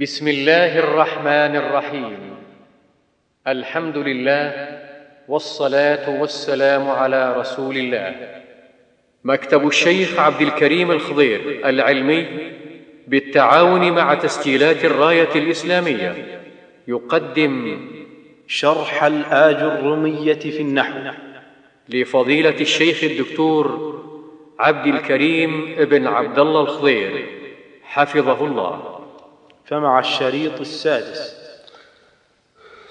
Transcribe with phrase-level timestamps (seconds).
[0.00, 2.18] بسم الله الرحمن الرحيم.
[3.46, 4.68] الحمد لله
[5.28, 8.14] والصلاة والسلام على رسول الله.
[9.24, 12.26] مكتب الشيخ عبد الكريم الخضير العلمي
[13.08, 16.40] بالتعاون مع تسجيلات الراية الإسلامية
[16.88, 17.80] يقدم
[18.46, 20.98] شرح الآج الرمية في النحو
[21.88, 23.66] لفضيلة الشيخ الدكتور
[24.58, 27.26] عبد الكريم بن عبد الله الخضير.
[27.82, 28.97] حفظه الله.
[29.68, 31.34] فمع الشريط السادس.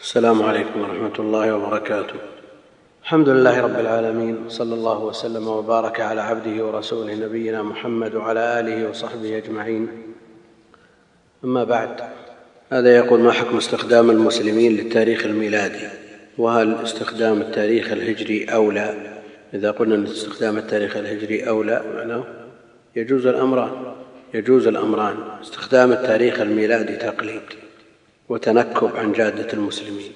[0.01, 2.15] السلام عليكم ورحمة الله وبركاته.
[3.03, 8.89] الحمد لله رب العالمين صلى الله وسلم وبارك على عبده ورسوله نبينا محمد وعلى آله
[8.89, 9.87] وصحبه أجمعين.
[11.43, 12.01] أما بعد
[12.69, 15.87] هذا يقول ما حكم استخدام المسلمين للتاريخ الميلادي؟
[16.37, 19.17] وهل استخدام التاريخ الهجري أولى
[19.53, 22.23] إذا قلنا أن استخدام التاريخ الهجري أولى معناه
[22.95, 23.71] يجوز الأمران
[24.33, 27.41] يجوز الأمران استخدام التاريخ الميلادي تقليد
[28.29, 30.11] وتنكب عن جادة المسلمين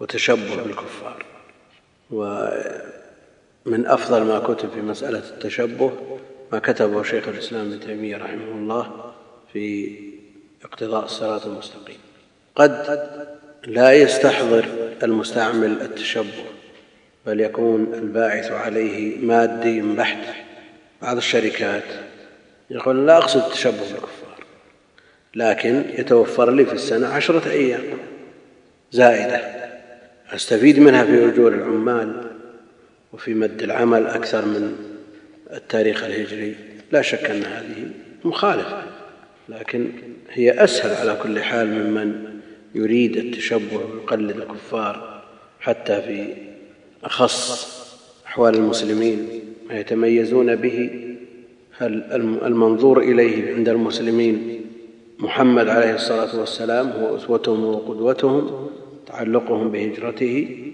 [0.00, 1.24] وتشبه بالكفار.
[2.10, 5.92] ومن أفضل ما كتب في مسألة التشبه
[6.52, 9.12] ما كتبه شيخ الإسلام ابن تيمية رحمه الله
[9.52, 9.94] في
[10.64, 11.98] اقتضاء الصراط المستقيم.
[12.56, 13.00] قد
[13.66, 14.66] لا يستحضر
[15.02, 16.44] المستعمل التشبه
[17.26, 20.34] بل يكون الباعث عليه مادي بحت.
[21.02, 21.84] بعض الشركات
[22.70, 24.44] يقول لا أقصد التشبه بالكفار
[25.34, 27.82] لكن يتوفر لي في السنة عشرة أيام
[28.92, 29.36] زائدة
[30.30, 32.30] أستفيد منها في أجور العمال
[33.12, 34.76] وفي مد العمل أكثر من
[35.52, 36.56] التاريخ الهجري
[36.92, 37.90] لا شك أن هذه
[38.24, 38.82] مخالفة
[39.48, 39.90] لكن
[40.30, 42.40] هي أسهل على كل حال ممن
[42.74, 45.24] يريد التشبه ويقلد الكفار
[45.60, 46.34] حتى في
[47.04, 47.68] أخص
[48.26, 49.28] أحوال المسلمين
[49.68, 50.90] ما يتميزون به
[51.82, 54.64] المنظور إليه عند المسلمين.
[55.18, 58.68] محمد عليه الصلاة والسلام هو أسوتهم وقدوتهم
[59.06, 60.64] تعلقهم بهجرته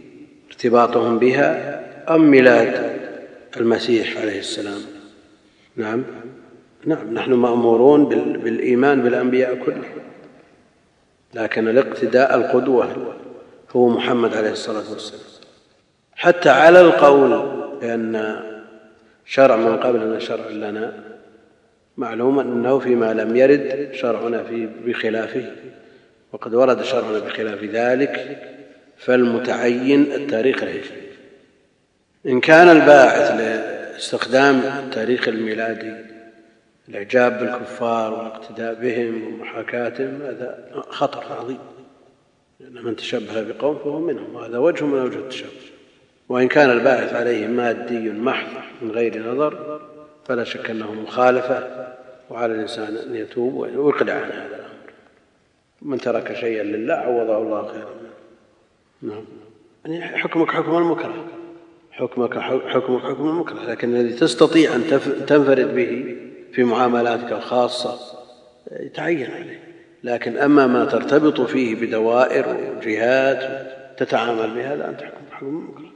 [0.49, 1.81] ارتباطهم بها
[2.15, 3.01] أم ميلاد
[3.57, 4.81] المسيح عليه السلام.
[5.77, 6.03] نعم.
[6.87, 8.05] نعم نحن مأمورون
[8.39, 10.05] بالإيمان بالأنبياء كلهم.
[11.35, 12.89] لكن الاقتداء القدوة
[13.77, 15.23] هو محمد عليه الصلاة والسلام.
[16.15, 17.31] حتى على القول
[17.81, 18.41] بأن
[19.25, 21.15] شرع من قبلنا شرع لنا.
[21.97, 25.51] معلوم أنه فيما لم يرد شرعنا في بخلافه
[26.33, 28.39] وقد ورد شرعنا بخلاف ذلك
[28.97, 31.05] فالمتعين التاريخ الهجري.
[32.27, 35.95] إن كان الباعث لاستخدام التاريخ الميلادي
[36.89, 41.59] الإعجاب بالكفار والاقتداء بهم ومحاكاتهم هذا خطر عظيم.
[42.61, 45.74] لأن من تشبه بقوم فهو منهم وهذا وجه من اوجه التشبه.
[46.29, 48.53] وإن كان الباعث عليه مادي محض
[48.83, 49.81] من غير نظر
[50.25, 51.89] فلا شك انه مخالفة
[52.31, 54.93] وعلى الإنسان أن يتوب ويقلع عن هذا الأمر.
[55.83, 57.95] من ترك شيئا لله عوضه الله خيرا.
[59.03, 59.25] نعم.
[59.85, 61.25] يعني حكمك حكم المكره.
[61.93, 63.71] حكمك حكمك حكم المكره.
[63.71, 64.85] لكن الذي تستطيع أن
[65.27, 66.17] تنفرد به
[66.53, 68.19] في معاملاتك الخاصة
[68.73, 69.61] يتعين عليه.
[70.05, 75.94] لكن أما ما ترتبط فيه بدوائر وجهات تتعامل بها لا أنت تحكم بحكم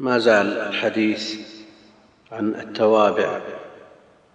[0.00, 1.40] ما زال الحديث
[2.32, 3.40] عن التوابع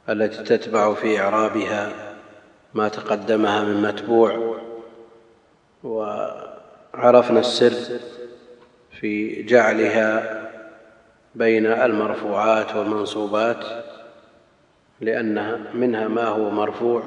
[0.09, 1.91] التي تتبع في إعرابها
[2.73, 4.57] ما تقدمها من متبوع
[5.83, 7.99] وعرفنا السر
[8.99, 10.41] في جعلها
[11.35, 13.65] بين المرفوعات والمنصوبات
[15.01, 17.03] لأنها منها ما هو مرفوع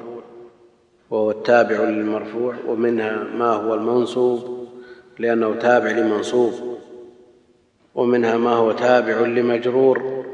[1.11, 4.69] وهو التابع للمرفوع ومنها ما هو المنصوب
[5.19, 6.78] لأنه تابع لمنصوب.
[7.99, 10.25] ومنها ما هو تابع لمجرور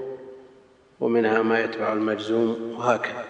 [1.00, 3.24] ومنها ما يتبع المجزوم وهكذا.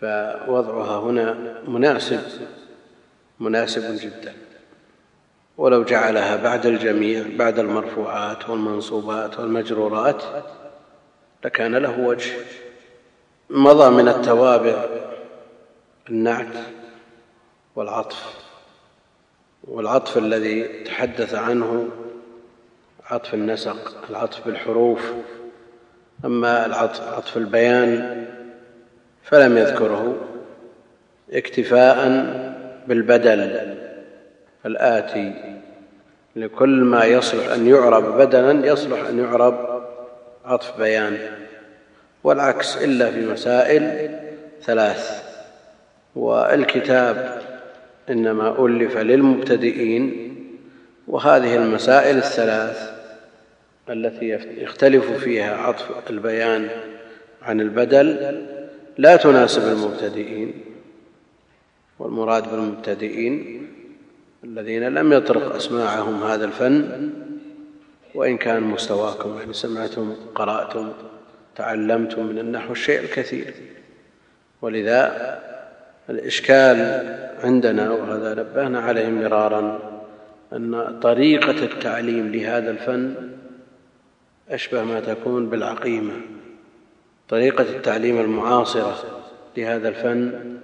[0.00, 2.20] فوضعها هنا مناسب
[3.40, 4.34] مناسب جدا.
[5.56, 10.22] ولو جعلها بعد الجميع بعد المرفوعات والمنصوبات والمجرورات
[11.44, 12.32] لكان له وجه.
[13.50, 14.84] مضى من التوابع
[16.08, 16.56] النعت
[17.76, 18.46] والعطف.
[19.64, 21.88] والعطف الذي تحدث عنه
[23.10, 25.12] عطف النسق العطف بالحروف.
[26.24, 28.24] أما العطف عطف البيان
[29.22, 30.16] فلم يذكره
[31.32, 31.96] اكتفاء
[32.88, 33.76] بالبدل.
[34.66, 35.34] الآتي
[36.36, 39.82] لكل ما يصلح أن يعرب بدلا يصلح أن يعرب
[40.44, 41.18] عطف بيان.
[42.24, 44.10] والعكس إلا في مسائل
[44.62, 45.22] ثلاث.
[46.16, 47.42] والكتاب
[48.10, 50.32] إنما ألف للمبتدئين
[51.08, 52.95] وهذه المسائل الثلاث.
[53.90, 54.28] التي
[54.62, 56.68] يختلف فيها عطف البيان
[57.42, 58.42] عن البدل
[58.98, 60.52] لا تناسب المبتدئين
[61.98, 63.66] والمراد بالمبتدئين
[64.44, 67.10] الذين لم يطرق أسماعهم هذا الفن
[68.14, 70.92] وإن كان مستواكم يعني سمعتم قرأتم
[71.56, 73.54] تعلمتم من النحو الشيء الكثير.
[74.62, 75.38] ولذا
[76.10, 76.78] الإشكال
[77.44, 79.80] عندنا وهذا نبهنا عليه مرارا
[80.52, 83.14] أن طريقة التعليم لهذا الفن
[84.50, 86.12] أشبه ما تكون بالعقيمة
[87.28, 89.04] طريقة التعليم المعاصرة
[89.56, 90.56] لهذا الفن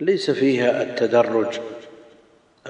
[0.00, 1.60] ليس فيها التدرج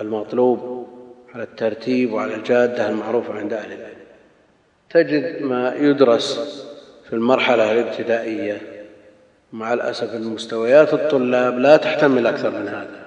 [0.00, 0.88] المطلوب
[1.34, 3.96] على الترتيب وعلى الجادة المعروفة عند أهل العلم.
[4.90, 6.56] تجد ما يدرس
[7.06, 8.62] في المرحلة الابتدائية
[9.52, 13.06] مع الأسف المستويات الطلاب لا تحتمل أكثر من هذا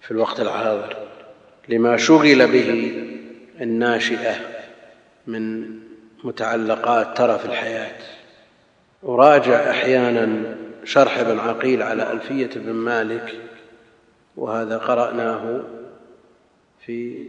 [0.00, 0.96] في الوقت الحاضر
[1.68, 2.92] لما شغل به
[3.60, 4.34] الناشئة
[5.26, 5.68] من
[6.24, 7.98] متعلقات ترف الحياة.
[9.04, 10.54] أراجع أحيانا
[10.84, 13.34] شرح ابن عقيل على ألفية بن مالك
[14.36, 15.60] وهذا قرأناه
[16.86, 17.26] في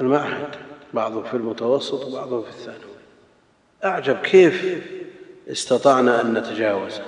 [0.00, 0.48] المعهد
[0.94, 2.98] بعضه في المتوسط وبعضه في الثانوي.
[3.84, 4.82] أعجب كيف
[5.50, 7.00] استطعنا أن نتجاوز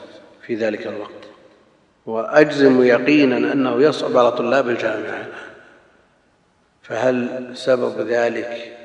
[0.47, 1.11] في ذلك الوقت.
[2.07, 5.27] وأجزم يقينا أنه يصعب على طلاب الجامعة.
[6.83, 8.77] فهل سبب ذلك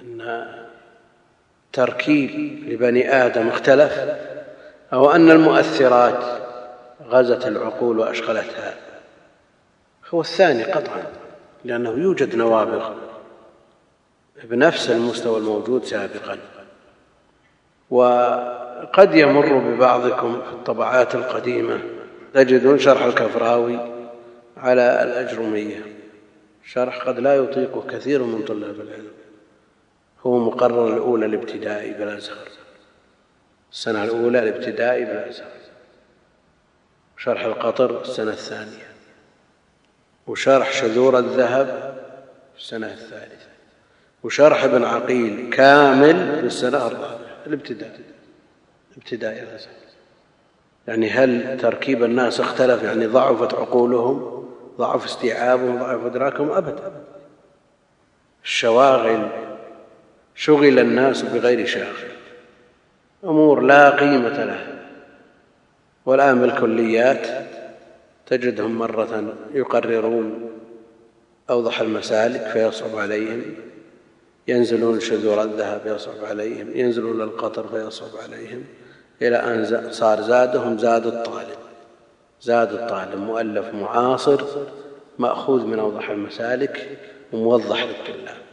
[0.00, 0.65] أن
[1.76, 2.30] تركيب
[2.68, 4.16] لبني آدم اختلف
[4.92, 6.24] أو أن المؤثرات
[7.08, 8.74] غزت العقول وأشغلتها.
[10.10, 11.02] هو الثاني قطعا
[11.64, 12.90] لأنه يوجد نوابغ
[14.44, 16.38] بنفس المستوى الموجود سابقا.
[17.90, 21.80] وقد يمر ببعضكم في الطبعات القديمة
[22.34, 23.78] تجدون شرح الكفراوي
[24.56, 25.82] على الأجرمية.
[26.64, 29.25] شرح قد لا يطيقه كثير من طلاب العلم.
[30.26, 32.48] هو مقرر الأولى الابتدائي بالازهر
[33.72, 35.56] السنة الأولى الابتدائي بالازهر
[37.16, 38.86] شرح القطر السنة الثانية.
[40.26, 41.66] وشرح شذور الذهب
[42.54, 43.48] في السنة الثالثة.
[44.22, 47.18] وشرح ابن عقيل كامل في السنة الرابعة.
[47.46, 48.04] الابتدائي.
[48.96, 49.72] ابتدائي الازهر
[50.88, 56.92] يعني هل تركيب الناس اختلف؟ يعني ضعفت عقولهم ضعف استيعابهم ضعف أدراكهم؟ ابدا.
[58.44, 59.45] الشواغل
[60.36, 62.10] شغل الناس بغير شاغل
[63.24, 64.86] أمور لا قيمة لها
[66.06, 67.26] والآن بالكليات
[68.26, 70.50] تجدهم مرة يقررون
[71.50, 73.42] أوضح المسالك فيصعب عليهم.
[74.48, 76.76] ينزلون شذور الذهب يصعب عليهم.
[76.76, 78.64] ينزلون القطر فيصعب عليهم.
[79.22, 81.58] إلى أن صار زادهم زاد الطالب.
[82.42, 84.44] زاد الطالب مؤلف معاصر
[85.18, 86.98] مأخوذ من أوضح المسالك
[87.32, 88.45] وموضح للطلاب.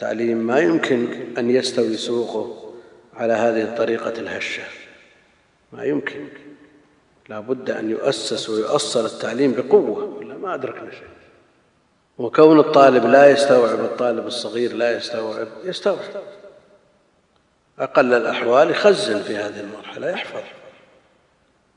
[0.00, 1.08] تعليم ما يمكن
[1.38, 2.72] أن يستوي سوقه
[3.16, 4.62] على هذه الطريقة الهشة.
[5.72, 6.28] ما يمكن.
[7.28, 11.08] لا بد أن يؤسس ويؤصل التعليم بقوة ولا ما أدركنا شيء.
[12.18, 15.98] وكون الطالب لا يستوعب الطالب الصغير لا يستوعب يستوعب.
[17.78, 20.42] أقل الأحوال يخزن في هذه المرحلة يحفظ.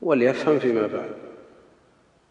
[0.02, 1.10] وليفهم فيما بعد.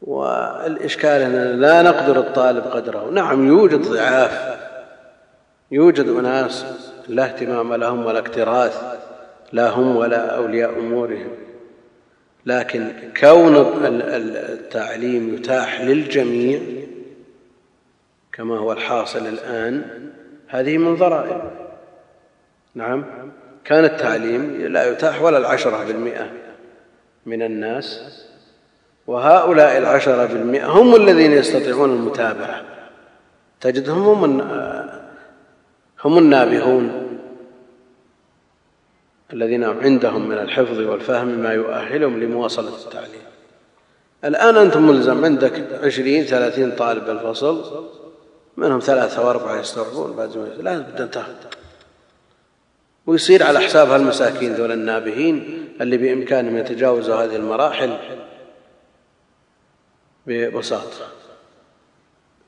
[0.01, 3.09] والإشكال اننا لا نقدر الطالب قدره.
[3.09, 4.62] نعم يوجد ضعاف.
[5.73, 6.65] يوجد أناس
[7.07, 8.83] لا اهتمام لهم ولا اكتراث
[9.51, 11.31] لا هم ولا أولياء أمورهم.
[12.45, 16.59] لكن كون التعليم يتاح للجميع
[18.33, 19.83] كما هو الحاصل الآن
[20.47, 21.41] هذه من ضرائب.
[22.75, 23.05] نعم
[23.65, 26.29] كان التعليم لا يتاح ولا العشرة بالمئة
[27.25, 28.19] من الناس
[29.07, 32.63] وهؤلاء العشرة بالمئة هم الذين يستطيعون المتابعة.
[33.61, 34.41] تجدهم هم
[36.05, 37.03] هم النابهون
[39.33, 43.21] الذين عندهم من الحفظ والفهم ما يؤهلهم لمواصلة التعليم.
[44.25, 47.85] الآن انت ملزم عندك عشرين ثلاثين طالب بالفصل
[48.57, 51.33] منهم ثلاثة وأربعة يستوعبون بعد ما لا بد تاخذ.
[53.05, 57.97] ويصير على حساب هالمساكين ذول النابهين اللي بإمكانهم يتجاوزوا هذه المراحل
[60.27, 61.22] ببساطة.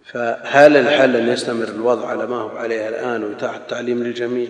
[0.06, 4.50] فهل الحل أن يستمر الوضع على ما هو عليه الآن ويتاح التعليم للجميع؟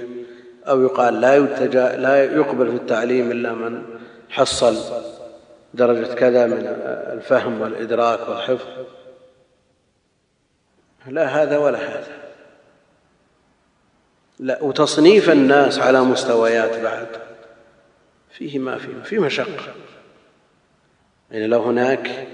[0.67, 3.83] أو يقال لا يتجا لا يقبل في التعليم إلا من
[4.29, 4.77] حصل
[5.73, 8.67] درجة كذا من الفهم والإدراك والحفظ؟
[11.07, 12.25] لا هذا ولا هذا.
[14.39, 17.07] لا وتصنيف الناس على مستويات بعد
[18.31, 19.73] فيه ما فيه في مشقة.
[21.31, 22.27] يعني لو هناك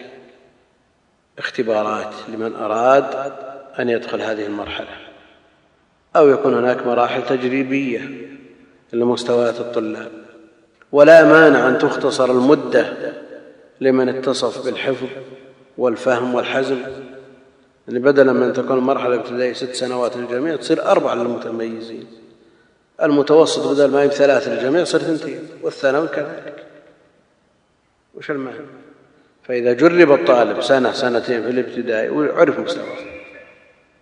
[1.37, 3.33] اختبارات لمن أراد
[3.79, 4.97] أن يدخل هذه المرحلة
[6.15, 8.09] أو يكون هناك مراحل تجريبية
[8.93, 10.11] لمستويات الطلاب.
[10.91, 13.13] ولا مانع أن تختصر المدة
[13.81, 15.07] لمن اتصف بالحفظ
[15.77, 16.77] والفهم والحزم.
[17.87, 22.07] يعني بدلا من تكون المرحله الابتدائيه ست سنوات للجميع تصير أربع للمتميزين.
[23.01, 26.65] المتوسط بدل ما يب ثلاث للجميع صار ثنتين والثانوي كذلك.
[28.15, 28.80] وش المعنى
[29.43, 32.97] فإذا جرب الطالب سنة سنتين في الابتدائي وعرف مستواه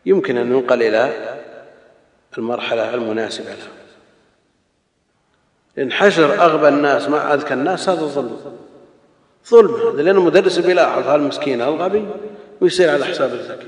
[0.05, 1.09] يمكن أن ينقل إلى
[2.37, 3.67] المرحلة المناسبة له.
[5.77, 8.37] لأن حشر أغبى الناس مع أذكى الناس هذا ظلم.
[9.49, 12.05] ظلم هذا لأن المدرس بيلاحظ هالمسكين الغبي
[12.61, 13.67] ويصير على حساب الذكي.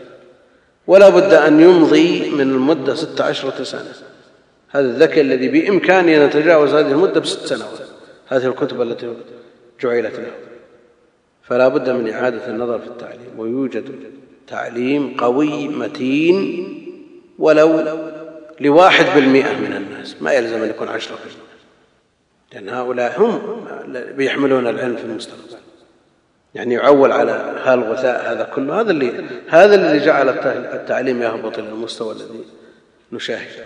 [0.87, 3.93] ولا بد أن يمضي من المدة ست عشرة سنة.
[4.69, 7.79] هذا الذكي الذي بامكانه أن يتجاوز هذه المدة بست سنوات.
[8.27, 9.13] هذه الكتب التي
[9.81, 10.50] جعلت له.
[11.51, 13.95] فلا بد من إعادة النظر في التعليم ويوجد
[14.47, 16.67] تعليم قوي متين
[17.39, 17.83] ولو
[18.59, 21.51] لواحد بالمئة من الناس ما يلزم أن يكون عشرة بالمئة
[22.53, 23.65] لأن هؤلاء هم
[24.15, 25.57] بيحملون العلم في المستقبل.
[26.55, 28.81] يعني يعول على هالغثاء هذا كله.
[28.81, 32.43] هذا اللي هذا الذي جعل التعليم يهبط إلى المستوى الذي
[33.11, 33.65] نشاهده.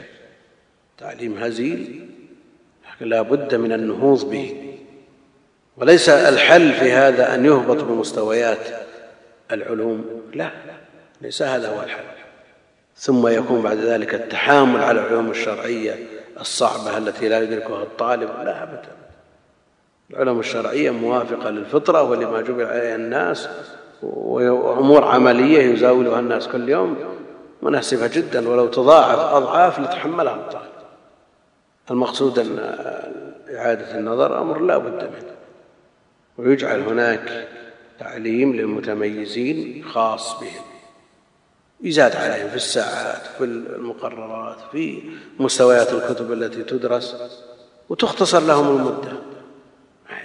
[0.98, 2.10] تعليم هزيل
[3.02, 4.65] لا بد من النهوض به.
[5.78, 8.68] وليس الحل في هذا أن يهبط بمستويات
[9.52, 10.06] العلوم.
[10.34, 10.50] لا
[11.22, 12.04] ليس هذا هو الحل.
[12.98, 15.96] ثم يكون بعد ذلك التحامل على العلوم الشرعية
[16.40, 18.30] الصعبة التي لا يدركها الطالب.
[18.44, 18.90] لا ابدا.
[20.12, 23.50] العلوم الشرعية موافقة للفطرة ولما جبل عليها الناس
[24.04, 26.98] وأمور عملية يزاولها الناس كل يوم
[27.62, 28.50] مناسبة جدا.
[28.50, 30.66] ولو تضاعف أضعاف لتحملها الطالب.
[31.92, 32.60] المقصود أن
[33.56, 35.35] إعادة النظر أمر لا بد منه.
[36.38, 37.48] ويجعل هناك
[38.00, 40.64] تعليم للمتميزين خاص بهم.
[41.82, 45.02] يزاد عليهم في الساعات في المقررات في
[45.40, 47.16] مستويات الكتب التي تدرس
[47.90, 49.12] وتختصر لهم المدة.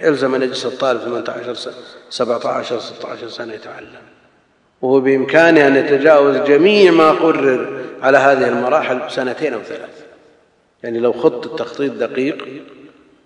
[0.01, 1.73] يلزم ان يجلس الطالب 18 سنه
[2.09, 4.01] 17 16 سنة يتعلم.
[4.81, 10.03] وهو بإمكانه أن يتجاوز جميع ما قرر على هذه المراحل بسنتين أو ثلاث
[10.83, 12.47] يعني لو خط التخطيط دقيق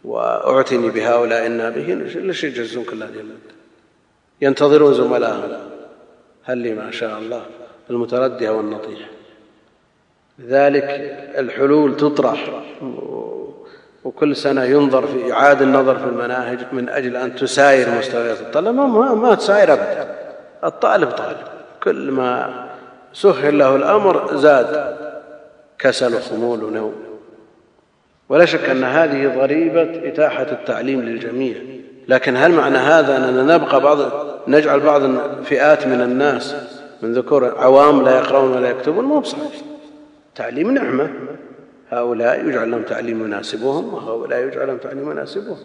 [0.06, 3.56] واعتني بهؤلاء النابهين ليش يجهزون كل هذه المده
[4.42, 5.58] ينتظرون زملائهم.
[6.44, 7.46] هل لي ما شاء الله
[7.90, 9.10] المتردية والنطيحه
[10.40, 10.84] لذلك
[11.38, 12.64] الحلول تطرح.
[14.04, 19.14] وكل سنة ينظر في إعادة النظر في المناهج من أجل أن تساير مستويات الطلبه ما,
[19.14, 20.16] ما تساير أبدا.
[20.64, 21.38] الطالب طالب.
[21.84, 22.66] كل ما
[23.14, 24.96] سهل له الأمر زاد
[25.80, 27.05] كسل وخمول ونوم.
[28.30, 31.58] ولا شك أن هذه ضريبة إتاحة التعليم للجميع.
[32.08, 33.98] لكن هل معنى هذا أننا نبقى بعض
[34.48, 35.02] نجعل بعض
[35.44, 36.56] فئات من الناس
[37.02, 39.62] من ذكور عوام لا يقرؤون ولا يكتبون؟ مو بصحيح.
[40.36, 41.10] تعليم نعمة.
[41.90, 45.58] هؤلاء يجعل لهم تعليم يناسبهم وهؤلاء يجعل لهم تعليم يناسبهم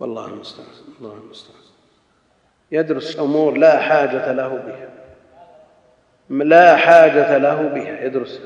[0.00, 0.68] والله المستعان.
[1.00, 1.58] الله المستعان.
[2.72, 4.88] يدرس أمور لا حاجة له بها.
[6.44, 8.04] لا حاجة له بها.
[8.04, 8.40] يدرس.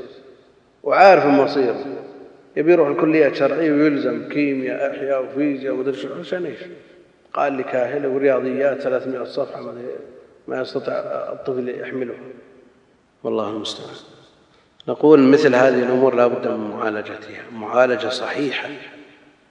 [0.83, 1.75] وعارف المصير
[2.59, 6.59] يبي يروح الكليه الشرعيه ويلزم كيمياء إحياء وفيزياء ومدري شو عشان إيش؟
[7.35, 9.75] قال لي كاهل ورياضيات 300 صفحة
[10.49, 10.95] ما يستطيع
[11.33, 12.15] الطفل يحمله
[13.25, 13.97] والله المستعان.
[14.89, 17.43] نقول مثل هذه الأمور لا بد من معالجتها.
[17.53, 18.69] معالجة صحيحة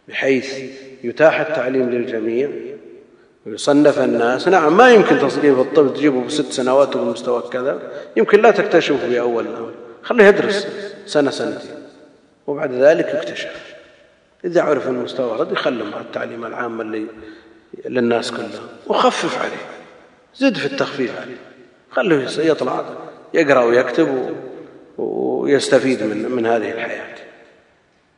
[0.08, 0.60] بحيث
[1.04, 2.50] يتاح التعليم للجميع
[3.46, 4.48] ويصنف الناس.
[4.48, 7.80] نعم ما يمكن تصنيف الطفل تجيبه بست سنوات وبمستوى كذا.
[8.16, 9.72] يمكن لا تكتشفه في أول الأمر.
[10.04, 10.68] خليه يدرس
[11.06, 11.77] سنة سنتين.
[12.48, 13.76] وبعد ذلك يكتشف.
[14.46, 17.06] إذا عرف المستوى رد يخلى مع التعليم العام اللي
[17.86, 19.66] للناس كلها وخفف عليه.
[20.36, 21.38] زد في التخفيف عليه.
[21.92, 22.86] خليه يطلع
[23.34, 24.36] يقرأ ويكتب
[24.98, 27.16] ويستفيد من من هذه الحياة.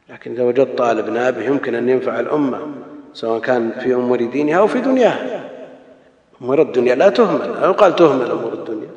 [0.10, 2.68] لكن إذا وجدت طالب نابه يمكن أن ينفع الأمة
[3.14, 5.50] سواء كان في أمور دينها أو في دنياها
[6.42, 7.64] أمور الدنيا لا تهمل.
[7.64, 8.90] أو قال تهمل أمور الدنيا.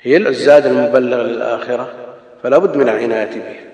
[0.00, 1.94] هي الزاد المبلغ للآخرة
[2.42, 3.65] فلا بد من العناية بها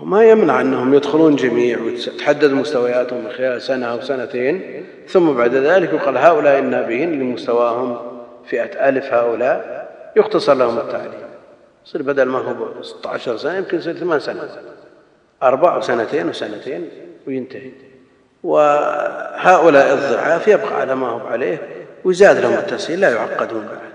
[0.00, 5.92] وما يمنع أنهم يدخلون جميع وتحدد مستوياتهم من خلال سنة أو سنتين ثم بعد ذلك
[5.92, 7.98] يقال هؤلاء النابهين لمستواهم
[8.50, 9.84] فئة ألف هؤلاء
[10.16, 11.12] يختصر لهم التعليم.
[11.86, 14.50] يصير بدل ما هو 16 سنة يمكن يصير ثمان سنوات.
[15.42, 16.88] أربع سنتين وسنتين
[17.26, 17.70] وينتهي.
[18.42, 21.58] وهؤلاء الضعاف يبقى على ما هو عليه
[22.04, 23.94] ويزاد لهم التسهيل لا يعقدون بعد.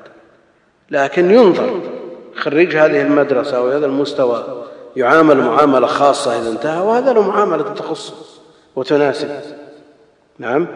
[0.91, 1.81] لكن ينظر
[2.35, 4.58] خريج هذه المدرسة أو هذا المستوى
[4.99, 8.13] يعامل معاملة خاصة إذا انتهى وهذا له معاملة تخص
[8.75, 9.29] وتناسب.
[10.39, 10.67] نعم؟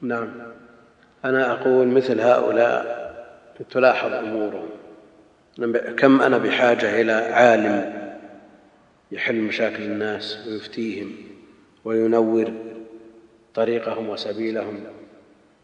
[0.00, 0.28] نعم.
[1.24, 3.00] أنا أقول مثل هؤلاء
[3.70, 4.68] تلاحظ أمورهم.
[5.96, 7.92] كم أنا بحاجة إلى عالم
[9.12, 11.12] يحل مشاكل الناس ويفتيهم
[11.84, 12.52] وينور
[13.54, 14.80] طريقهم وسبيلهم.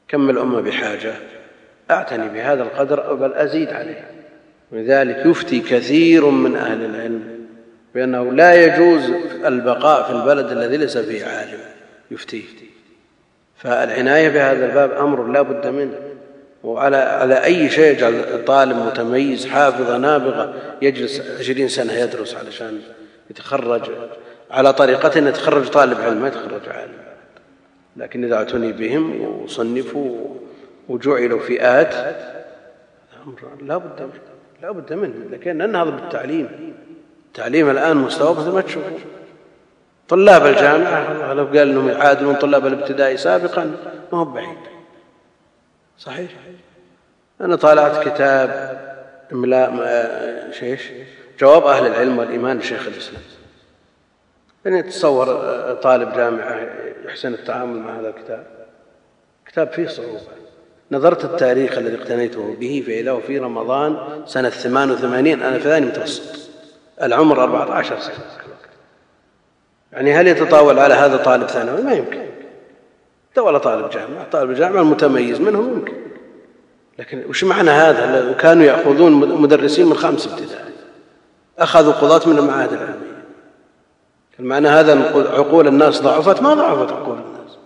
[0.08, 1.14] كم الأمة بحاجة؟
[1.90, 4.10] أعتني بهذا القدر بل أزيد عليه.
[4.72, 7.35] ولذلك يفتي كثير من أهل العلم.
[7.96, 9.10] بأنه لا يجوز
[9.44, 11.58] البقاء في البلد الذي ليس فيه عالم
[12.10, 12.44] يفتيه.
[13.56, 15.98] فالعناية بهذا الباب أمر لا بد منه.
[16.64, 22.80] وعلى على أي شيء يجعل طالب متميز حافظة نابغة يجلس عشرين سنة يدرس علشان
[23.30, 23.90] يتخرج.
[24.50, 26.98] على طريقة يتخرج طالب علم ما يتخرج عالم.
[27.96, 30.34] لكن إذا أعتني بهم وصنفوا
[30.88, 31.94] وجعلوا فئات
[33.62, 34.12] لا بد منه
[34.62, 35.14] لا بد منه.
[35.32, 36.48] لكن ننهض بالتعليم.
[37.36, 39.00] التعليم الآن مستوى مثل ما تشوفون
[40.08, 43.64] طلاب الجامعة لو قال إنهم يعادلون طلاب الابتدائي سابقا
[44.12, 44.58] ما هو بعيد.
[45.98, 46.30] صحيح؟
[47.40, 48.80] أنا طالعت كتاب
[49.32, 49.70] إملاء
[50.52, 50.82] شيش
[51.40, 53.22] جواب أهل العلم والإيمان لشيخ الإسلام.
[54.64, 55.26] يعني تصور
[55.82, 56.60] طالب جامعة
[57.04, 58.46] يحسن التعامل مع هذا الكتاب.
[59.46, 60.20] كتاب فيه صعوبة.
[60.90, 66.45] نظرت التاريخ الذي اقتنيته به فإذا في رمضان سنة 88 أنا في ثاني متوسط.
[67.02, 68.14] العمر 14 سنة.
[69.92, 72.26] يعني هل يتطاول على هذا طالب ثانوي؟ ما يمكن.
[73.38, 74.26] ولا طالب جامعة.
[74.32, 75.92] طالب الجامعة المتميز منهم يمكن
[76.98, 80.72] لكن وش معنى هذا؟ كانوا يأخذون مدرسين من خامس ابتدائي.
[81.58, 83.24] أخذوا قضاة من المعاهد العلمية.
[84.40, 86.42] المعنى هذا عقول الناس ضعفت.
[86.42, 87.58] ما ضعفت عقول الناس.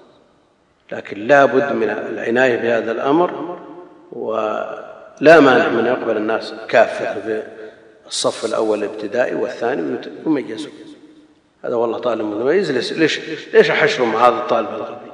[0.93, 3.59] لكن لا بد من العناية بهذا الأمر
[4.13, 7.43] ولا مانع من يقبل الناس كافة في
[8.11, 10.73] الصف الأول الابتدائي والثاني يميزون
[11.65, 13.21] هذا والله طالب متميز ليش ليش,
[13.55, 15.11] ليش أحشره مع هذا الطالب الغربي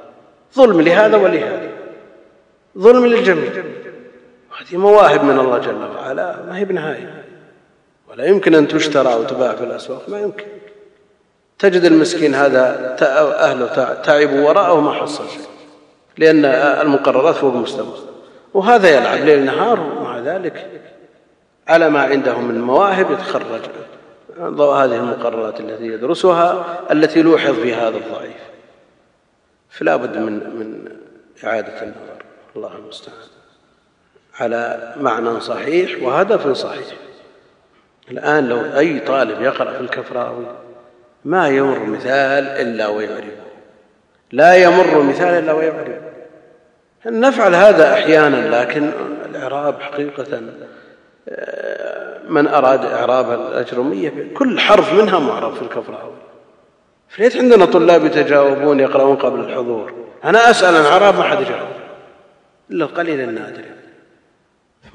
[0.55, 1.69] ظلم لهذا ولهذا.
[2.77, 3.51] ظلم للجميع.
[4.59, 6.43] هذه مواهب من الله جل وعلا.
[6.47, 7.23] ما هي بنهاية.
[8.09, 10.09] ولا يمكن أن تشترى وتباع في الأسواق.
[10.09, 10.45] ما يمكن.
[11.59, 12.95] تجد المسكين هذا
[13.39, 15.47] أهله تعبوا وراءه ما حصل شيء.
[16.17, 17.97] لأن المقررات فوق مستوى.
[18.53, 19.79] وهذا يلعب ليل نهار.
[19.79, 20.67] ومع ذلك
[21.67, 23.61] على ما عنده من مواهب يتخرج.
[24.39, 28.41] ضوء هذه المقررات التي يدرسها التي لوحظ في هذا الضعيف.
[29.69, 30.91] فلا بد من من
[31.43, 32.23] إعادة النظر.
[32.55, 33.17] الله المستعان
[34.39, 36.85] على معنى صحيح وهدف صحيح.
[38.11, 40.45] الآن لو أي طالب يقرأ في الكفراوي
[41.25, 43.47] ما يمر مثال إلا ويعرفه
[44.31, 46.01] لا يمر مثال إلا ويعرفه
[47.05, 48.91] نفعل هذا أحيانا لكن
[49.25, 50.41] الإعراب حقيقة
[52.29, 56.13] من أراد إعراب الأجرمية كل حرف منها معرب في الكفراوي
[57.09, 59.93] فليت عندنا طلاب يتجاوبون يقرؤون قبل الحضور.
[60.23, 61.67] أنا أسأل عن إعراب ما حد يجاوب
[62.71, 63.61] إلا القليل النادر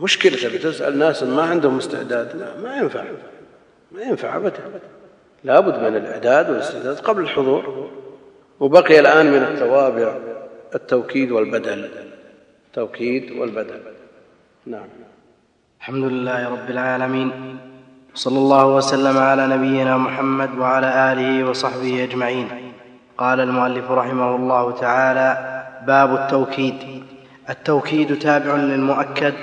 [0.00, 2.56] مشكلة بتسأل ناس ما عندهم استعداد.
[2.62, 3.04] ما ينفع.
[3.92, 4.80] ما ينفع أبدا.
[5.44, 7.90] لابد من الإعداد والاستعداد قبل الحضور.
[8.60, 10.18] وبقي الآن من التوابع
[10.74, 11.90] التوكيد والبدل.
[12.66, 13.80] التوكيد والبدل.
[14.66, 14.88] نعم.
[15.82, 17.58] الحمد لله رب العالمين.
[18.14, 22.72] صلى الله وسلم على نبينا محمد وعلى آله وصحبه أجمعين.
[23.18, 25.28] قال المؤلف رحمه الله تعالى
[25.86, 27.04] باب التوكيد.
[27.50, 29.34] التوكيد تابع للمؤكد.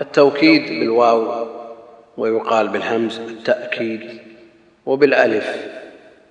[0.00, 1.46] التوكيد بالواو
[2.16, 4.20] ويقال بالهمز التأكيد
[4.86, 5.56] وبالألف.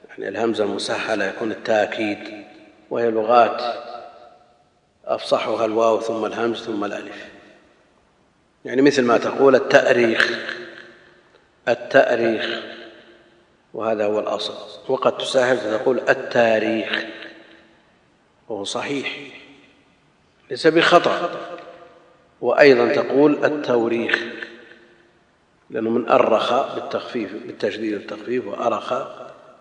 [0.09, 2.19] يعني الهمزة المسهلة يكون التأكيد
[2.89, 3.61] وهي لغات
[5.05, 7.32] أفصحها الواو ثم الهمز ثم الألف.
[8.65, 10.39] يعني مثل ما تقول التأريخ
[11.67, 12.59] التأريخ
[13.73, 14.53] وهذا هو الأصل.
[14.91, 17.05] وقد تساهل فتقول التاريخ
[18.49, 19.17] وهو صحيح
[20.51, 21.31] ليس بخطأ.
[22.41, 24.23] وأيضا تقول التوريخ
[25.69, 28.93] لأنه من أرخ بالتخفيف بالتشديد والتخفيف وأرخ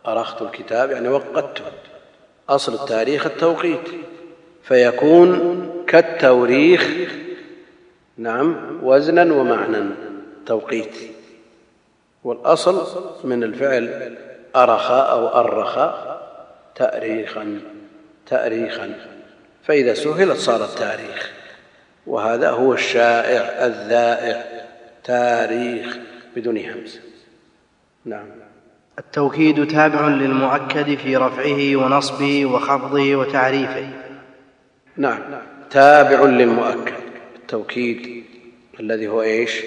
[0.06, 1.64] أرخت الكتاب يعني وقدته
[2.48, 3.88] أصل التاريخ التوقيت
[4.62, 6.88] فيكون كالتوريخ
[8.22, 9.84] نعم وزنا ومعنى
[10.46, 10.96] توقيت.
[12.24, 12.86] والأصل
[13.24, 14.16] من الفعل
[14.56, 15.94] أرخ أو أرخ
[16.74, 17.60] تأريخا
[18.26, 18.94] تأريخا.
[19.64, 21.32] فإذا سهلت صار التاريخ
[22.06, 24.44] وهذا هو الشائع الذائع
[25.04, 25.96] تاريخ
[26.36, 27.00] بدون همز.
[28.04, 28.26] نعم.
[28.98, 33.88] التوكيد تابع للمؤكد في رفعه ونصبه وخفضه وتعريفه.
[34.96, 35.20] نعم
[35.70, 37.01] تابع للمؤكد.
[37.52, 38.24] التوكيد
[38.80, 39.64] الذي هو إيش؟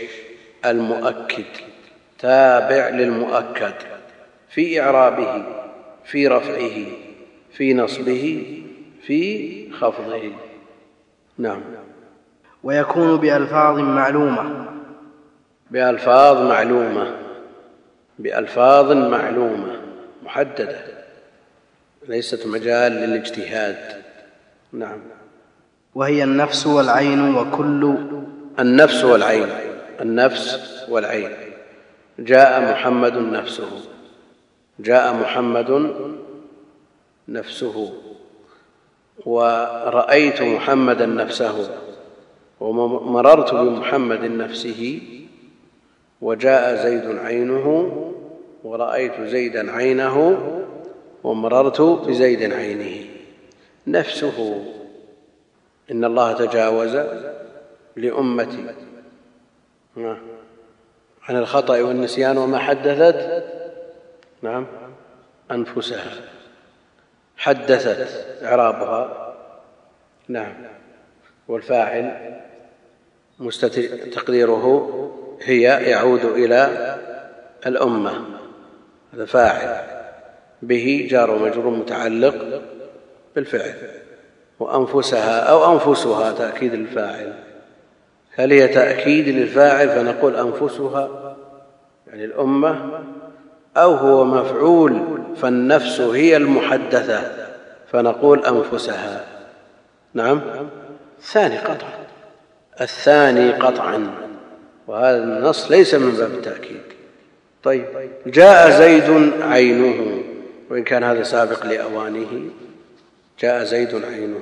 [0.66, 1.46] المؤكد
[2.20, 3.74] تابع للمؤكد
[4.50, 5.46] في إعرابه
[6.06, 6.86] في رفعه
[7.52, 8.56] في نصبه
[9.02, 10.32] في خفضه.
[11.38, 11.62] نعم.
[12.64, 14.66] ويكون بألفاظ معلومة.
[15.72, 17.18] بألفاظ معلومة.
[18.20, 19.82] بألفاظ معلومة
[20.24, 20.80] محددة
[22.08, 24.04] ليست مجال للاجتهاد.
[24.74, 25.00] نعم.
[25.96, 27.96] وهي النفس والعين وكل
[28.60, 29.48] النفس والعين
[30.02, 31.30] النفس والعين.
[32.20, 33.70] جاء محمد نفسه.
[34.80, 35.96] جاء محمد
[37.30, 37.94] نفسه.
[39.26, 41.70] ورأيت محمدا نفسه.
[42.60, 45.02] ومررت بمحمد نفسه.
[46.22, 47.68] وجاء زيد عينه.
[48.64, 50.38] ورأيت زيدا عينه.
[51.24, 53.06] ومررت بزيد عينه.
[53.88, 54.66] نفسه.
[55.92, 56.96] إن الله تجاوز
[57.96, 58.76] لأمتي.
[61.24, 63.44] عن الخطأ والنسيان وما حدثت
[64.42, 64.68] نعم
[65.52, 66.12] أنفسها.
[67.38, 69.36] حدثت إعرابها.
[70.28, 70.54] نعم.
[71.48, 72.36] والفاعل
[74.12, 74.92] تقديره
[75.42, 76.96] هي يعود إلى
[77.66, 78.26] الأمة.
[79.14, 79.96] هذا فاعل.
[80.62, 82.62] به جار ومجرور متعلق
[83.36, 84.05] بالفعل.
[84.60, 87.34] وأنفسها أو أنفسها تأكيد للفاعل.
[88.36, 91.36] هل هي تأكيد للفاعل فنقول أنفسها
[92.08, 93.02] يعني الأمة
[93.78, 95.02] أو هو مفعول
[95.42, 97.48] فالنفس هي المحدثة
[97.92, 99.26] فنقول أنفسها.
[100.14, 100.42] نعم؟
[101.20, 102.06] الثاني قطعا
[102.82, 104.12] الثاني قطعا.
[104.88, 106.82] وهذا النص ليس من باب التأكيد.
[107.64, 107.86] طيب
[108.28, 110.24] جاء زيد عينه
[110.70, 112.50] وإن كان هذا سابق لأوانه.
[113.40, 114.40] جاء زيد عينه.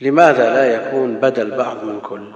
[0.00, 2.32] لماذا لا يكون بدل بعض من كل.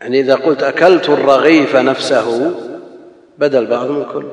[0.00, 2.54] يعني إذا قلت أكلت الرغيف نفسه
[3.38, 4.26] بدل بعض من كل.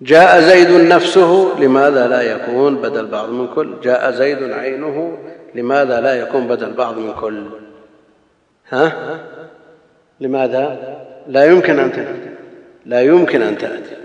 [0.00, 5.18] جاء زيد نفسه لماذا لا يكون بدل بعض من كل؟ جاء زيد عينه
[5.54, 7.46] لماذا لا يكون بدل بعض من كل؟
[8.68, 9.18] ها؟
[10.20, 10.96] لماذا؟
[11.28, 12.30] لا يمكن أن تأتي.
[12.86, 13.96] لا يمكن أن تأتي.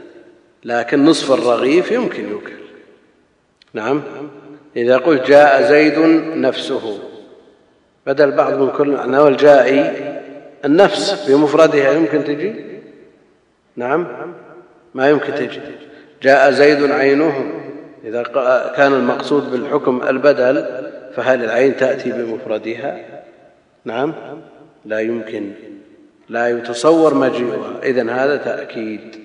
[0.65, 2.60] لكن نصف الرغيف يمكن يوكل
[3.73, 4.03] نعم.
[4.75, 5.99] إذا قلت جاء زيد
[6.35, 6.99] نفسه.
[8.07, 10.11] بدل بعض من كل معنى والجائي
[10.65, 12.65] النفس بمفردها يمكن تجي؟
[13.75, 14.07] نعم.
[14.93, 15.61] ما يمكن تجي.
[16.23, 17.51] جاء زيد عينه.
[18.03, 18.23] إذا
[18.75, 20.65] كان المقصود بالحكم البدل
[21.15, 22.99] فهل العين تأتي بمفردها؟
[23.85, 24.13] نعم.
[24.85, 25.51] لا يمكن.
[26.29, 27.83] لا يتصور مجيئها.
[27.83, 29.15] إذن هذا تأكيد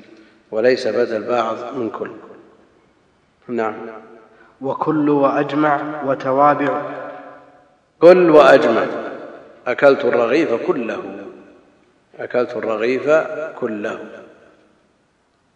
[0.51, 2.11] وليس بدل بعض من كل.
[3.49, 3.75] نعم.
[4.61, 6.83] وكل وأجمع وتوابع.
[8.01, 8.87] كل وأجمع.
[9.67, 11.03] أكلت الرغيف كله.
[12.19, 13.11] أكلت الرغيف
[13.61, 13.99] كله.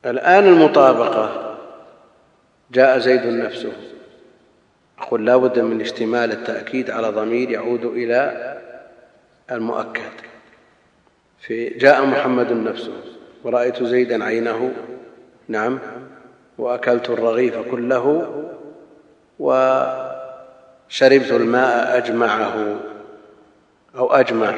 [0.06, 1.56] الآن المطابقة.
[2.72, 3.72] جاء زيد نفسه.
[4.98, 8.56] أقول لا بد من اشتمال التأكيد على ضمير يعود إلى
[9.50, 10.12] المؤكد.
[11.40, 12.92] في جاء محمد نفسه.
[13.44, 14.72] ورأيت زيدا عينه.
[15.48, 15.78] نعم.
[16.58, 18.36] وأكلت الرغيف كله.
[19.40, 22.76] وشربت الماء أجمعه
[23.96, 24.54] أو أجمع.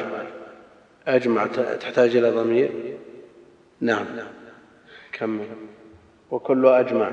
[1.07, 1.45] أجمع
[1.79, 2.97] تحتاج إلى ضمير؟
[3.81, 4.05] نعم.
[5.11, 5.45] كمل.
[6.31, 7.11] وكل أجمع.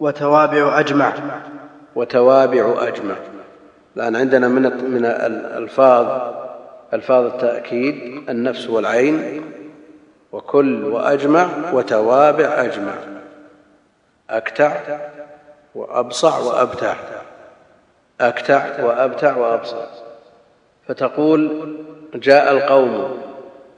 [0.00, 1.12] وتوابع أجمع.
[1.94, 3.14] وتوابع أجمع.
[3.96, 6.32] الآن عندنا من من الألفاظ
[6.94, 9.42] ألفاظ التأكيد النفس والعين.
[10.32, 12.94] وكل وأجمع وتوابع أجمع.
[14.30, 14.72] أكتع
[15.74, 16.96] وأبصع وأبتع.
[18.20, 19.86] أكتع وأبتع وأبصع.
[20.88, 21.76] فتقول
[22.14, 23.22] جاء القوم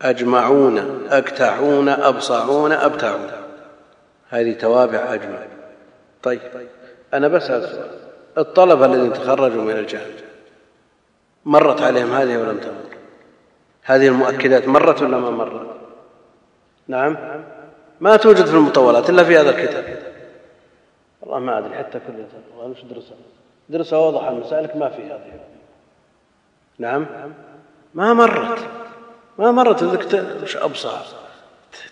[0.03, 3.31] أجمعون أكتعون أبصعون أبتعون.
[4.29, 5.39] هذه توابع أجمع.
[6.23, 6.41] طيب
[7.15, 7.91] أنا بسأل سؤال
[8.39, 10.25] الطلبة الذين تخرجوا من الجامعة
[11.45, 12.97] مرت عليهم هذه ولم تمر؟
[13.83, 15.67] هذه المؤكدات مرت ولا ما مرت؟
[16.89, 17.17] نعم.
[18.01, 20.04] ما توجد في المطولات إلا في هذا الكتاب.
[21.35, 22.13] والله ما أدري حتى كل
[22.57, 23.17] والله مش درسها.
[23.69, 25.41] درسها واضح مسائلك ما في هذه.
[26.79, 27.07] نعم؟
[27.95, 28.59] ما مرت.
[29.39, 29.83] ما مرت
[30.43, 30.99] وش أبصر.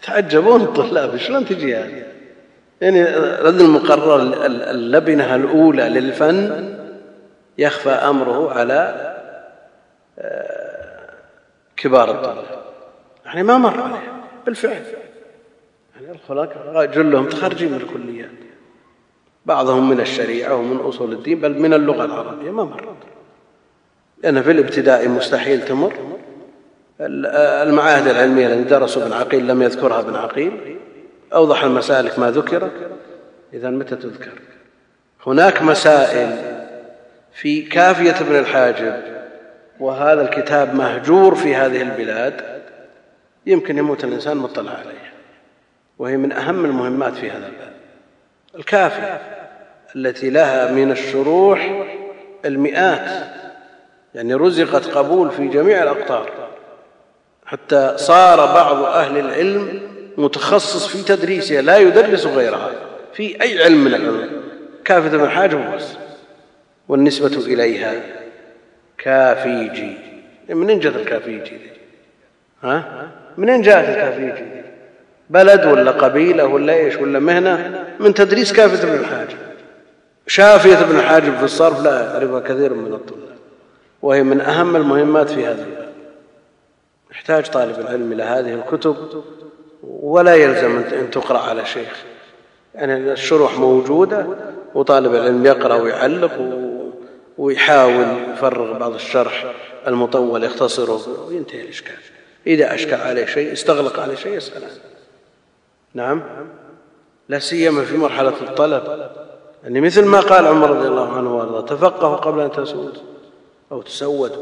[0.02, 2.06] تعجبون الطلاب شلون تجي هذه؟
[2.80, 3.04] يعني
[3.40, 4.16] رد المقرر
[4.70, 6.68] اللبنة الأولى للفن
[7.58, 9.12] يخفى أمره على
[10.18, 11.10] آه،
[11.76, 12.44] كبار الطلاب.
[13.24, 13.98] يعني ما مر
[14.46, 14.82] بالفعل.
[15.94, 18.41] يعني الخلق جلهم تخرجين من الكليات
[19.46, 22.96] بعضهم من الشريعة ومن أصول الدين بل من اللغة العربية ما مرت.
[24.22, 25.92] لأن في الابتدائي مستحيل تمر.
[27.00, 30.76] المعاهد العلمية التي درسوا ابن عقيل لم يذكرها ابن عقيل.
[31.34, 32.70] أوضح المسالك ما ذكر.
[33.54, 34.32] إذا متى تذكر؟
[35.26, 36.38] هناك مسائل
[37.32, 39.02] في كافية ابن الحاجب
[39.80, 42.62] وهذا الكتاب مهجور في هذه البلاد
[43.46, 45.12] يمكن يموت الإنسان مطلع عليها
[45.98, 47.71] وهي من أهم المهمات في هذا الباب.
[48.54, 49.20] الكافية
[49.96, 51.86] التي لها من الشروح
[52.44, 53.26] المئات
[54.14, 56.30] يعني رزقت قبول في جميع الأقطار
[57.46, 59.80] حتى صار بعض أهل العلم
[60.16, 62.70] متخصص في تدريسها لا يدرس غيرها
[63.12, 64.42] في أي علم من العلوم.
[64.84, 65.88] كافة بن حاجب بس
[66.88, 67.94] والنسبة إليها
[68.98, 69.96] كافيجي.
[70.48, 71.70] منين جاءت الكافيجي دي؟
[72.62, 74.61] ها؟ منين جاءت الكافيجي
[75.32, 79.36] بلد ولا قبيلة ولا إيش ولا مهنة من تدريس كافة بن الحاجب.
[80.26, 83.36] شافية بن الحاجب في الصرف لا يعرفها كثير من الطلاب.
[84.02, 85.92] وهي من أهم المهمات في هذا الباب
[87.10, 88.96] يحتاج طالب العلم إلى هذه الكتب
[89.82, 92.04] ولا يلزم أن تقرأ على شيخ.
[92.74, 94.26] يعني الشروح موجودة
[94.74, 96.32] وطالب العلم يقرأ ويعلق
[97.38, 99.52] ويحاول يفرغ بعض الشرح
[99.86, 101.94] المطول يختصره وينتهي الإشكال.
[102.46, 104.62] إذا أشكل عليه شيء استغلق عليه شيء يسأل
[105.94, 106.22] نعم.
[107.28, 108.82] لا سيما في مرحلة الطلب.
[109.62, 112.98] يعني مثل ما قال عمر رضي الله عنه وأرضاه تفقهوا قبل أن تسود
[113.72, 114.32] أو تسود.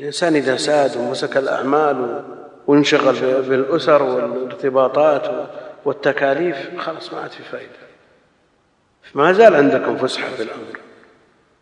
[0.00, 2.22] الإنسان إذا ساد ومسك الأعمال
[2.66, 5.48] وانشغل بالأسر والارتباطات
[5.84, 7.70] والتكاليف خلاص ما عاد في فائدة
[9.14, 10.80] ما زال عندكم فسحة في الأمر.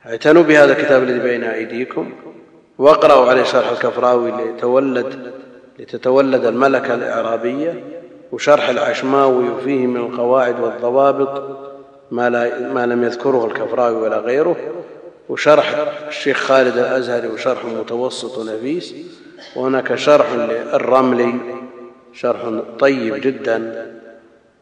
[0.06, 2.12] اعتنوا بهذا الكتاب الذي بين أيديكم
[2.78, 5.32] واقرأوا عليه شرح الكفراوي ليتولد
[5.78, 7.84] لتتولد الملكة الإعرابية.
[8.34, 11.58] وشرح العشماوي وفيه من القواعد والضوابط
[12.10, 14.56] ما, لا ما لم يذكره الكفراوي ولا غيره
[15.28, 15.74] وشرح
[16.08, 18.94] الشيخ خالد الأزهري وشرح متوسط ونفيس
[19.56, 21.34] وهناك شرح للرملي
[22.12, 23.92] شرح طيب جدا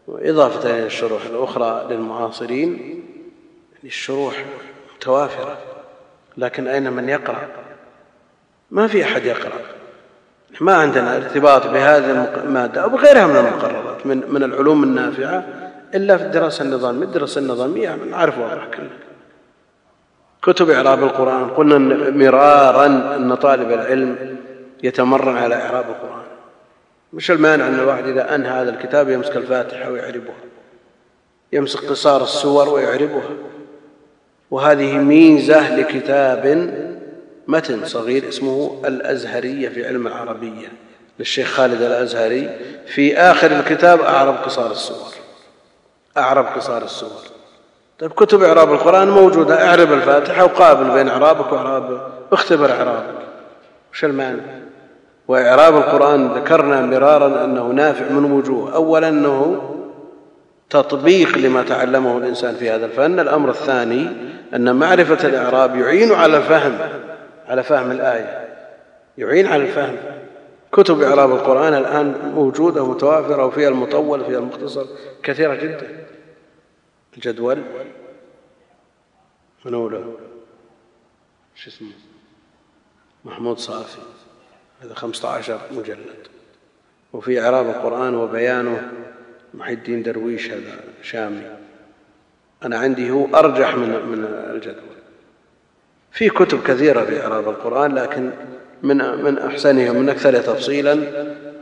[0.09, 4.45] وإضافة إلى الشروح الأخرى للمعاصرين يعني الشروح
[4.97, 5.59] متوافرة
[6.37, 7.49] لكن أين من يقرأ؟
[8.71, 9.82] ما في أحد يقرأ.
[10.61, 15.45] ما عندنا ارتباط بهذه المادة أو بغيرها من المقررات من, من العلوم النافعة
[15.95, 18.91] إلا في الدراسة النظامية الدراسة النظامية نعرف واضح كله
[20.43, 21.79] كتب إعراب القرآن قلنا
[22.11, 22.87] مرارا
[23.17, 24.37] أن طالب العلم
[24.83, 26.23] يتمرن على إعراب القرآن.
[27.13, 30.35] مش المانع أن الواحد إذا أنهى هذا الكتاب يمسك الفاتحة ويعربها.
[31.53, 33.31] يمسك قصار السور ويعربها.
[34.51, 36.47] وهذه ميزة لكتاب
[37.53, 40.69] متن صغير اسمه الأزهرية في علم العربية
[41.19, 42.51] للشيخ خالد الأزهري
[42.87, 45.13] في آخر الكتاب أعرب قصار السور.
[46.17, 47.21] أعرب قصار السور.
[47.99, 49.69] طيب كتب إعراب القرآن موجودة.
[49.69, 52.01] اعرب الفاتحة وقابل بين إعرابك وإعراب
[52.33, 53.23] اختبر إعرابك.
[53.93, 54.41] وش المعنى؟
[55.29, 58.75] وإعراب القرآن ذكرنا مرارا أنه نافع من وجوه.
[58.75, 59.63] أولا أنه
[60.71, 63.21] تطبيق لما تعلمه الإنسان في هذا الفن.
[63.21, 64.09] الأمر الثاني
[64.55, 66.79] أن معرفة الإعراب يعين على الفهم
[67.47, 68.49] على فهم الآية.
[69.19, 69.97] يعين على الفهم.
[70.73, 74.87] كتب إعراب القرآن الآن موجودة متوافرة وفيها المطول وفيها المختصر
[75.23, 76.07] كثيرة جدا.
[77.17, 77.63] الجدول.
[79.65, 80.05] من أولى
[81.55, 81.89] شو اسمه؟
[83.25, 83.99] محمود صافي.
[84.83, 86.29] هذا خمسة عشر مجلد.
[87.13, 88.93] وفي إعراب القرآن وبيانه
[89.55, 91.43] محي الدين درويش هذا شامي.
[92.65, 94.25] أنا عندي هو أرجح من من
[94.55, 95.02] الجدول.
[96.13, 98.31] في كتب كثيرة في إعراب القرآن لكن
[98.83, 100.95] من من أحسنها من أكثرها تفصيلا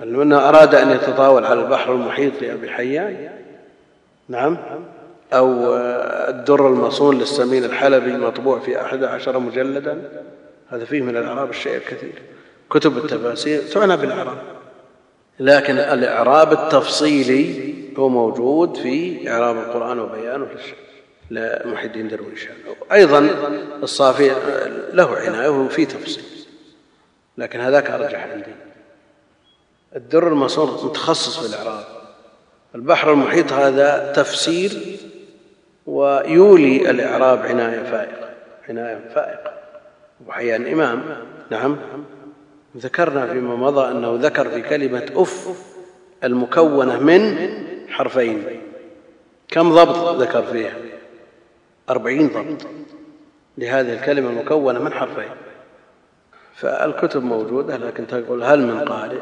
[0.04, 3.30] من أراد أن يتطاول على البحر المحيط لأبي حيان
[4.28, 4.58] نعم
[5.32, 5.76] أو
[6.28, 10.02] الدر المصون للسمين الحلبي مطبوع في أحد عشر مجلدا
[10.68, 12.22] هذا فيه من الإعراب الشيء الكثير.
[12.70, 14.38] كتب التفاسير تعنى بالإعراب
[15.40, 20.46] لكن الإعراب التفصيلي هو موجود في إعراب القرآن وبيانه
[21.30, 22.48] لمحي الدين درويش
[22.92, 23.18] أيضا
[23.82, 24.30] الصافي
[24.92, 26.24] له عناية وفي تفصيل.
[27.38, 28.54] لكن هذاك أرجح عندي.
[29.96, 31.84] الدر المصون متخصص في الإعراب.
[32.74, 34.98] البحر المحيط هذا تفسير
[35.86, 38.30] ويولي الإعراب عناية فائقة.
[38.68, 39.52] عناية فائقة.
[40.20, 41.02] أبو حيان إمام.
[41.50, 41.76] نعم.
[42.76, 45.48] ذكرنا فيما مضى أنه ذكر في كلمة أف
[46.24, 47.36] المكونة من
[47.88, 48.62] حرفين.
[49.48, 50.89] كم ضبط ذكر فيها؟
[51.90, 52.66] أربعين ضبط
[53.58, 55.30] لهذه الكلمة المكونة من حرفين.
[56.54, 59.18] فالكتب موجودة لكن تقول هل من قارئ؟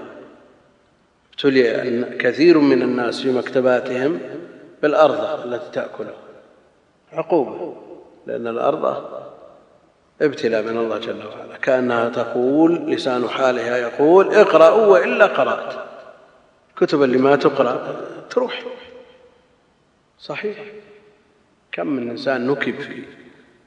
[1.32, 4.20] ابتلي كثير من الناس في مكتباتهم
[4.82, 6.14] بالأرض التي تأكله.
[7.12, 7.76] عقوبة
[8.26, 9.04] لأن الأرض
[10.22, 11.56] ابتلاء من الله جل وعلا.
[11.62, 15.74] كأنها تقول لسان حالها يقول اقرأوا وإلا قرأت.
[16.76, 17.96] كتب اللي ما تقرأ
[18.30, 18.62] تروح.
[20.18, 20.58] صحيح.
[21.78, 23.02] كم من إنسان نكب في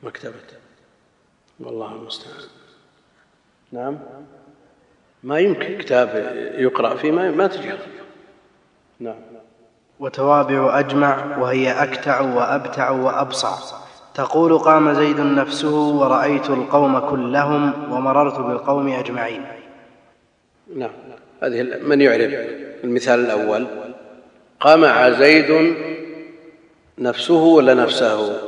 [0.03, 0.57] مكتبته؟
[1.59, 2.43] والله المستعان.
[3.71, 3.99] نعم.
[5.23, 6.09] ما يمكن كتاب
[6.57, 7.71] يقرأ فيه ما, ما تجي
[8.99, 9.15] نعم.
[9.99, 13.55] وتوابع أجمع وهي أكتع وأبتع وأبصع.
[14.13, 19.45] تقول قام زيد نفسه ورأيت القوم كلهم ومررت بالقوم أجمعين.
[20.75, 20.91] نعم.
[21.43, 22.33] هذه من يعرف
[22.83, 23.67] المثال الأول؟
[24.59, 25.75] قمع زيد
[27.01, 28.41] نفسه ولا نفسه؟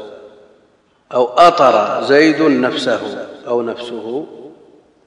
[1.13, 4.27] أو أطر زيد نفسه أو نفسه؟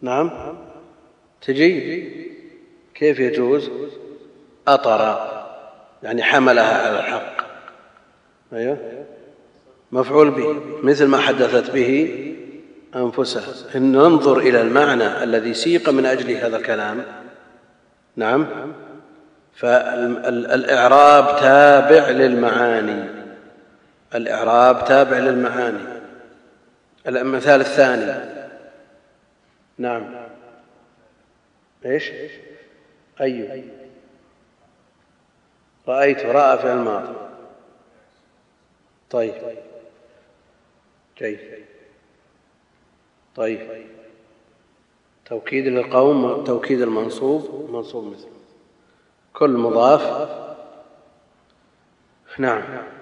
[0.02, 0.30] نعم.
[1.42, 2.11] تجي؟
[2.94, 3.70] كيف يجوز؟
[4.68, 5.28] أطر
[6.02, 7.46] يعني حملها على الحق.
[8.52, 8.78] أيوه.
[9.92, 12.14] مفعول به مثل ما حدثت به
[12.96, 17.04] أنفسها إن ننظر إلى المعنى الذي سيق من أجل هذا الكلام.
[18.16, 18.46] نعم.
[19.56, 23.15] فالإعراب تابع للمعاني.
[24.16, 26.02] الإعراب تابع للمعاني.
[27.07, 28.37] المثال الثاني.
[29.79, 30.14] نعم.
[31.85, 32.12] إيش؟
[33.20, 33.64] أي
[35.88, 37.16] رأيت رأى في الماضي.
[39.11, 39.35] طيب.
[41.18, 41.64] جيد.
[43.37, 43.87] طيب.
[45.24, 48.29] توكيد للقوم توكيد المنصوب منصوب مثل.
[49.33, 50.29] كل مضاف.
[52.38, 52.95] نعم.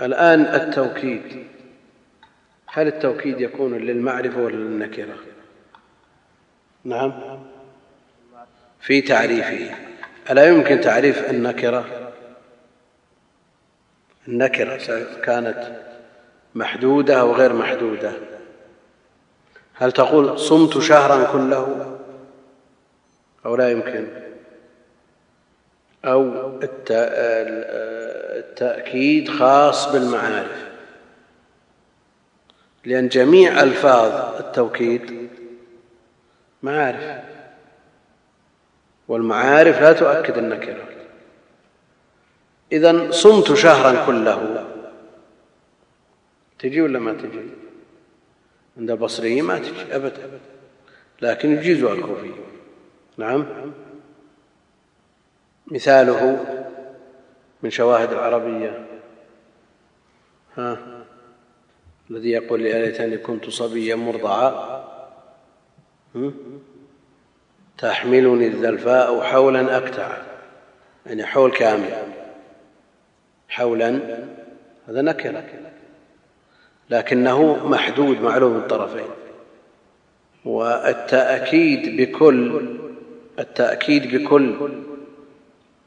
[0.00, 1.46] الآن التوكيد.
[2.66, 5.16] هل التوكيد يكون للمعرفة ولا للنكرة؟
[6.84, 7.12] نعم.
[8.80, 9.74] في تعريفه.
[10.30, 12.12] ألا يمكن تعريف النكرة؟
[14.28, 14.76] النكرة
[15.22, 15.76] كانت
[16.54, 18.12] محدودة أو غير محدودة؟
[19.74, 21.98] هل تقول صمت شهرا كله؟
[23.46, 24.08] أو لا يمكن؟
[26.04, 26.48] أو
[28.38, 30.68] التأكيد خاص بالمعارف.
[32.84, 35.28] لأن جميع ألفاظ التوكيد
[36.62, 37.20] معارف.
[39.08, 40.84] والمعارف لا تؤكد النكرة.
[42.72, 44.66] إذا صمت شهرا كله.
[46.58, 47.46] تجي ولا ما تجي؟
[48.78, 50.30] عند البصريين ما تجي أبدا.
[51.22, 52.30] لكن يجيزها الكوفي
[53.16, 53.46] نعم.
[55.66, 56.44] مثاله
[57.62, 58.86] من شواهد العربية.
[60.56, 60.78] ها؟
[62.10, 64.84] الذي يقول يا ليتني كنت صبيا مرضعا.
[67.78, 70.16] تحملني الذلفاء حولا أكتع.
[71.06, 72.12] يعني حول كامل.
[73.48, 74.00] حولا.
[74.88, 75.44] هذا نكرة.
[76.90, 79.10] لكنه محدود معلوم الطرفين.
[80.44, 82.68] والتأكيد بكل
[83.38, 84.56] التأكيد بكل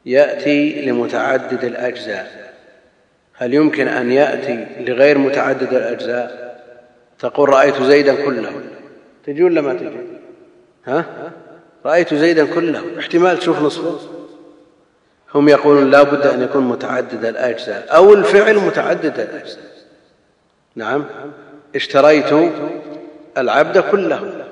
[0.06, 2.54] يأتي لمتعدد الأجزاء.
[3.34, 6.52] هل يمكن أن يأتي لغير متعدد الأجزاء؟
[7.20, 8.52] تقول رأيت زيدا كله.
[9.26, 9.90] تجي ولا ما تجي
[10.86, 11.06] ها؟
[11.86, 13.00] رأيت زيدا كله.
[13.00, 14.00] احتمال تشوف نصفه.
[15.36, 19.72] هم يقولون لا بد أن يكون متعدد الأجزاء أو الفعل متعدد الأجزاء.
[20.76, 21.06] نعم.
[21.76, 22.52] اشتريت
[23.38, 24.46] العبد كله.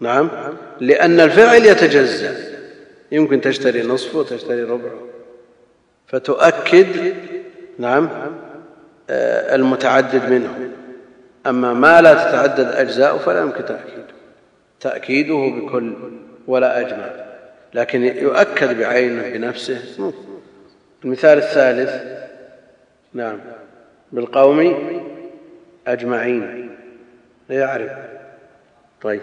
[0.00, 0.30] نعم.
[0.80, 2.53] لأن الفعل يتجزأ.
[3.14, 5.00] يمكن تشتري نصفه وتشتري ربعه.
[6.06, 7.14] فتؤكد
[7.78, 8.08] نعم
[9.10, 10.70] آه، المتعدد منه
[11.46, 14.04] أما ما لا تتعدد أجزاءه فلا يمكن تأكيده
[14.80, 15.94] تأكيده بكل
[16.46, 17.10] ولا أجمع
[17.74, 20.12] لكن يؤكد بعينه بنفسه.
[21.04, 22.02] المثال الثالث
[23.12, 23.40] نعم
[24.12, 24.74] بالقوم
[25.86, 26.70] أجمعين.
[27.50, 27.92] يعرف.
[29.02, 29.20] طيب.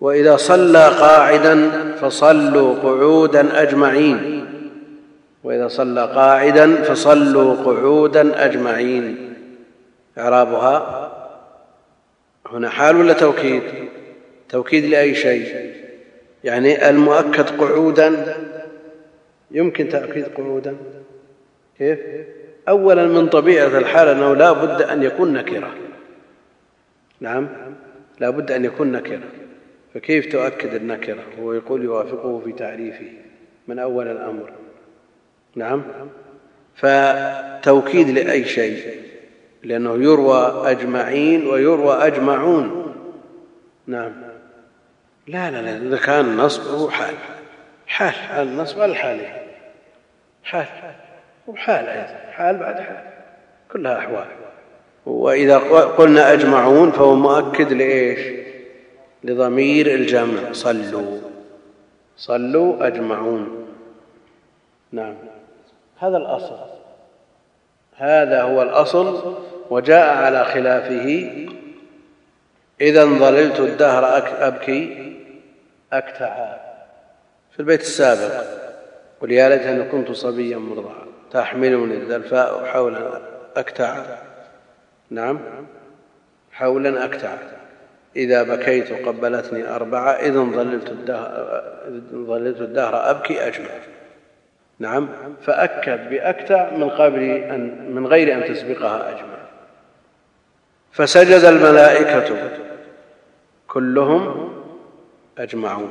[0.00, 4.46] وإذا صلى قاعدا فصلوا قعودا أجمعين.
[5.44, 9.34] وإذا صلى قاعدا فصلوا قعودا أجمعين.
[10.18, 11.06] إعرابها؟
[12.46, 13.62] هنا حال ولا توكيد؟
[14.48, 15.74] توكيد لأي شيء؟
[16.44, 18.36] يعني المؤكد قعودا
[19.50, 20.76] يمكن تأكيد قعودا.
[21.78, 21.98] كيف؟
[22.68, 25.70] أولا من طبيعة الحال أنه لا بد أن يكون نكرة
[27.20, 27.48] نعم
[28.20, 29.20] لا بد أن يكون نكرة
[29.94, 33.06] فكيف تؤكد النكرة؟ هو يقول يوافقه في تعريفه
[33.68, 34.52] من أول الأمر.
[35.54, 35.82] نعم.
[36.76, 39.00] فتوكيد لأي شيء؟
[39.62, 42.94] لأنه يروى أجمعين ويروى أجمعون.
[43.86, 44.12] نعم.
[45.26, 47.14] لا لا لا إذا كان نصب هو حال.
[47.86, 49.32] حال حال النصب على الحالين.
[50.42, 50.66] حال
[51.46, 52.30] وحال أيضا.
[52.30, 53.04] حال بعد حال.
[53.72, 54.26] كلها أحوال.
[55.06, 55.58] وإذا
[55.98, 58.39] قلنا أجمعون فهو مؤكد لإيش؟
[59.24, 60.52] لضمير الجمع.
[60.52, 61.18] صلوا.
[62.16, 63.66] صلوا أجمعون.
[64.92, 65.14] نعم.
[65.98, 66.56] هذا الأصل.
[67.96, 69.34] هذا هو الأصل
[69.70, 71.30] وجاء على خلافه.
[72.80, 74.04] إذا ظللت الدهر
[74.46, 75.16] أبكي
[75.92, 76.58] أكتعا
[77.52, 78.44] في البيت السابق.
[79.20, 81.06] قل يا ليتني كنت صبيا مرضعا.
[81.32, 83.20] تحملني الذلفاء حول
[83.56, 84.18] أكتعا
[85.10, 85.40] نعم.
[86.52, 87.36] حولا أكتع
[88.16, 91.62] إذا بكيت قبلتني أربعة إذا ظللت الدهر,
[92.12, 93.68] ظللت الدهر أبكي أجمع
[94.78, 95.08] نعم
[95.42, 99.40] فأكد بأكتع من قبل أن من غير أن تسبقها أجمع
[100.92, 102.50] فسجد الملائكة
[103.68, 104.52] كلهم
[105.38, 105.90] أجمعون.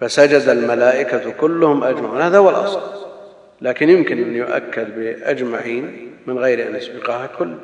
[0.00, 2.20] فسجد الملائكة كلهم أجمعون.
[2.20, 2.80] هذا هو الأصل.
[3.60, 7.54] لكن يمكن أن يؤكد بأجمعين من غير أن يسبقها كل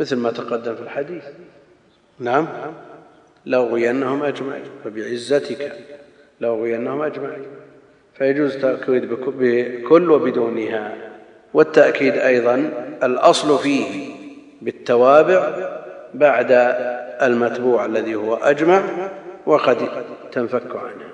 [0.00, 1.24] مثل ما تقدم في الحديث.
[2.18, 2.48] نعم.
[3.46, 5.72] لأغوينهم أجمعين فبعزتك
[6.40, 7.46] لأغوينهم أجمعين.
[8.14, 10.96] فيجوز التأكيد بكل وبدونها
[11.54, 12.70] والتأكيد أيضا
[13.02, 14.14] الأصل فيه
[14.62, 15.70] بالتوابع
[16.14, 16.52] بعد
[17.22, 18.82] المتبوع الذي هو أجمع
[19.46, 19.76] وقد
[20.32, 21.06] تنفك عنه.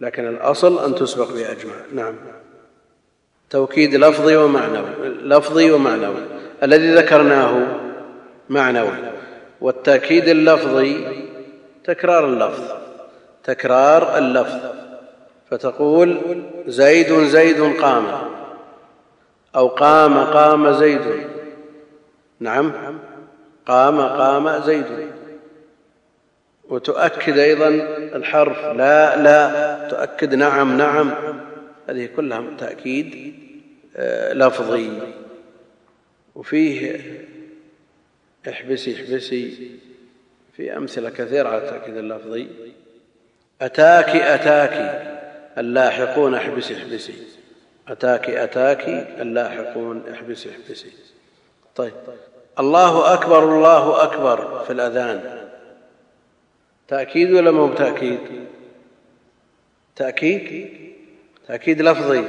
[0.00, 1.74] لكن الأصل أن تسبق بأجمع.
[1.92, 2.14] نعم.
[3.50, 4.88] توكيد لفظي ومعنوي
[5.22, 6.22] لفظي ومعنوي.
[6.62, 7.66] الذي ذكرناه
[8.48, 8.90] معنوي.
[9.60, 11.04] والتأكيد اللفظي
[11.88, 12.72] تكرار اللفظ.
[13.44, 14.60] تكرار اللفظ.
[15.50, 18.06] فتقول زيد زيد قام.
[19.56, 21.26] أو قام قام زيد.
[22.40, 22.72] نعم.
[23.66, 24.84] قام قام زيد.
[26.68, 27.68] وتؤكد أيضا
[28.16, 29.88] الحرف لا لا.
[29.88, 31.14] تؤكد نعم نعم.
[31.88, 33.34] هذه كلها تأكيد
[33.96, 34.90] آه، لفظي.
[36.34, 37.00] وفيه
[38.48, 39.78] احبسي احبسي.
[40.58, 42.48] في أمثلة كثيرة على التأكيد اللفظي.
[43.62, 45.02] أتاك أتاك
[45.58, 47.14] اللاحقون احبسي احبسي.
[47.88, 48.88] أتاك أتاك
[49.20, 50.92] اللاحقون احبسي احبسي.
[51.76, 51.92] طيب.
[52.58, 55.48] الله أكبر الله أكبر في الأذان.
[56.88, 58.18] تأكيد ولا مو بتأكيد؟
[59.96, 60.70] تأكيد؟
[61.48, 62.24] تأكيد لفظي.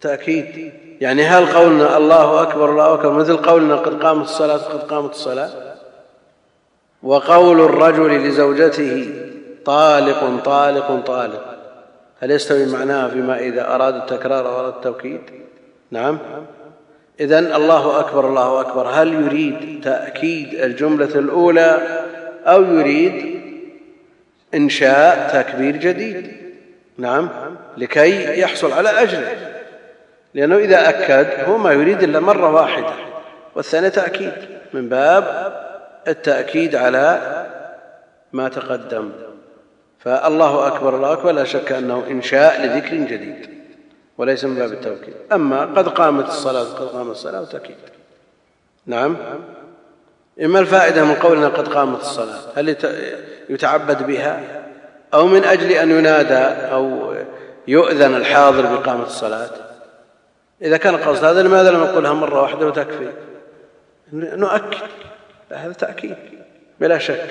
[0.00, 0.72] تأكيد.
[1.00, 5.50] يعني هل قولنا الله أكبر الله أكبر؟ مثل قولنا قد قامت الصلاة قد قامت الصلاة.
[7.02, 9.08] وقول الرجل لزوجته
[9.64, 11.44] طالق طالق طالق.
[12.20, 15.20] هل يستوي معناها فيما إذا أراد التكرار أو أراد التوكيد؟
[15.90, 16.18] نعم.
[17.20, 18.88] إذا الله أكبر الله أكبر.
[18.88, 22.02] هل يريد تأكيد الجملة الأولى
[22.46, 23.40] أو يريد
[24.54, 26.32] إنشاء تكبير جديد؟
[26.98, 27.28] نعم.
[27.76, 29.45] لكي يحصل على أجره
[30.36, 32.92] لأنه إذا أكد هو ما يريد إلا مرة واحدة
[33.54, 34.32] والثانية تأكيد
[34.72, 35.52] من باب
[36.08, 37.20] التأكيد على
[38.32, 39.12] ما تقدم.
[39.98, 43.50] فالله أكبر الله أكبر لا شك أنه إنشاء لذكر جديد
[44.18, 45.14] وليس من باب التوكيد.
[45.32, 47.76] أما قد قامت الصلاة قد قامت الصلاة تأكيد
[48.86, 49.16] نعم.
[50.42, 52.76] إما الفائدة من قولنا قد قامت الصلاة هل
[53.48, 54.40] يتعبد بها
[55.14, 57.14] أو من أجل أن ينادى أو
[57.68, 59.65] يؤذن الحاضر بإقامة الصلاة.
[60.62, 63.12] إذا كان قصد هذا لماذا لم نقولها مرة واحدة وتكفي؟
[64.12, 64.88] نؤكد.
[65.52, 66.14] هذا تأكيد
[66.80, 67.30] بلا شك.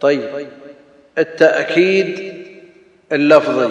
[0.00, 0.46] طيب.
[1.18, 2.34] التأكيد
[3.12, 3.70] اللفظي.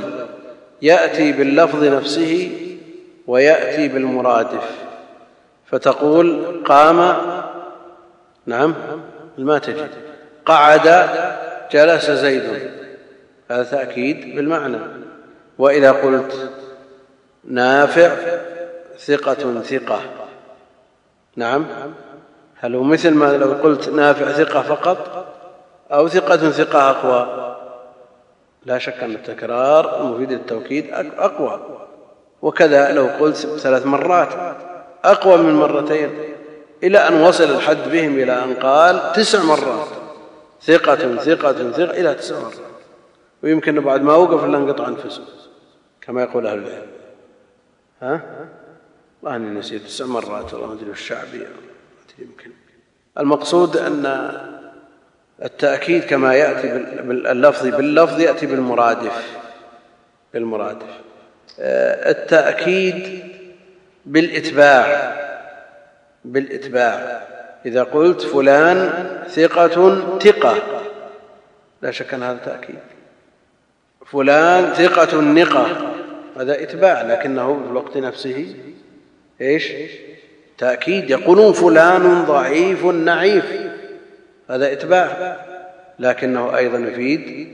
[0.82, 2.52] يأتي باللفظ نفسه
[3.28, 4.72] ويأتي بالمرادف.
[5.66, 7.18] فتقول قام
[8.46, 8.76] نعم
[9.38, 9.90] ما تجد
[10.46, 11.10] قعد
[11.72, 12.72] جلس زيد.
[13.52, 14.78] هذا تأكيد بالمعنى.
[15.58, 16.52] وإذا قلت
[17.44, 18.12] نافع
[18.98, 20.02] ثقة ثقة.
[21.36, 21.66] نعم.
[22.56, 25.26] هل هو مثل ما لو قلت نافع ثقة فقط
[25.92, 27.56] أو ثقة ثقة أقوى؟
[28.66, 31.60] لا شك أن التكرار المفيد للتوكيد أقوى.
[32.42, 34.58] وكذا لو قلت ثلاث مرات
[35.04, 36.10] أقوى من مرتين
[36.84, 39.88] إلى أن وصل الحد بهم إلى أن قال تسع مرات.
[40.62, 42.54] ثقة ثقة ثقة إلى تسع مرات.
[43.44, 45.24] ويمكن بعد ما وقف إلا انقطع أنفسه
[46.02, 46.88] كما يقول أهل العلم.
[48.02, 48.22] ها؟
[49.28, 51.48] اني نسيت تسع مرات والله ما أدري الشعبي
[52.20, 52.52] يمكن.
[53.20, 54.32] المقصود أن
[55.44, 56.68] التأكيد كما يأتي
[57.02, 59.38] باللفظ باللفظ يأتي بالمرادف
[60.34, 61.00] بالمرادف.
[61.60, 63.24] آه، التأكيد
[64.06, 65.14] بالإتباع
[66.26, 67.24] بالإتباع.
[67.66, 68.90] إذا قلت فلان
[69.30, 70.56] ثقة ثقة.
[71.82, 72.80] لا شك أن هذا تأكيد.
[74.06, 75.94] فلان ثقة نقه
[76.38, 78.56] هذا إتباع لكنه في الوقت نفسه
[79.44, 79.74] إيش؟
[80.58, 83.46] تأكيد يقولون فلان ضعيف نعيف.
[84.50, 85.38] هذا إتباع
[86.00, 87.48] لكنه أيضا يفيد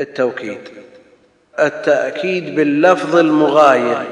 [0.00, 0.58] التوكيد.
[1.60, 4.06] التأكيد باللفظ المغاير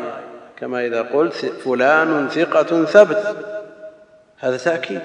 [0.60, 3.36] كما إذا قلت فلان ثقة ثبت.
[4.38, 5.00] هذا تأكيد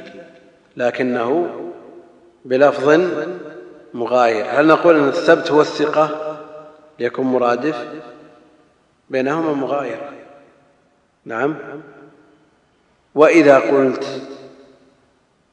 [0.78, 1.50] لكنه
[2.46, 3.02] بلفظ
[3.94, 4.46] مغاير.
[4.50, 6.38] هل نقول أن الثبت هو الثقة؟
[7.00, 7.86] ليكون مرادف.
[9.10, 10.16] بينهما مغايره
[11.26, 11.56] نعم.
[13.16, 14.22] وإذا قلت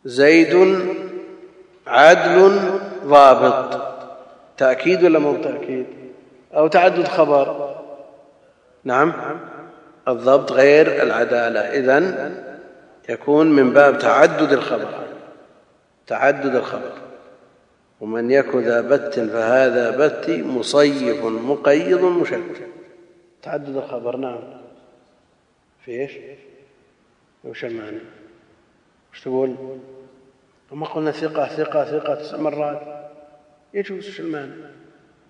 [0.05, 0.79] زيد
[1.87, 2.61] عدل
[3.05, 3.83] ضابط
[4.57, 5.87] تأكيد ولا مو تأكيد؟
[6.55, 7.77] أو تعدد خبر؟
[8.85, 9.13] نعم.
[10.09, 11.61] الضبط غير العدالة.
[11.61, 12.35] إذن
[13.09, 14.89] يكون من باب تعدد الخبر.
[16.07, 16.93] تعدد الخبر.
[18.01, 22.67] ومن يك ذا بت فهذا بت مصيف مقيض مشكل
[23.43, 24.62] تعدد الخبر نعم.
[25.85, 26.13] في إيش؟
[27.45, 27.99] وش المعنى
[29.13, 29.57] وش تقول؟
[30.71, 33.11] وما قلنا ثقة ثقة ثقة تسع مرات
[33.75, 34.53] يجوز وش المعنى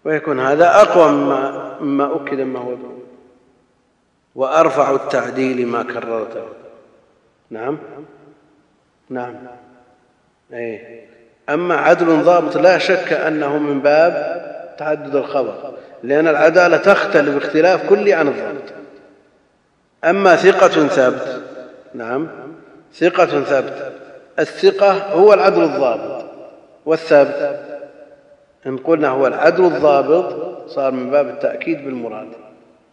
[0.05, 2.77] ويكون هذا أقوى مما, مما أكد ما هو
[4.35, 6.45] وأرفع التعديل ما كررته.
[7.51, 7.79] نعم؟
[9.11, 9.35] نعم.
[10.53, 11.07] إيه.
[11.49, 18.13] أما عدل ضابط لا شك أنه من باب تعدد الخبر لأن العدالة تختلف اختلاف كلي
[18.13, 18.82] عن الضابط.
[20.05, 21.43] أما ثقة ثابت.
[21.95, 22.29] نعم.
[22.95, 23.93] ثقة ثابت.
[24.39, 26.25] الثقة هو العدل الضابط.
[26.87, 27.69] والثابت
[28.67, 32.29] إن قلنا هو العدل الضابط صار من باب التأكيد بالمراد.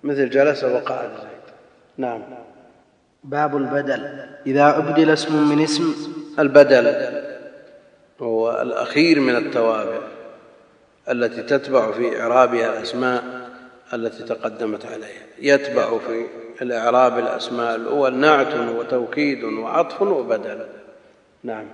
[0.04, 1.10] مثل جلس وقعد.
[1.22, 1.54] زيد
[1.98, 2.22] نعم.
[3.24, 4.26] باب البدل.
[4.48, 5.94] إذا أبدل اسم من اسم.
[6.40, 6.96] البدل
[8.22, 10.00] هو الأخير من التوابع
[11.10, 13.24] التي تتبع في إعرابها الأسماء
[13.94, 15.26] التي تقدمت عليها.
[15.40, 16.26] يتبع في
[16.62, 20.66] الإعراب الأسماء الأول نعت وتوكيد وعطف وبدل.
[21.44, 21.66] نعم.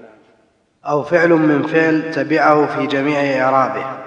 [0.86, 3.98] أو فعل من فعل تبعه في جميع إعرابه.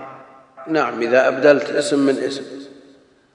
[0.66, 2.44] نعم إذا أبدلت اسم من اسم.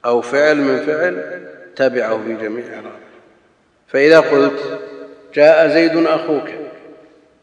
[0.06, 1.44] أو فعل من فعل
[1.76, 3.04] تبعه في جميع إعرابه.
[3.88, 4.80] فإذا قلت
[5.36, 6.50] جاء زيد أخوك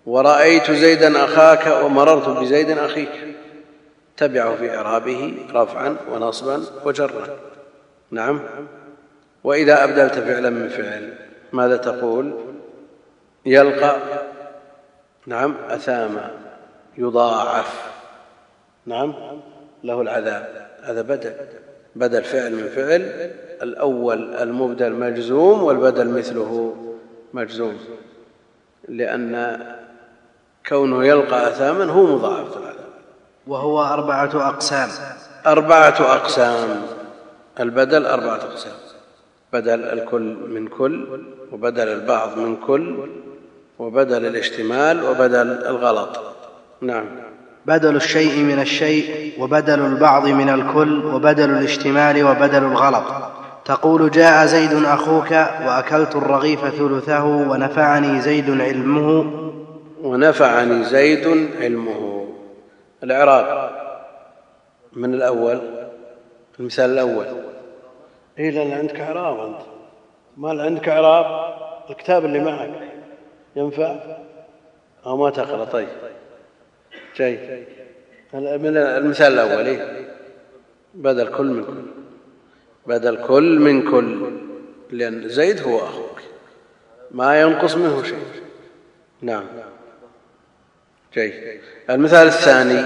[0.06, 3.36] ورأيت زيدا أخاك ومررت بزيد أخيك
[4.16, 7.26] تبعه في إعرابه رفعا ونصبا وجرا.
[8.10, 8.40] نعم.
[9.44, 11.14] وإذا أبدلت فعلا من فعل
[11.52, 12.34] ماذا تقول؟
[13.46, 13.96] يلقى
[15.26, 16.30] نعم أثاما
[16.98, 17.90] يضاعف
[18.86, 19.14] نعم
[19.84, 21.32] له العذاب هذا بدل
[21.96, 23.30] بدل فعل من فعل
[23.62, 26.76] الأول المبدل مجزوم والبدل مثله
[27.34, 27.78] مجزوم
[28.88, 29.60] لأن
[30.68, 32.90] كونه يلقى أثاما هو مضاعفة العذاب.
[33.46, 34.88] وهو أربعة أقسام.
[35.46, 36.82] أربعة أقسام
[37.60, 38.72] البدل أربعة أقسام.
[39.52, 41.06] بدل الكل من كل
[41.52, 42.96] وبدل البعض من كل
[43.78, 46.20] وبدل الاشتمال وبدل الغلط.
[46.80, 47.04] نعم.
[47.66, 53.04] بدل الشيء من الشيء وبدل البعض من الكل وبدل الاشتمال وبدل الغلط.
[53.64, 55.30] تقول جاء زيد أخوك
[55.66, 59.32] وأكلت الرغيف ثلثه ونفعني زيد علمه.
[60.02, 62.26] ونفعني زيد علمه.
[63.04, 63.70] الإعراب
[64.92, 65.60] من الأول
[66.60, 67.26] المثال الأول.
[68.40, 69.60] اي لأن عندك إعراب أنت.
[70.36, 71.54] ما عندك إعراب؟
[71.90, 72.70] الكتاب اللي معك.
[73.56, 73.96] ينفع؟
[75.06, 75.64] أو ما تقرأ.
[75.64, 75.88] طيب.
[77.16, 77.38] جيد
[78.34, 80.08] من المثال الأول إيه؟
[80.94, 81.82] بدل كل من كل.
[82.86, 84.40] بدل كل من كل.
[84.90, 86.20] لأن زيد هو أخوك.
[87.10, 88.18] ما ينقص منه شيء.
[89.22, 89.44] نعم.
[91.14, 91.60] جيد
[91.90, 92.84] المثال الثاني.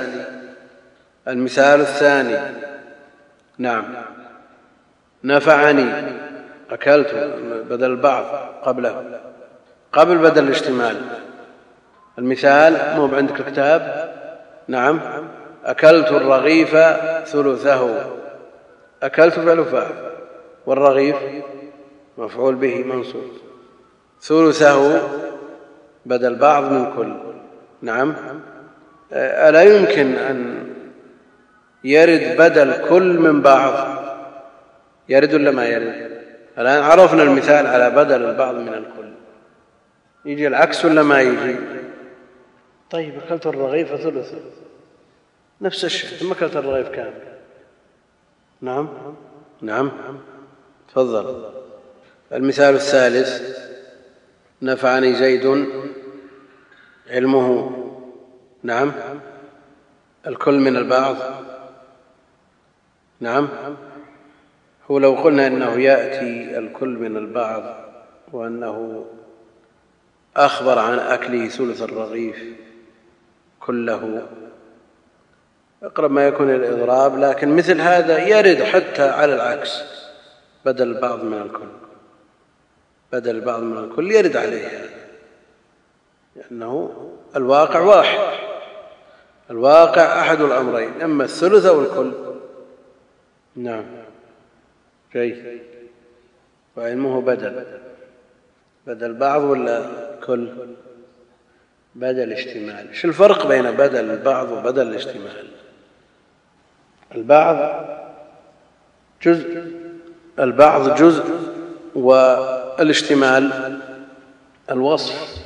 [1.28, 2.54] المثال الثاني.
[3.58, 4.14] نعم.
[5.24, 6.14] نفعني.
[6.70, 7.14] أكلت
[7.70, 8.24] بدل البعض
[8.62, 9.20] قبله.
[9.92, 10.96] قبل بدل الاشتمال
[12.18, 14.14] المثال مو عندك الكتاب؟
[14.68, 15.00] نعم.
[15.64, 16.76] أكلت الرغيف
[17.26, 18.06] ثلثه.
[19.02, 20.10] أكلت فعل فاعل.
[20.66, 21.16] والرغيف
[22.18, 23.24] مفعول به منصوب.
[24.22, 25.02] ثلثه
[26.06, 27.14] بدل بعض من كل.
[27.82, 28.14] نعم.
[29.12, 30.66] ألا يمكن أن
[31.84, 34.03] يرد بدل كل من بعض؟
[35.08, 36.14] يرد ولا ما يرد.
[36.58, 39.12] الآن عرفنا المثال على بدل البعض من الكل.
[40.24, 41.56] يجي العكس ولا ما يجي.
[42.90, 44.34] طيب أكلت الرغيف ثلث.
[45.60, 46.18] نفس الشيء.
[46.18, 47.22] ثم أكلت الرغيف كامل.
[48.60, 48.88] نعم.
[49.62, 49.92] نعم.
[50.88, 51.50] تفضل.
[52.32, 53.58] المثال الثالث.
[54.62, 55.66] نفعني زيد
[57.10, 57.70] علمه.
[58.62, 58.92] نعم.
[60.26, 61.16] الكل من البعض.
[63.20, 63.48] نعم.
[64.90, 67.62] هو لو قلنا إنه يأتي الكل من البعض
[68.32, 69.06] وأنه
[70.36, 72.44] أخبر عن أكله ثلث الرغيف
[73.60, 74.26] كله
[75.82, 79.82] أقرب ما يكون الإضراب لكن مثل هذا يرد حتى على العكس
[80.64, 81.68] بدل البعض من الكل
[83.12, 84.90] بدل البعض من الكل يرد عليه هذا
[86.36, 86.90] لأنه
[87.36, 88.18] الواقع واحد
[89.50, 92.12] الواقع أحد الأمرين أما الثلث أو الكل.
[93.56, 93.84] نعم.
[95.14, 95.60] جيد
[96.76, 97.64] وعلمه بدل.
[98.86, 99.90] بدل بعض ولا
[100.26, 100.48] كل؟
[101.94, 105.48] بدل اشتمال إيش الفرق بين بدل البعض وبدل الاشتمال
[107.14, 107.86] البعض
[109.22, 109.72] جزء
[110.38, 111.24] البعض جزء
[111.94, 113.78] والاشتمال
[114.70, 115.44] الوصف.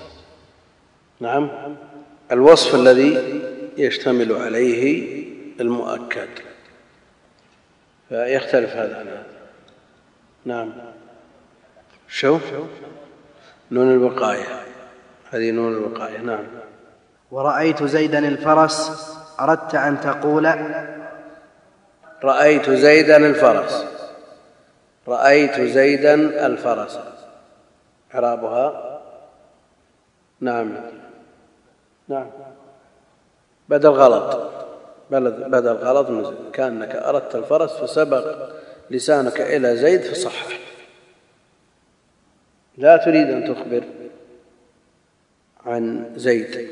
[1.20, 1.50] نعم
[2.32, 3.40] الوصف الذي
[3.78, 5.22] يشتمل عليه
[5.60, 6.28] المؤكد.
[8.08, 9.37] فيختلف هذا عن هذا.
[10.48, 10.72] نعم.
[12.08, 12.38] شو؟
[13.70, 14.46] نون الوقاية.
[15.30, 16.44] هذه نون الوقاية نعم.
[17.30, 18.76] ورأيت زيدا الفرس
[19.40, 20.46] أردت أن تقول.
[22.24, 23.84] رأيت زيدا الفرس.
[25.08, 26.14] رأيت زيدا
[26.46, 26.98] الفرس.
[28.14, 29.00] إعرابها؟
[30.40, 30.72] نعم.
[32.08, 32.30] نعم.
[33.68, 34.50] بدل غلط
[35.10, 38.48] بدل غلط كأنك أردت الفرس فسبق
[38.90, 40.58] لسانك إلى زيد فصحح
[42.76, 43.84] لا تريد أن تخبر
[45.66, 46.68] عن زيد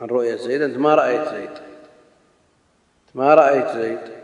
[0.00, 0.62] عن رؤية زيد.
[0.62, 1.50] أنت ما رأيت زيد.
[3.14, 4.14] ما رأيت زيد.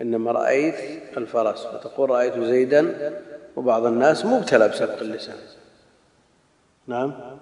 [0.00, 0.74] إنما رأيت
[1.16, 1.66] الفرس.
[1.66, 3.12] فتقول رأيت زيدا
[3.56, 5.36] وبعض الناس مبتلى بسبق اللسان.
[6.86, 7.38] نعم؟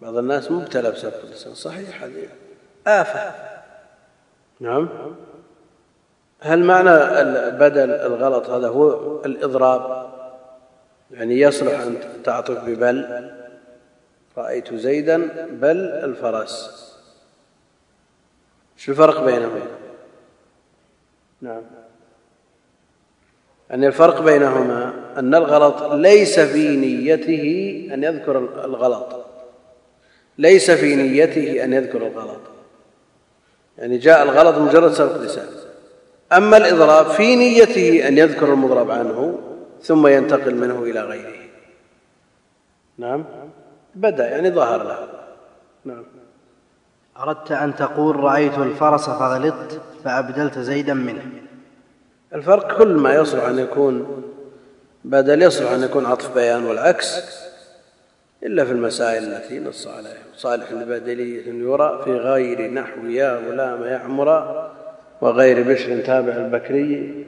[0.00, 1.54] بعض الناس مبتلى بسبق اللسان.
[1.54, 2.28] صحيح هذه.
[2.86, 3.34] آفة.
[4.60, 4.88] نعم؟
[6.44, 6.90] هل معنى
[7.50, 10.12] بدل الغلط؟ هذا هو الإضراب.
[11.10, 13.30] يعني يصلح أن تعطف ببل.
[14.38, 16.82] رأيت زيدا بل الفرس.
[18.76, 19.60] شو الفرق بينهما
[21.40, 21.62] نعم.
[23.70, 29.24] أن الفرق بينهما أن الغلط ليس في نيته أن يذكر الغلط.
[30.38, 32.40] ليس في نيته أن يذكر الغلط.
[33.78, 35.61] يعني جاء الغلط مجرد سبق لسان
[36.36, 39.38] أما الإضراب في نيته أن يذكر المضرب عنه
[39.82, 41.42] ثم ينتقل منه إلى غيره.
[42.98, 43.24] نعم.
[43.94, 45.08] بدأ يعني ظهر له.
[45.84, 46.04] نعم.
[47.18, 51.22] أردت أن تقول رأيت الفرس فغلطت فأبدلت زيدا منه.
[52.34, 54.22] الفرق كل ما يصلح أن يكون
[55.04, 57.20] بدل يصلح أن يكون عطف بيان والعكس
[58.42, 60.22] إلا في المسائل التي نص عليها.
[60.36, 64.70] صالح لبدلية يرى في غير نحو يا غلام يعمر
[65.22, 67.24] وغير بشر تابع البكري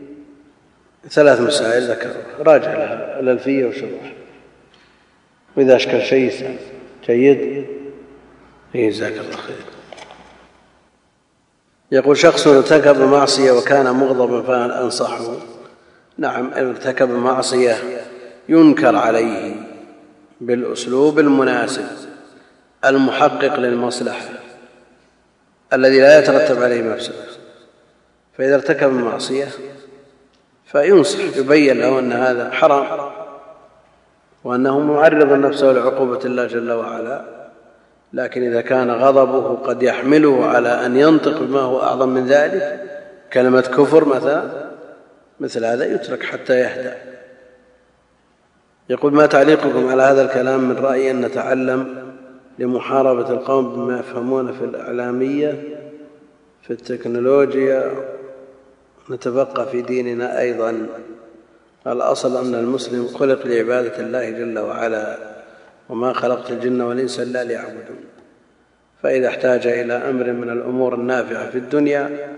[1.10, 4.12] ثلاث مسائل ذكر راجع لها الألفية وشروح
[5.56, 6.58] وإذا أشكل شيء
[7.06, 7.66] جيد
[8.74, 9.56] إيه جزاك الله خير.
[11.92, 15.36] يقول شخص ارتكب معصية وكان مغضبا فأنصحه
[16.18, 17.76] نعم ارتكب معصية
[18.48, 19.54] ينكر عليه
[20.40, 21.86] بالأسلوب المناسب
[22.84, 24.28] المحقق للمصلحة
[25.72, 27.33] الذي لا يترتب عليه مفسده
[28.38, 29.48] فإذا ارتكب المعصية
[30.64, 33.10] فينصح يبين له أن هذا حرام
[34.44, 37.34] وأنه معرض نفسه لعقوبة الله جل وعلا.
[38.14, 42.80] لكن إذا كان غضبه قد يحمله على أن ينطق بما هو أعظم من ذلك
[43.32, 44.42] كلمة كفر مثلا
[45.40, 46.94] مثل هذا يترك حتى يهدى
[48.88, 52.12] يقول ما تعليقكم على هذا الكلام من رأيي أن نتعلم
[52.58, 55.62] لمحاربة القوم بما يفهمون في الإعلامية
[56.62, 57.90] في التكنولوجيا
[59.10, 60.86] نتبقى في ديننا أيضا.
[61.86, 65.18] الأصل أن المسلم خلق لعبادة الله جل وعلا
[65.88, 68.04] وما خلقت الجن والإنس إلا ليعبدون.
[69.02, 72.34] فإذا احتاج إلى أمر من الأمور النافعة في الدنيا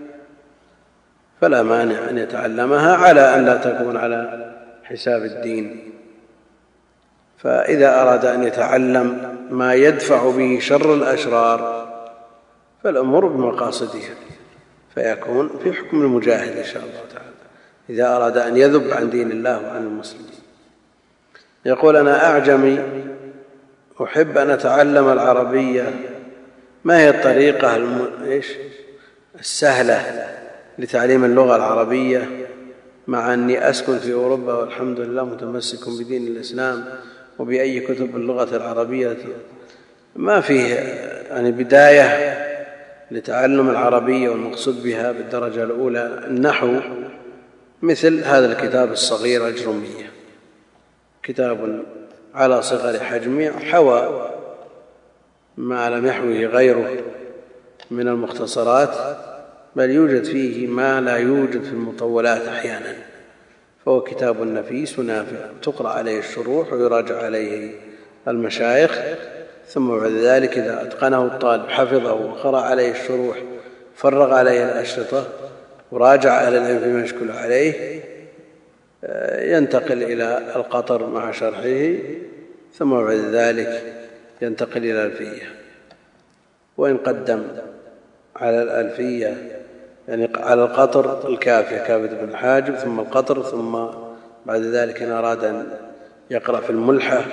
[1.41, 4.53] فلا مانع أن يتعلمها على أن لا تكون على
[4.85, 5.93] حساب الدين.
[7.39, 11.87] فإذا أراد أن يتعلم ما يدفع به شر الأشرار
[12.85, 14.14] فالأمور بمقاصدها
[14.97, 17.30] فيكون في حكم المجاهد إن شاء الله تعالى
[17.90, 20.26] إذا أراد أن يذب عن دين الله وعن المسلمين.
[21.66, 22.78] يقول أنا أعجمي
[24.03, 25.94] أحب أن أتعلم العربية.
[26.84, 28.11] ما هي الطريقة الم...
[28.24, 28.47] إيش؟
[29.40, 30.28] السهلة
[30.78, 32.28] لتعليم اللغة العربية؟
[33.07, 36.84] مع أني أسكن في أوروبا والحمد لله متمسك بدين الإسلام
[37.38, 39.16] وبأي كتب اللغة العربية.
[40.16, 40.74] ما فيه
[41.30, 42.45] يعني بداية
[43.11, 46.81] لتعلم العربية والمقصود بها بالدرجة الأولى النحو
[47.83, 50.11] مثل هذا الكتاب الصغير الجرمية.
[51.23, 51.85] كتاب
[52.35, 54.31] على صغر حجمه حوى
[55.57, 56.91] ما لم يحوه غيره
[57.91, 59.17] من المختصرات
[59.77, 62.97] بل يوجد فيه ما لا يوجد في المطولات أحيانا.
[63.85, 67.71] فهو كتاب نفيس ونافع تقرأ عليه الشروح ويراجع عليه
[68.29, 69.01] المشايخ.
[69.69, 73.43] ثم بعد ذلك إذا أتقنه الطالب حفظه وقرا عليه الشروح
[73.97, 75.27] فرغ عليه الأشرطة
[75.93, 78.01] وراجع أهل العلم فيما يشكل عليه
[79.39, 81.95] ينتقل إلى القطر مع شرحه
[82.75, 83.83] ثم بعد ذلك
[84.43, 85.43] ينتقل إلى الألفية.
[86.77, 87.43] وإن قدم
[88.37, 89.37] على الألفية
[90.09, 93.79] يعني على القطر الكافية كافية بن الحاجب ثم القطر ثم
[94.47, 95.67] بعد ذلك إن أراد أن
[96.31, 97.25] يقرأ في الملحة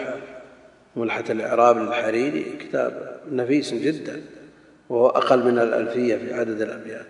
[0.95, 4.21] ملحة الإعراب للحريري كتاب نفيس جدا
[4.89, 7.07] وهو أقل من الألفية في عدد الأبيات.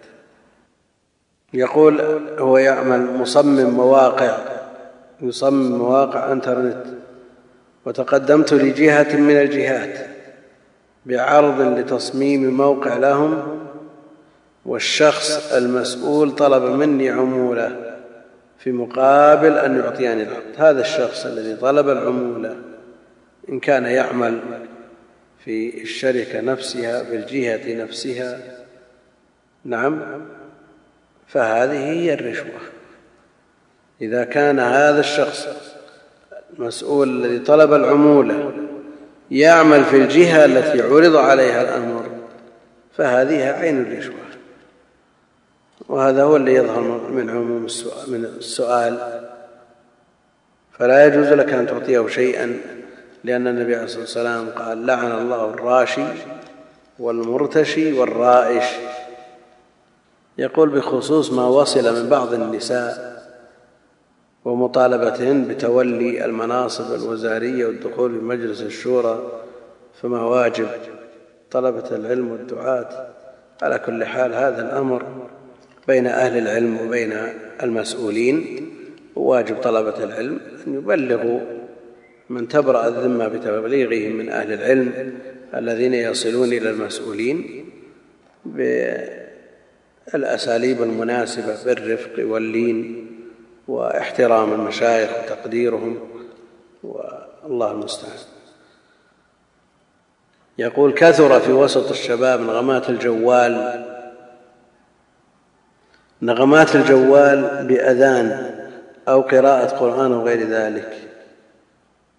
[1.53, 2.01] يقول
[2.39, 4.37] هو يعمل مصمم مواقع
[5.21, 6.83] يصمم مواقع إنترنت
[7.85, 10.07] وتقدمت لجهة من الجهات
[11.05, 13.59] بعرض لتصميم موقع لهم
[14.65, 17.95] والشخص المسؤول طلب مني عمولة
[18.59, 20.53] في مقابل أن يعطيني العقد.
[20.57, 22.55] هذا الشخص الذي طلب العمولة.
[23.49, 24.39] إن كان يعمل
[25.45, 28.39] في الشركة نفسها في الجهة نفسها
[29.65, 30.01] نعم
[31.27, 32.59] فهذه هي الرشوة.
[34.01, 35.47] إذا كان هذا الشخص
[36.59, 38.53] المسؤول الذي طلب العمولة
[39.31, 42.09] يعمل في الجهة التي عرض عليها الأمر
[42.97, 44.13] فهذه عين الرشوة.
[45.89, 46.81] وهذا هو الذي يظهر
[47.11, 49.23] من عموم السؤال, من السؤال.
[50.71, 52.59] فلا يجوز لك أن تعطيه شيئا.
[53.23, 56.05] لأن النبي عليه الصلاة والسلام قال لعن الله الراشي
[56.99, 58.63] والمرتشي والرائش.
[60.37, 63.13] يقول بخصوص ما وصل من بعض النساء
[64.45, 69.31] ومطالبتهن بتولي المناصب الوزارية والدخول في مجلس الشورى
[70.01, 70.67] فما واجب.
[71.51, 73.07] طلبة العلم والدعاة.
[73.61, 75.03] على كل حال هذا الأمر
[75.87, 77.13] بين أهل العلم وبين
[77.63, 78.69] المسؤولين.
[79.15, 81.39] وواجب طلبة العلم أن يبلغوا
[82.33, 85.19] من تبرأ الذمة بتبليغهم من أهل العلم
[85.55, 87.65] الذين يصلون إلى المسؤولين
[90.05, 93.07] بالأساليب المناسبة بالرفق واللين
[93.67, 95.99] واحترام المشايخ وتقديرهم
[96.83, 98.17] والله المستعان.
[100.57, 103.85] يقول كثر في وسط الشباب نغمات الجوال
[106.21, 108.55] نغمات الجوال بأذان
[109.07, 111.12] أو قراءة قرآن وغير ذلك.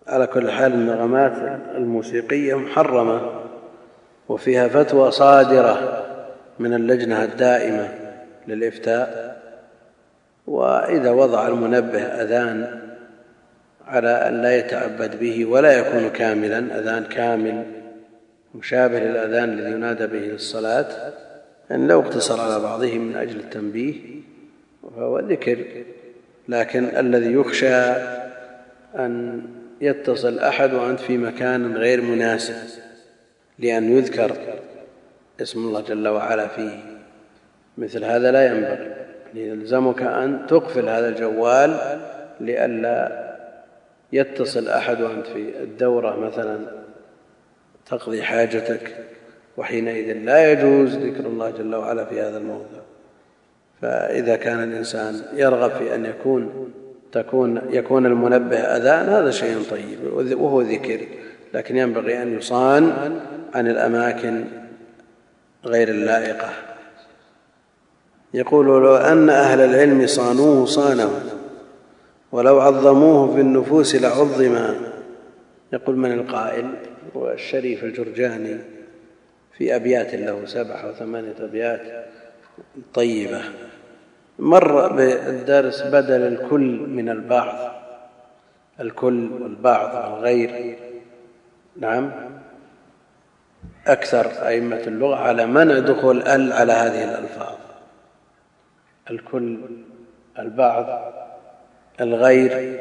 [0.07, 3.31] على كل حال النغمات الموسيقية محرمة
[4.29, 6.05] وفيها فتوى صادرة
[6.59, 7.89] من اللجنة الدائمة
[8.49, 9.35] للإفتاء
[10.47, 12.81] وإذا وضع المنبه أذان
[13.87, 17.65] على أن لا يتعبد به ولا يكون كاملا أذان كامل
[18.55, 21.13] مشابه للأذان الذي ينادى به للصلاة
[21.71, 23.95] أن لو اقتصر على بعضهم من أجل التنبيه
[24.97, 25.65] فهو ذكر
[26.49, 27.77] لكن الذي يخشى
[28.99, 29.43] أن
[29.85, 32.55] يتصل أحد وأنت في مكان غير مناسب
[33.59, 34.37] لأن يذكر
[35.43, 36.79] اسم الله جل وعلا فيه.
[37.79, 38.95] مثل هذا لا ينبغي.
[39.35, 42.01] يلزمك أن تقفل هذا الجوال
[42.41, 43.25] لئلا
[44.13, 46.59] يتصل أحد وأنت في الدورة مثلا
[47.87, 48.97] تقضي حاجتك
[49.57, 52.81] وحينئذ لا يجوز ذكر الله جل وعلا في هذا الموضع.
[53.83, 56.73] فإذا كان الإنسان يرغب في أن يكون
[57.15, 59.99] تكون يكون المنبه أذان هذا شيء طيب
[60.41, 61.01] وهو ذكر
[61.55, 62.93] لكن ينبغي أن يصان
[63.55, 64.45] عن الأماكن
[65.65, 66.49] غير اللائقة.
[68.35, 71.11] يقول لو أن أهل العلم صانوه صانه
[72.33, 74.75] ولو عظموه في النفوس لعظما.
[75.73, 76.71] يقول من القائل؟
[77.17, 78.59] هو الشريف الجرجاني
[79.59, 82.07] في أبيات له سبعة أو ثمانية أبيات
[82.95, 83.43] طيبة.
[84.39, 87.75] مر بالدرس بدل الكل من البعض.
[88.81, 90.79] الكل والبعض والغير
[91.77, 92.11] نعم.
[93.87, 97.57] أكثر أئمة اللغة على منع دخول ال على هذه الألفاظ.
[99.11, 99.59] الكل
[100.39, 101.13] البعض
[102.01, 102.81] الغير.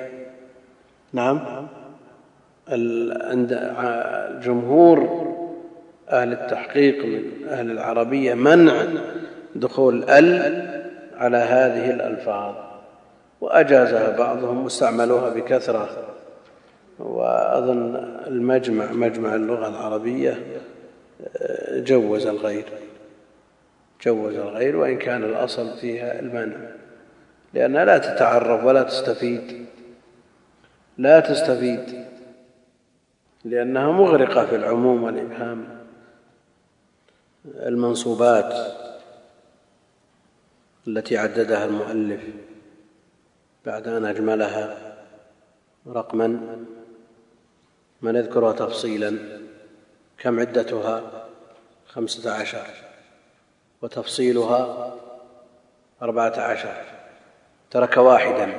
[1.14, 1.68] نعم.
[3.22, 3.74] عند
[4.44, 5.24] جمهور
[6.10, 8.86] أهل التحقيق من أهل العربية منع
[9.56, 10.73] دخول ال
[11.24, 12.56] على هذه الألفاظ
[13.42, 15.90] وأجازها بعضهم واستعملوها بكثرة.
[17.00, 17.96] وأظن
[18.28, 20.44] المجمع مجمع اللغة العربية
[21.72, 22.66] جوز الغير
[24.06, 26.58] جوز الغير وإن كان الأصل فيها المنع.
[27.54, 29.66] لأنها لا تتعرف ولا تستفيد
[30.98, 32.06] لا تستفيد
[33.46, 35.66] لأنها مغرقة في العموم والإبهام.
[37.46, 38.54] المنصوبات
[40.88, 42.22] التي عددها المؤلف
[43.66, 44.96] بعد أن أجملها
[45.88, 46.58] رقما
[48.04, 49.40] ونذكرها تفصيلا؟
[50.18, 51.28] كم عدتها؟
[51.88, 52.68] خمسة عشر.
[53.82, 54.94] وتفصيلها
[56.02, 56.84] أربعة عشر.
[57.72, 58.54] ترك واحدا.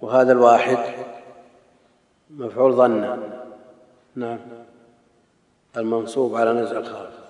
[0.00, 0.78] وهذا الواحد
[2.30, 3.42] مفعول ظنا
[4.14, 4.38] نعم.
[5.76, 7.28] المنصوب على نزع الخافض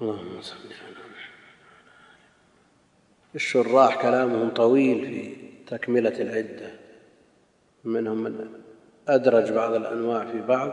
[0.00, 1.03] اللهم صل على
[3.34, 6.70] الشراح كلامهم طويل في تكملة العدة.
[7.84, 8.48] منهم من
[9.08, 10.72] أدرج بعض الأنواع في بعض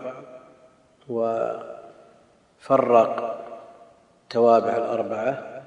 [2.59, 3.37] وفرق
[4.29, 5.63] توابع الأربعة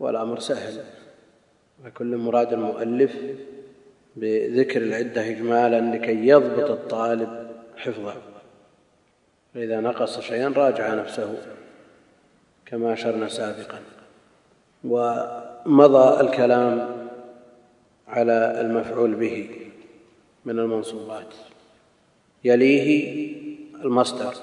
[0.00, 0.84] والأمر سهل.
[1.86, 3.16] وكل مراد المؤلف
[4.16, 8.14] بذكر العدة إجمالا لكي يضبط الطالب حفظه.
[9.54, 11.38] فإذا نقص شيئا راجع نفسه
[12.66, 13.80] كما أشرنا سابقا.
[15.66, 16.96] ومضى الكلام
[18.08, 19.48] على المفعول به
[20.44, 21.34] من المنصوبات.
[22.44, 23.32] يليه
[23.84, 24.34] المصدر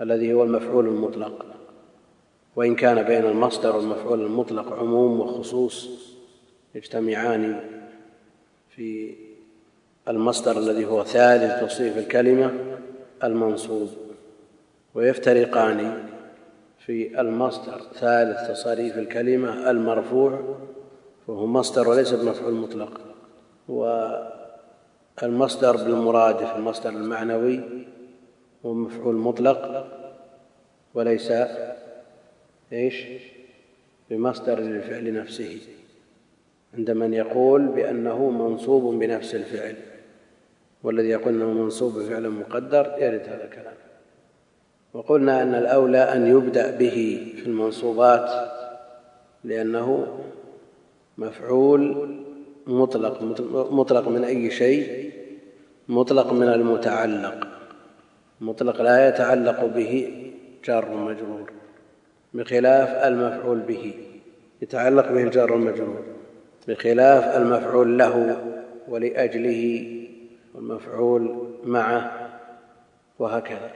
[0.00, 1.46] الذي هو المفعول المطلق.
[2.56, 5.88] وإن كان بين المصدر والمفعول المطلق عموم وخصوص
[6.74, 7.60] يجتمعان
[8.76, 9.14] في
[10.08, 12.76] المصدر الذي هو ثالث تصريف الكلمة
[13.24, 13.88] المنصوب.
[14.94, 16.08] ويفترقان
[16.86, 20.56] في المصدر ثالث تصاريف الكلمة المرفوع
[21.28, 23.00] وهو مصدر وليس بمفعول مطلق.
[25.22, 27.60] والمصدر بالمرادف المصدر المعنوي
[28.66, 29.86] هو مفعول مطلق
[30.94, 31.32] وليس
[32.72, 33.06] إيش؟
[34.10, 35.58] بمصدر للفعل نفسه.
[36.74, 39.76] عند من يقول بأنه منصوب بنفس الفعل
[40.82, 43.74] والذي يقول إنه منصوب بفعل مقدر يرد هذا الكلام.
[44.94, 48.30] وقلنا أن الأولى أن يبدأ به في المنصوبات
[49.44, 50.18] لأنه
[51.18, 52.08] مفعول
[52.66, 53.22] مطلق
[53.72, 55.12] مطلق من أي شيء
[55.88, 57.46] مطلق من المتعلق
[58.40, 60.12] مطلق لا يتعلق به
[60.64, 61.52] جار ومجرور
[62.34, 63.94] بخلاف المفعول به
[64.62, 66.02] يتعلق به الجار والمجرور
[66.68, 68.44] بخلاف المفعول له
[68.88, 69.90] ولأجله
[70.54, 72.30] والمفعول معه
[73.18, 73.70] وهكذا.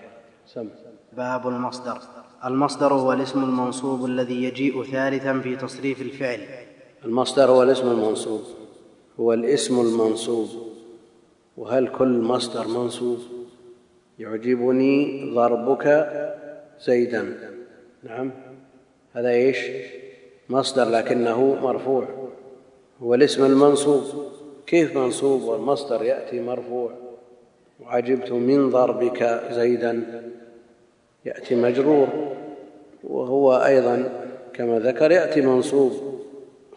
[0.46, 0.68] سم.
[1.16, 1.98] باب المصدر.
[2.44, 6.40] المصدر هو الاسم المنصوب الذي يجيء ثالثا في تصريف الفعل.
[7.04, 8.42] المصدر هو الاسم المنصوب.
[9.20, 10.48] هو الاسم المنصوب.
[11.56, 13.18] وهل كل مصدر منصوب؟
[14.18, 16.08] يعجبني ضربك
[16.80, 17.54] زيدا.
[18.02, 18.30] نعم.
[19.12, 19.58] هذا إيش؟
[20.48, 22.08] مصدر لكنه مرفوع.
[23.02, 24.02] هو الاسم المنصوب.
[24.66, 26.92] كيف منصوب؟ والمصدر يأتي مرفوع.
[27.80, 30.22] وعجبت من ضربك زيدا.
[31.28, 32.08] يأتي مجرور
[33.04, 34.08] وهو أيضا
[34.54, 36.18] كما ذكر يأتي منصوب.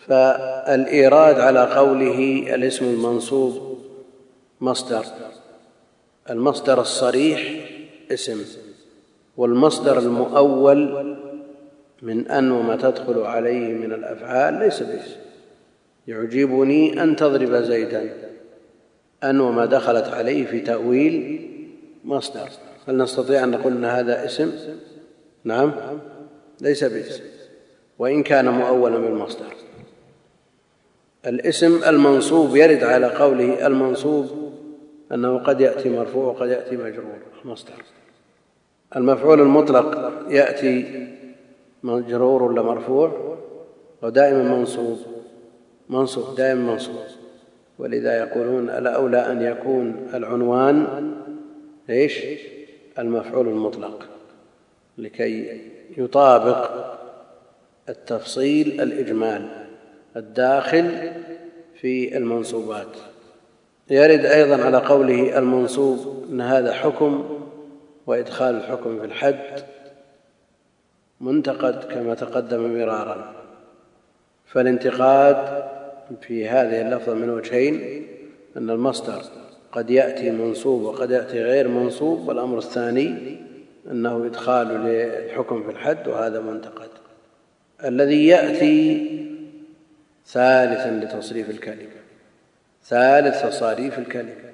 [0.07, 3.77] فالإيراد على قوله الاسم المنصوب
[4.61, 5.05] مصدر
[6.29, 7.69] المصدر الصريح
[8.11, 8.41] اسم
[9.37, 11.17] والمصدر المؤول
[12.01, 15.19] من أن وما تدخل عليه من الأفعال ليس باسم.
[16.07, 18.09] يعجبني أن تضرب زيدا
[19.23, 21.47] أن وما دخلت عليه في تأويل
[22.03, 22.49] مصدر.
[22.87, 24.51] هل نستطيع أن نقول إن هذا اسم؟
[25.43, 25.71] نعم.
[26.61, 27.23] ليس باسم.
[27.99, 29.53] وإن كان مؤولا بالمصدر.
[31.25, 34.51] الاسم المنصوب يرد على قوله المنصوب
[35.11, 37.19] أنه قد يأتي مرفوع وقد يأتي مجرور.
[37.45, 37.83] مصدر.
[38.95, 41.07] المفعول المطلق يأتي
[41.83, 43.37] مجرور ولا مرفوع؟
[44.01, 44.99] ودائما منصوب.
[45.89, 46.95] منصوب دائما منصوب.
[47.79, 51.11] ولذا يقولون الاولى أن يكون العنوان
[51.89, 52.25] إيش؟
[52.99, 54.05] المفعول المطلق
[54.97, 55.61] لكي
[55.97, 56.69] يطابق
[57.89, 59.67] التفصيل الإجمال
[60.15, 61.11] الداخل
[61.81, 62.97] في المنصوبات.
[63.89, 67.39] يرد أيضا على قوله المنصوب إن هذا حكم
[68.07, 69.63] وإدخال الحكم في الحد
[71.21, 73.33] منتقد كما تقدم مرارا.
[74.45, 75.63] فالانتقاد
[76.21, 78.05] في هذه اللفظة من وجهين
[78.57, 79.21] أن المصدر
[79.71, 83.37] قد يأتي منصوب وقد يأتي غير منصوب والأمر الثاني
[83.91, 86.89] أنه إدخال للحكم في الحد وهذا منتقد.
[87.83, 89.07] الذي يأتي
[90.27, 92.01] ثالثا لتصريف الكلمة
[92.83, 94.51] ثالث تصاريف الكلمة.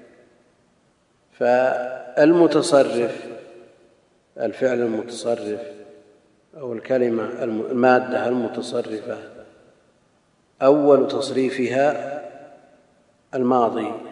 [1.32, 3.28] فالمتصرف
[4.38, 5.62] الفعل المتصرف
[6.58, 9.18] أو الكلمة المادة المتصرفة
[10.62, 12.22] أول تصريفها
[13.36, 14.07] الماضي.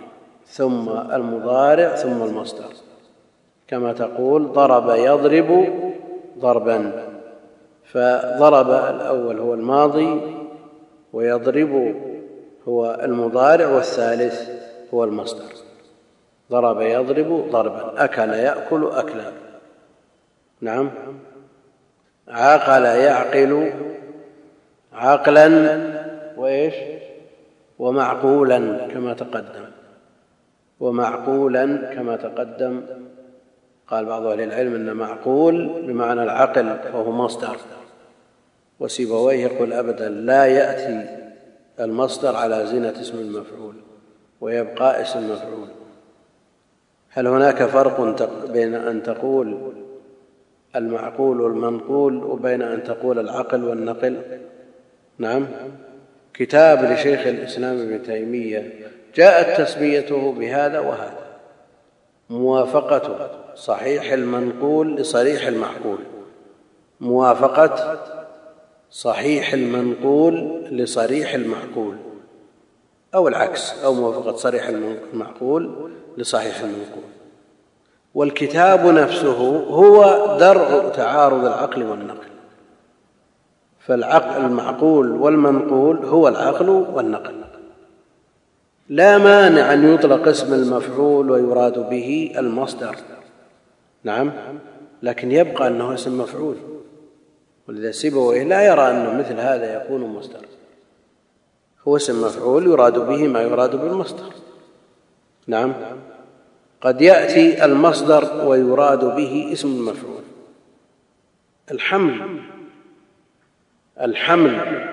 [0.48, 2.74] ثم المضارع ثم المصدر.
[3.68, 5.68] كما تقول ضرب يضرب
[6.40, 6.92] ضربا.
[7.92, 10.22] فضرب الأول هو الماضي
[11.14, 11.96] ويضرب
[12.68, 14.50] هو المضارع والثالث
[14.94, 15.54] هو المصدر.
[16.52, 18.04] ضرب يضرب ضربا.
[18.04, 19.32] أكل يأكل اكلا.
[20.62, 20.92] نعم.
[22.28, 23.74] عقل يعقل
[24.94, 25.80] عقلا
[26.38, 26.76] وإيش؟
[27.80, 29.65] ومعقولا كما تقدم.
[30.80, 32.82] ومعقولا كما تقدم
[33.88, 37.58] قال بعض أهل العلم إن معقول بمعنى العقل وهو مصدر.
[38.80, 41.26] وسيبويه يقول ابدا لا يأتي
[41.80, 43.76] المصدر على زينة اسم المفعول
[44.42, 45.68] ويبقى اسم المفعول
[47.10, 48.02] هل هناك فرق
[48.52, 49.74] بين أن تقول
[50.76, 54.22] المعقول والمنقول وبين أن تقول العقل والنقل؟
[55.18, 55.48] نعم.
[56.34, 58.74] كتاب لشيخ الإسلام ابن تيمية
[59.16, 61.26] جاءت تسميته بهذا وهذا.
[62.30, 65.98] موافقة صحيح المنقول لصريح المعقول.
[67.00, 68.00] موافقة
[68.92, 71.96] صحيح المنقول لصريح المعقول.
[73.16, 77.04] أو العكس أو موافقة صريح المعقول لصحيح المنقول.
[78.16, 80.04] والكتاب نفسه هو
[80.40, 82.28] درء تعارض العقل والنقل.
[83.80, 87.46] فالعقل المعقول والمنقول هو العقل والنقل.
[88.90, 92.96] لا مانع أن يطلق اسم المفعول ويراد به المصدر.
[94.04, 94.32] نعم.
[95.04, 96.56] لكن يبقى أنه اسم مفعول.
[97.68, 100.46] ولذا سيبويه لا يرى انه مثل هذا يكون مصدر.
[101.88, 104.34] هو اسم مفعول يراد به ما يراد بالمصدر.
[105.48, 105.74] نعم.
[106.82, 110.24] قد يأتي المصدر ويراد به اسم المفعول.
[111.72, 112.42] الحمل.
[114.02, 114.86] الحمل.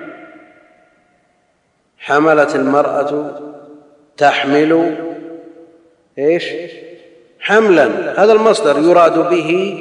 [1.99, 3.52] حملت المرأة
[4.17, 4.97] تحمل
[6.19, 6.45] إيش؟
[7.41, 7.87] حملا.
[8.25, 9.79] هذا المصدر يراد به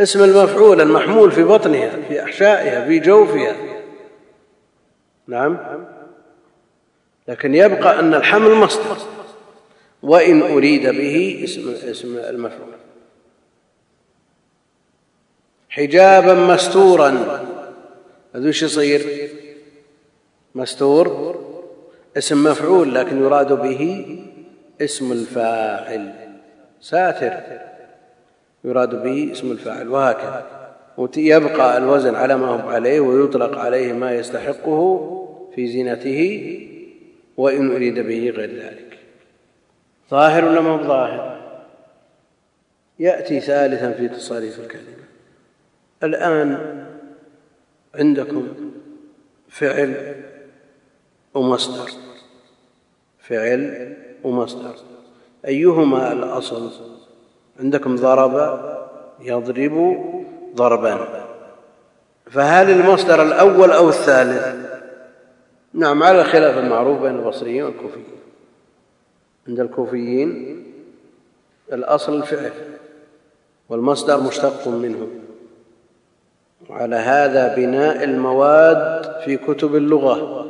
[0.00, 3.56] اسم المفعول المحمول في بطنها في أحشائها في جوفها.
[5.26, 5.58] نعم.
[7.28, 8.96] لكن يبقى أن الحمل مصدر
[10.02, 12.74] وإن أريد به اسم اسم المفعول.
[15.68, 17.08] حجابا مستورا.
[18.34, 19.30] هذا وش يصير؟
[20.54, 21.53] مستور.
[22.16, 24.16] اسم مفعول لكن يراد به
[24.80, 26.12] اسم الفاعل.
[26.80, 27.32] ساتر.
[28.64, 29.88] يراد به اسم الفاعل.
[29.88, 30.46] وهكذا.
[31.16, 35.20] يبقى الوزن على ما هو عليه ويطلق عليه ما يستحقه
[35.54, 36.60] في زينته
[37.36, 38.98] وإن أريد به غير ذلك.
[40.10, 41.34] ظاهر ولا ما ظاهر؟
[42.98, 45.04] يأتي ثالثا في تصاريف الكلمة.
[46.02, 46.58] الآن
[47.94, 48.48] عندكم
[49.48, 50.14] فعل
[51.34, 52.03] ومصدر.
[53.28, 53.94] فعل
[54.24, 54.74] ومصدر.
[55.46, 56.70] أيهما الأصل؟
[57.60, 58.60] عندكم ضرب
[59.20, 60.04] يضرب
[60.54, 61.24] ضربا
[62.30, 64.64] فهل المصدر الأول أو الثالث؟
[65.74, 68.04] نعم على الخلاف المعروف بين البصريين والكوفيين.
[69.48, 70.62] عند الكوفيين
[71.72, 72.52] الأصل الفعل
[73.68, 75.08] والمصدر مشتق منه.
[76.70, 80.46] وعلى هذا بناء المواد في كتب اللغة.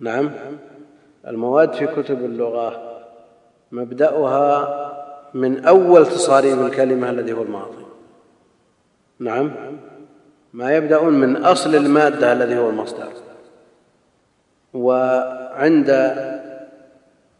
[0.00, 0.30] نعم.
[1.26, 3.00] المواد في كتب اللغة
[3.72, 4.76] مبدأها
[5.34, 7.84] من أول تصاريف الكلمة الذي هو الماضي.
[9.18, 9.52] نعم
[10.52, 13.08] ما يبدأون من أصل المادة الذي هو المصدر.
[14.74, 15.90] وعند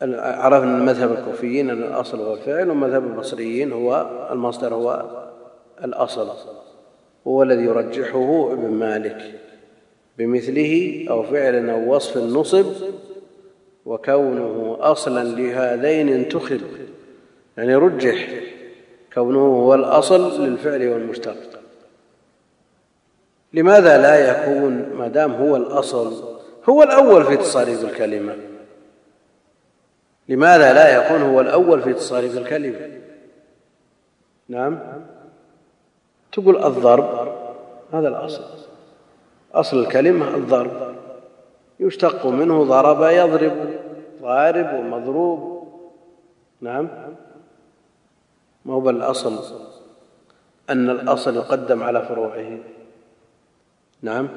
[0.03, 5.05] عرفنا مذهب الكوفيين أن الأصل هو الفعل ومذهب البصريين هو المصدر هو
[5.85, 6.29] الأصل.
[7.27, 9.41] هو الذي يرجحه ابن مالك
[10.19, 12.67] بمثله أو فعل أو وصف نصب
[13.87, 16.61] وكونه أصلا لهذين انتخب
[17.57, 18.29] يعني رجح
[19.15, 21.37] كونه هو الأصل للفعل والمشتق.
[23.53, 28.37] لماذا لا يكون ما دام هو الأصل هو الأول في تصاريف الكلمة؟
[30.29, 33.01] لماذا لا يكون هو الأول في تصاريف الكلمة؟
[34.49, 34.79] نعم.
[36.33, 37.35] تقول الضرب
[37.93, 38.45] هذا الأصل.
[39.55, 41.00] أصل الكلمة الضرب.
[41.81, 43.81] يشتق منه ضرب يضرب
[44.23, 45.69] ضارب ومضروب.
[46.61, 46.89] نعم.
[48.65, 49.39] ما هو الأصل
[50.71, 52.59] أن الأصل يقدم على فروعه.
[54.03, 54.29] نعم.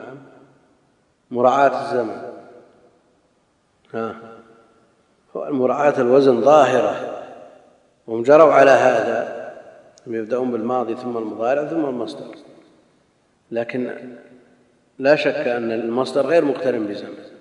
[1.32, 2.22] مراعاة الزمن.
[3.94, 4.16] ها.
[5.36, 7.24] مراعاة الوزن ظاهرة.
[8.08, 9.44] وهم جروا على هذا.
[10.08, 12.36] يبدأون بالماضي ثم المضارع ثم المصدر.
[13.52, 13.92] لكن
[15.00, 17.33] لا شك أن المصدر غير مقترن بزمن.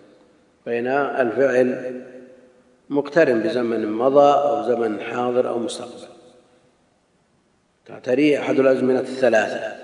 [0.66, 2.00] بين الفعل
[2.90, 6.12] مقترن بزمن مضى أو زمن حاضر أو مستقبل.
[7.86, 9.82] تعتريه أحد الأزمنة الثلاثة.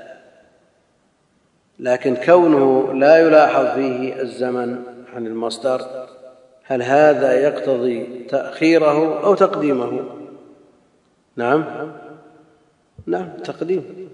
[1.78, 4.82] لكن كونه لا يلاحظ فيه الزمن
[5.14, 6.08] عن المصدر
[6.64, 10.04] هل هذا يقتضي تأخيره أو تقديمه؟
[11.36, 11.64] نعم.
[13.06, 14.08] نعم تقديم.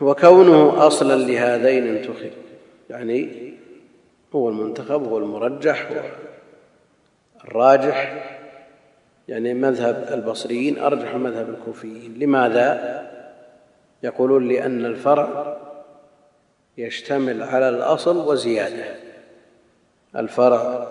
[0.00, 2.30] وكونه أصلا لهذين انتخب
[2.90, 3.52] يعني
[4.36, 6.00] هو المنتخب هو المرجح هو
[7.44, 8.26] الراجح
[9.28, 12.14] يعني مذهب البصريين أرجح مذهب الكوفيين.
[12.18, 13.02] لماذا؟
[14.02, 15.56] يقولون لأن الفرع
[16.78, 18.84] يشتمل على الأصل وزيادة.
[20.16, 20.88] الفرع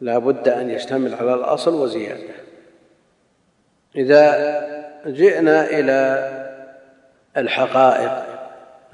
[0.00, 2.34] لا بد أن يشتمل على الأصل وزيادة.
[3.96, 4.32] إذا
[5.06, 6.28] جئنا إلى
[7.36, 8.24] الحقائق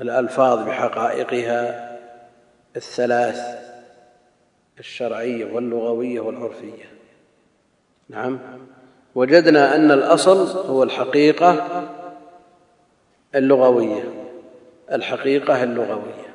[0.00, 1.87] الألفاظ بحقائقها
[2.76, 3.40] الثلاث
[4.78, 6.84] الشرعية واللغوية والعرفية.
[8.08, 8.38] نعم.
[9.14, 11.66] وجدنا أن الأصل هو الحقيقة
[13.34, 14.04] اللغوية.
[14.92, 16.28] الحقيقة اللغوية.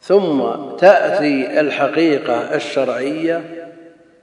[0.00, 0.42] ثم
[0.76, 3.68] تأتي الحقيقة الشرعية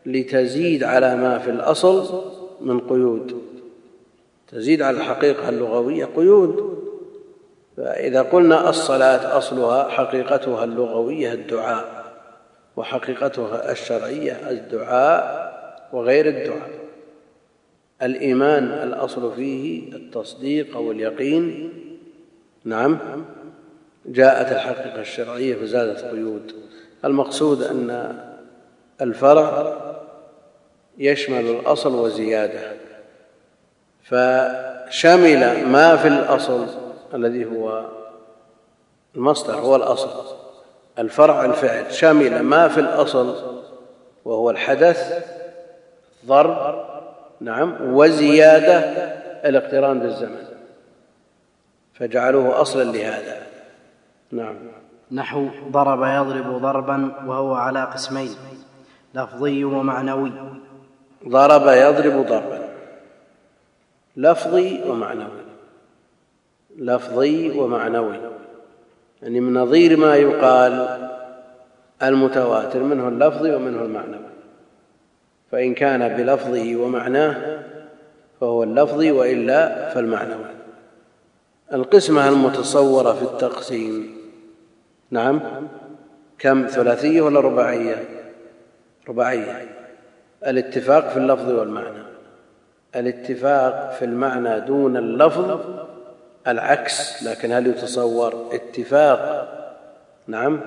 [0.06, 2.24] لتزيد على ما في الأصل
[2.62, 3.42] من قيود.
[4.48, 6.80] تزيد على الحقيقة اللغوية قيود.
[7.80, 12.06] فإذا قلنا الصلاة أصلها حقيقتها اللغوية الدعاء
[12.76, 15.50] وحقيقتها الشرعية الدعاء
[15.94, 16.70] وغير الدعاء.
[18.02, 21.74] الإيمان الأصل فيه التصديق أو اليقين
[22.64, 23.00] نعم.
[24.06, 26.52] جاءت الحقيقة الشرعية فزادت قيود.
[27.06, 28.20] المقصود أن
[29.02, 29.78] الفرع
[30.98, 32.72] يشمل الأصل وزيادة.
[34.04, 37.86] فشمل ما في الأصل الذي هو
[39.16, 40.10] المصدر هو الأصل
[41.00, 43.36] الفرع الفعل شمل ما في الأصل
[44.26, 45.26] وهو الحدث
[46.26, 46.86] ضرب
[47.42, 48.80] نعم وزيادة
[49.50, 50.50] الاقتران بالزمن
[51.94, 53.38] فجعلوه أصلا لهذا.
[54.32, 54.56] نعم.
[55.12, 58.36] نحو ضرب يضرب ضربا وهو على قسمين
[59.14, 60.32] لفظي ومعنوي.
[61.28, 62.70] ضرب يضرب ضربا
[64.18, 65.49] لفظي ومعنوي.
[66.78, 68.20] لفظي ومعنوي.
[69.22, 71.00] يعني من نظير ما يقال
[72.04, 74.30] المتواتر منه اللفظي ومنه المعنوي.
[75.52, 77.60] فإن كان بلفظه ومعناه
[78.42, 80.46] فهو اللفظي وإلا فالمعنوي.
[81.74, 84.18] القسمة المتصورة في التقسيم
[85.12, 85.42] نعم
[86.40, 88.04] كم ثلاثية ولا رباعية؟
[89.10, 89.68] رباعية.
[90.48, 92.04] الاتفاق في اللفظ والمعنى.
[92.96, 95.60] الاتفاق في المعنى دون اللفظ
[96.48, 99.50] العكس لكن هل يتصور اتفاق؟
[100.28, 100.62] نعم.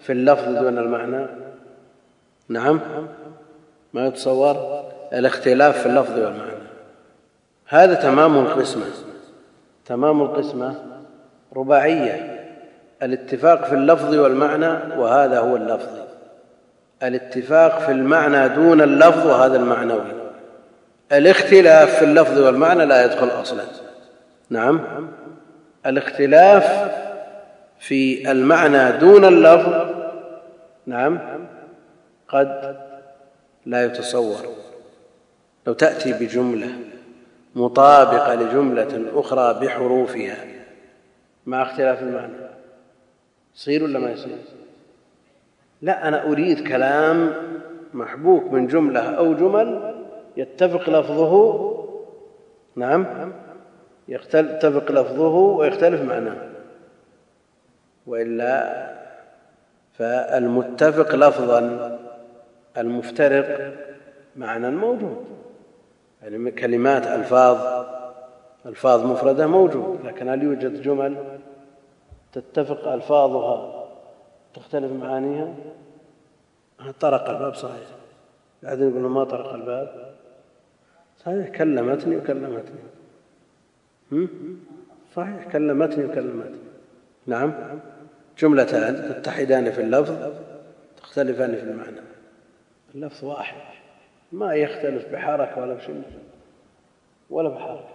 [0.00, 1.26] في اللفظ دون المعنى؟
[2.48, 2.80] نعم.
[3.92, 6.64] ما يتصور؟ الاختلاف في اللفظ والمعنى
[7.66, 8.84] هذا تمام القسمة.
[9.86, 10.74] تمام القسمة
[11.56, 12.40] رباعية.
[13.02, 15.98] الاتفاق في اللفظ والمعنى وهذا هو اللفظ.
[17.02, 20.12] الاتفاق في المعنى دون اللفظ وهذا المعنوي.
[21.12, 23.62] الاختلاف في اللفظ والمعنى لا يدخل أصلا.
[24.50, 24.80] نعم.
[25.86, 26.90] الاختلاف
[27.78, 29.94] في المعنى دون اللفظ
[30.86, 31.18] نعم
[32.28, 32.76] قد
[33.66, 34.36] لا يتصور.
[35.66, 36.68] لو تأتي بجملة
[37.54, 40.36] مطابقة لجملة أخرى بحروفها
[41.46, 42.32] مع اختلاف المعنى
[43.56, 44.38] يصير ولا ما يصير؟
[45.82, 47.32] لا أنا أريد كلام
[47.94, 49.94] محبوك من جملة أو جمل
[50.36, 51.74] يتفق لفظه
[52.76, 53.32] نعم.
[54.08, 56.36] يتفق لفظه ويختلف معناه.
[58.06, 58.94] وإلا
[59.92, 61.98] فالمتفق لفظا
[62.78, 63.74] المفترق
[64.36, 65.24] معنى موجود.
[66.22, 67.84] يعني كلمات ألفاظ
[68.66, 71.38] ألفاظ مفردة موجود لكن هل يوجد جمل
[72.32, 73.84] تتفق ألفاظها
[74.54, 75.54] تختلف معانيها؟
[77.00, 77.86] طرق الباب صحيح.
[78.62, 80.14] بعدين يقول ما طرق الباب؟
[81.18, 82.80] صحيح كلمتني وكلمتني.
[85.16, 86.58] صحيح كلمتني وكلمتني
[87.26, 87.52] نعم.
[88.38, 90.14] جملتان تتحدان في اللفظ
[91.02, 92.00] تختلفان في المعنى.
[92.94, 93.56] اللفظ واحد.
[94.32, 96.02] ما يختلف بحركة ولا بشيء.
[97.30, 97.88] ولا بحركة.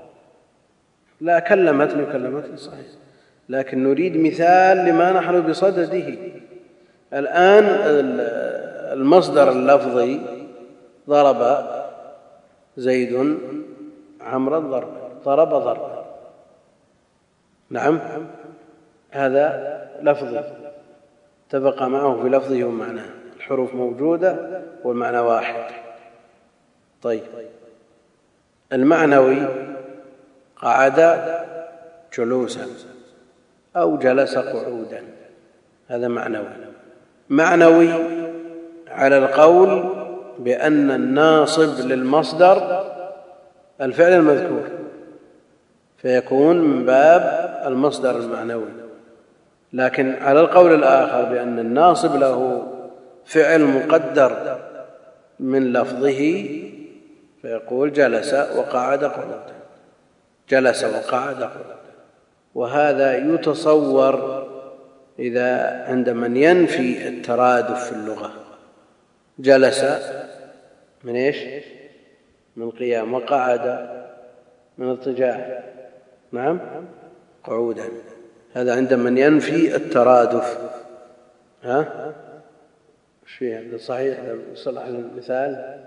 [1.22, 2.86] لا كلمتني وكلمتني صحيح.
[3.50, 6.18] لكن نريد مثال لما نحن بصدده.
[7.14, 7.64] الآن
[8.94, 10.22] المصدر اللفظي
[11.10, 11.70] ضرب
[12.78, 13.38] زيد
[14.22, 15.99] عمرا ضربا ضرب ضربا.
[17.70, 18.00] نعم.
[19.12, 20.42] هذا لفظي.
[21.48, 23.10] اتفق معه في لفظه ومعناه.
[23.36, 25.74] الحروف موجودة والمعنى واحد.
[27.02, 27.22] طيب.
[28.74, 29.48] المعنوي
[30.56, 31.20] قعد
[32.18, 32.66] جلوسا
[33.76, 35.04] أو جلس قعودا.
[35.88, 36.46] هذا معنوي.
[37.30, 37.90] معنوي
[38.88, 39.96] على القول
[40.40, 42.86] بأن الناصب للمصدر
[43.82, 44.70] الفعل المذكور.
[45.98, 48.90] فيكون من باب المصدر المعنوي.
[49.74, 52.68] لكن على القول الآخر بأن الناصب له
[53.26, 54.60] فعل مقدر
[55.40, 56.46] من لفظه
[57.42, 59.54] فيقول جلس وقعد قعودا
[60.50, 61.80] جلس وقعد قعودا
[62.56, 64.48] وهذا يتصور
[65.20, 68.32] إذا عند من ينفي الترادف في اللغة.
[69.40, 69.86] جلس
[71.04, 71.38] من إيش؟
[72.56, 73.90] من قيام وقعد
[74.78, 75.64] من اضطجاع
[76.32, 76.60] نعم؟
[77.44, 77.90] قعودا.
[78.54, 80.58] هذا عند من ينفي الترادف.
[81.64, 82.14] ها؟
[83.24, 84.20] إيش فيه صحيح
[84.54, 85.80] صلح المثال.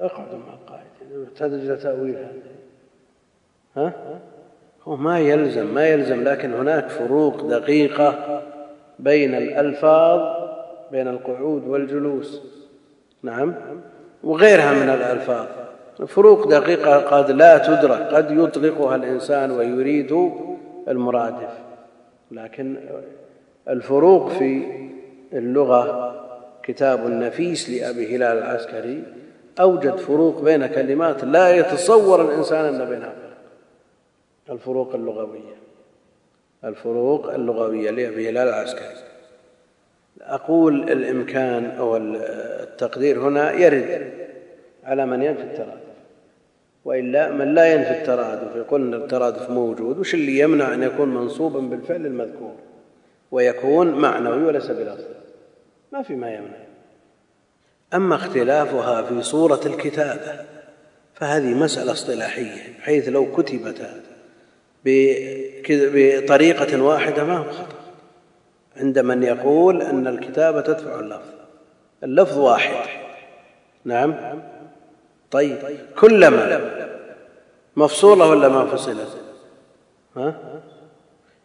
[0.00, 2.54] اقعدوا مع القائد تدرج تأويل هذا.
[3.76, 3.92] ها؟
[4.82, 8.42] هو ما يلزم ما يلزم لكن هناك فروق دقيقة
[8.98, 10.44] بين الألفاظ
[10.92, 12.42] بين القعود والجلوس.
[13.22, 13.54] نعم؟
[14.24, 15.63] وغيرها من الألفاظ.
[16.06, 20.32] فروق دقيقة قد لا تدرك قد يطلقها الإنسان ويريد
[20.88, 21.50] المرادف.
[22.30, 22.76] لكن
[23.68, 24.62] الفروق في
[25.32, 26.14] اللغة
[26.62, 29.02] كتاب نفيس لأبي هلال العسكري
[29.60, 33.14] أوجد فروق بين كلمات لا يتصور الإنسان أن بينها.
[34.50, 35.54] الفروق اللغوية.
[36.64, 38.94] الفروق اللغوية لأبي هلال العسكري.
[40.20, 44.12] أقول الإمكان أو التقدير هنا يرد
[44.84, 45.83] على من ينفي الترادف
[46.84, 51.60] وإلا من لا ينفي الترادف يقول إن الترادف موجود وش اللي يمنع أن يكون منصوبا
[51.60, 52.54] بالفعل المذكور؟
[53.30, 55.04] ويكون معنوي وليس بلفظ
[55.92, 56.64] ما في ما يمنع.
[57.94, 60.44] أما اختلافها في صورة الكتابة
[61.14, 63.90] فهذه مسألة اصطلاحية بحيث لو كتبت
[65.66, 67.76] بطريقة واحدة ما هو خطأ.
[68.76, 71.34] عند من يقول أن الكتابة تدفع اللفظ
[72.04, 72.88] اللفظ واحد.
[73.84, 74.14] نعم؟
[75.34, 75.58] طيب
[75.98, 76.60] كلما
[77.76, 79.08] مفصولة ولا ما فصلت؟
[80.16, 80.34] ها؟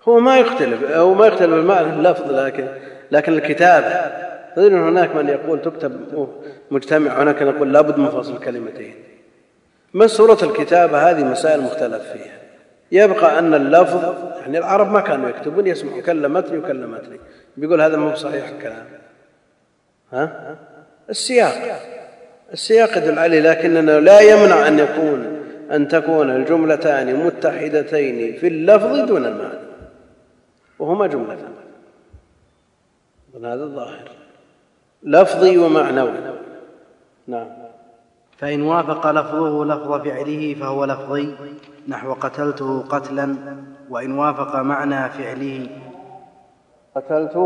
[0.07, 2.67] هو ما يختلف أو ما يختلف المعنى اللفظ لكن
[3.11, 4.11] لكن الكتابه
[4.55, 6.27] تدري هناك من يقول تكتب
[6.71, 8.95] مجتمع هناك من يقول لابد من فصل كلمتين
[9.93, 12.39] ما صورة الكتابة؟ هذه مسائل مختلف فيها.
[12.91, 17.19] يبقى أن اللفظ يعني العرب ما كانوا يكتبون يسمعوا كلمتني وكلمتني.
[17.57, 18.85] بيقول هذا مو صحيح الكلام.
[20.13, 20.55] ها؟
[21.09, 21.79] السياق.
[22.53, 25.39] السياق يدل عليه لكننا لا يمنع أن يكون
[25.71, 29.59] أن تكون الجملتان متحدتين في اللفظ دون المعنى
[30.79, 31.53] وهما جملتان.
[33.35, 34.09] هذا الظاهر
[35.03, 36.11] لفظي ومعنوي.
[37.27, 37.47] نعم.
[38.37, 41.35] فإن وافق لفظه لفظ فعله فهو لفظي
[41.87, 43.35] نحو قتلته قتلا
[43.89, 45.67] وإن وافق معنى فعله
[46.95, 47.45] قتلته؟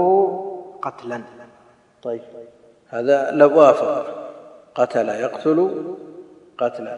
[0.82, 1.22] قتلا.
[2.04, 2.22] طيب.
[2.90, 4.24] هذا لو وافق.
[4.76, 5.96] قتل يقتل
[6.58, 6.98] قتلا.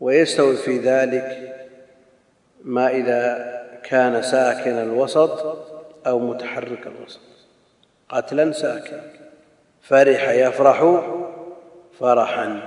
[0.00, 1.54] ويستوي في ذلك
[2.64, 5.58] ما إذا كان ساكن الوسط
[6.06, 7.20] أو متحرك الوسط.
[8.08, 9.00] قتلا ساكن.
[9.82, 11.02] فرح يفرح
[12.00, 12.60] فرحا.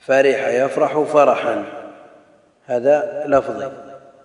[0.00, 1.64] فرح يفرح فرحا.
[2.66, 3.70] هذا لفظي.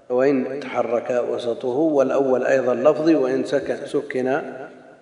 [0.10, 4.42] وإن تحرك وسطه والأول أيضا لفظي وإن سكن, سكن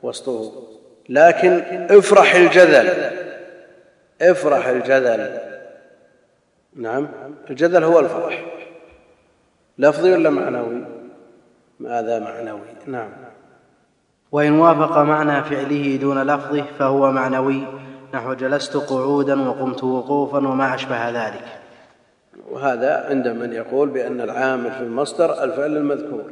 [0.03, 0.63] وسطه.
[1.09, 3.26] لكن افرح الجذل
[4.21, 5.39] افرح الجذل
[6.75, 7.07] نعم
[7.49, 8.45] الجذل هو الفرح.
[9.77, 10.85] لفظي ولا معنوي؟
[11.79, 12.59] ماذا معنوي.
[12.87, 13.09] نعم.
[14.31, 17.63] وإن وافق معنى فعله دون لفظه فهو معنوي.
[18.13, 21.45] نحو جلست قعودا وقمت وقوفا وما أشبه ذلك.
[22.49, 26.23] وهذا عند من يقول بأن العامل في المصدر الفعل المذكور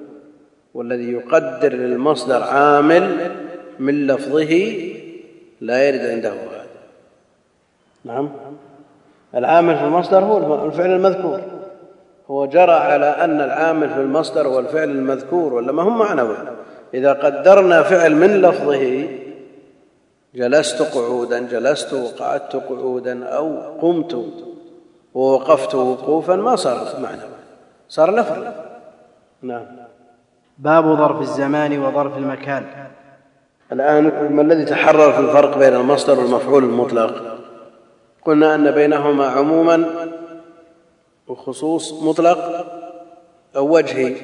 [0.73, 3.31] والذي يقدر للمصدر عامل
[3.79, 4.73] من لفظه
[5.61, 6.33] لا يرد عنده.
[6.33, 6.54] هذا
[8.05, 8.29] نعم.
[9.35, 11.41] العامل في المصدر هو الفعل المذكور.
[12.29, 16.35] هو جرى على أن العامل في المصدر هو الفعل المذكور ولا ما هم معنوي؟
[16.93, 19.07] إذا قدرنا فعل من لفظه
[20.35, 24.25] جلست قعودا جلست وقعدت قعودا أو قمت
[25.13, 27.21] ووقفت وقوفا ما صار معنى
[27.89, 28.43] صار لفظ
[29.41, 29.65] نعم.
[30.57, 32.65] باب ظرف الزمان وظرف المكان.
[33.71, 37.34] الآن ما الذي تحرر في الفرق بين المصدر والمفعول المطلق؟
[38.25, 39.85] قلنا أن بينهما عموما
[41.27, 42.65] وخصوص مطلق
[43.55, 44.15] أو وجهي.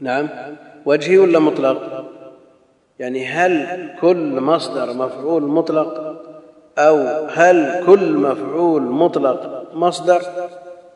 [0.00, 0.28] نعم.
[0.86, 2.04] وجهي ولا مطلق؟
[2.98, 6.16] يعني هل كل مصدر مفعول مطلق
[6.78, 10.22] أو هل كل مفعول مطلق مصدر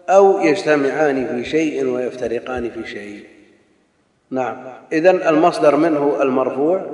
[0.09, 3.25] أو يجتمعان في شيء ويفترقان في شيء؟
[4.31, 4.57] نعم.
[4.93, 6.87] إذا المصدر منه المرفوع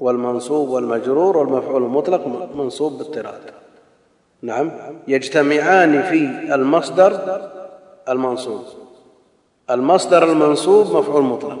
[0.00, 3.40] والمنصوب والمجرور والمفعول المطلق منصوب باضطراد.
[4.42, 4.70] نعم.
[5.08, 7.40] يجتمعان في المصدر
[8.08, 8.64] المنصوب.
[9.70, 11.58] المصدر المنصوب مفعول مطلق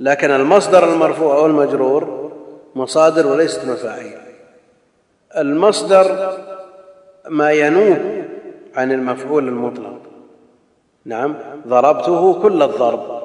[0.00, 2.32] لكن المصدر المرفوع والمجرور
[2.74, 4.18] مصادر وليست مفاعيل.
[5.36, 6.36] المصدر
[7.28, 7.98] ما ينوب
[8.74, 10.00] عن المفعول المطلق.
[11.04, 11.34] نعم.
[11.68, 13.22] ضربته كل الضرب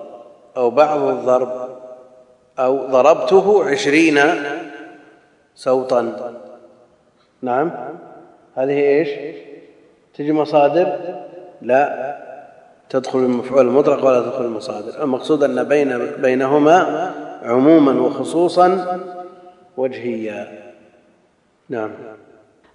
[0.58, 1.70] أو بعض الضرب
[2.60, 4.20] أو ضربته عشرين
[5.56, 6.34] سوطا
[7.42, 7.72] نعم.
[8.60, 9.10] هذه إيش؟
[10.14, 11.00] تجي مصادر؟
[11.62, 12.18] لا.
[12.90, 15.04] تدخل المفعول المطلق ولا تدخل المصادر.
[15.04, 17.12] المقصود أن بين بينهما
[17.44, 19.00] عموما وخصوصا
[19.78, 20.74] وجهيا.
[21.70, 21.92] نعم.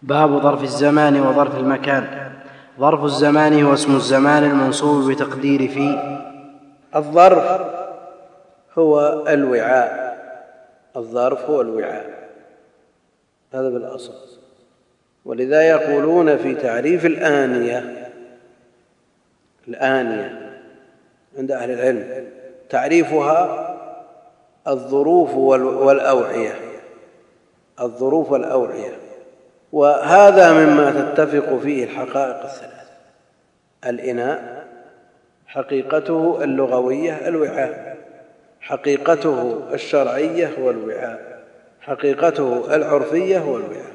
[0.02, 2.31] باب ظرف الزمان وظرف المكان.
[2.81, 5.98] ظرف الزمان هو اسم الزمان المنصوب بتقدير في
[6.97, 7.61] الظرف
[8.78, 10.15] هو الوعاء.
[10.97, 12.28] الظرف هو الوعاء.
[13.55, 14.34] هذا بالأصل.
[15.24, 18.10] ولذا يقولون في تعريف الآنية
[19.68, 20.52] الآنية
[21.38, 22.26] عند أهل العلم
[22.70, 23.70] تعريفها
[24.68, 26.55] الظروف والأوعية
[27.80, 28.96] الظروف والأوعية.
[29.72, 32.88] وهذا مما تتفق فيه الحقائق الثلاث
[33.86, 34.64] الإناء
[35.46, 37.96] حقيقته اللغوية الوعاء
[38.60, 41.42] حقيقته الشرعية هو الوعاء
[41.80, 43.93] حقيقته العرفية هو الوعاء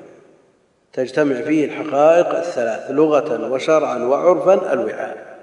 [0.94, 5.38] تجتمع فيه الحقائق الثلاث لغة وشرعا وعرفا الوعاء.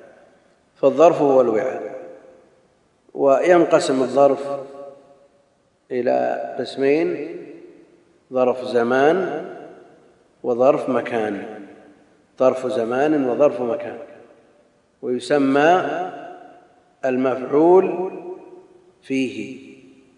[0.74, 1.96] فالظرف هو الوعاء.
[3.14, 4.60] وينقسم الظرف
[5.90, 7.36] إلى قسمين
[8.32, 9.44] ظرف زمان
[10.42, 11.42] وظرف مكان.
[12.38, 13.98] ظرف زمان وظرف مكان.
[15.02, 15.84] ويسمى
[17.04, 18.12] المفعول
[19.02, 19.66] فيه.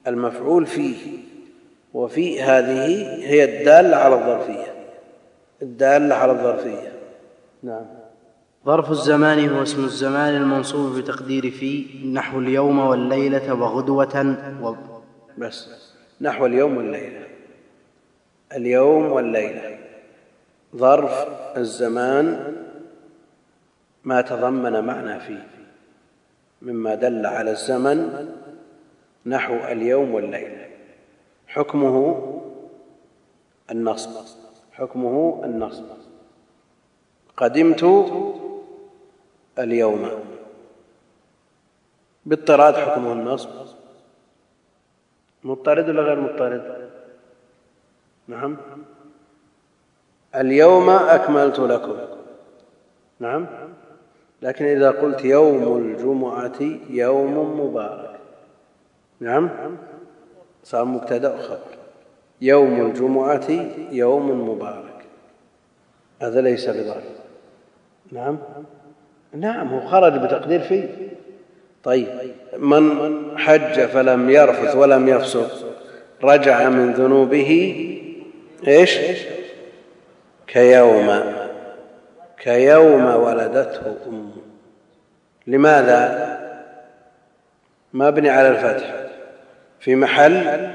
[0.06, 1.18] المفعول فيه.
[1.94, 2.86] وفي هذه
[3.22, 4.77] هي الدالة على الظرفية.
[5.62, 6.92] الدالة على الظرفية.
[7.62, 7.86] نعم.
[8.66, 14.74] ظرف الزمان هو اسم الزمان المنصوب بتقدير في نحو اليوم والليلة وغدوة و...
[15.38, 15.68] بس.
[16.20, 17.26] نحو اليوم والليلة.
[18.56, 19.78] اليوم والليلة.
[20.76, 21.26] ظرف
[21.56, 22.54] الزمان
[24.04, 25.46] ما تضمن معنى فيه.
[26.62, 28.28] مما دل على الزمن
[29.26, 30.66] نحو اليوم والليلة.
[31.46, 32.24] حكمه
[33.70, 34.37] النصب.
[34.78, 35.84] حكمه النصب.
[37.36, 37.82] قدمت
[39.58, 40.10] اليوم.
[42.26, 43.50] بالطراد حكمه النصب.
[45.44, 46.90] مضطرد ولا غير مضطرد؟
[48.28, 48.56] نعم.
[50.34, 51.96] اليوم أكملت لكم.
[53.20, 53.46] نعم.
[54.42, 56.60] لكن إذا قلت يوم الجمعة
[56.90, 58.20] يوم مبارك.
[59.20, 59.50] نعم.
[60.64, 61.77] صار مبتدأ وخبر.
[62.40, 63.48] يوم الجمعة
[63.90, 65.04] يوم مبارك.
[66.22, 67.04] هذا ليس بظرف
[68.12, 68.38] نعم؟
[69.34, 70.88] نعم هو خرج بتقدير فيه.
[71.84, 72.08] طيب
[72.58, 75.50] من حج فلم يرفث ولم يفسق
[76.24, 77.84] رجع من ذنوبه
[78.68, 78.98] إيش؟
[80.46, 81.22] كيوم
[82.38, 84.30] كيوم ولدته أمه.
[85.46, 86.28] لماذا؟
[87.92, 88.94] مبني على الفتح.
[89.80, 90.68] في محل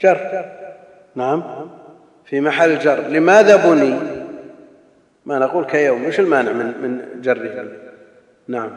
[0.00, 0.61] جر.
[1.14, 1.42] نعم.
[2.24, 3.00] في محل جر.
[3.08, 3.98] لماذا بني؟
[5.26, 6.04] ما نقول كيوم.
[6.04, 7.64] إيش المانع من من جره؟
[8.48, 8.70] نعم.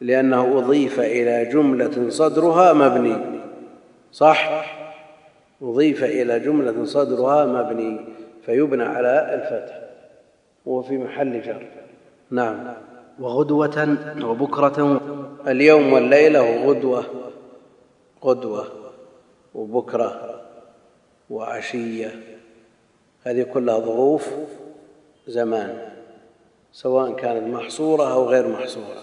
[0.00, 3.16] لأنه أضيف إلى جملة صدرها مبني.
[4.12, 4.66] صح؟
[5.62, 8.00] أضيف إلى جملة صدرها مبني.
[8.46, 9.80] فيبنى على الفتح.
[10.66, 11.66] وهو في محل جر.
[12.30, 12.74] نعم.
[13.20, 15.00] وغدوة وبكرة
[15.46, 17.04] اليوم والليلة وغدوة
[18.24, 18.66] غدوة
[19.54, 20.35] وبكرة.
[21.30, 22.22] وعشية.
[23.24, 24.28] هذه كلها ظروف
[25.26, 25.88] زمان
[26.72, 29.02] سواء كانت محصورة أو غير محصورة.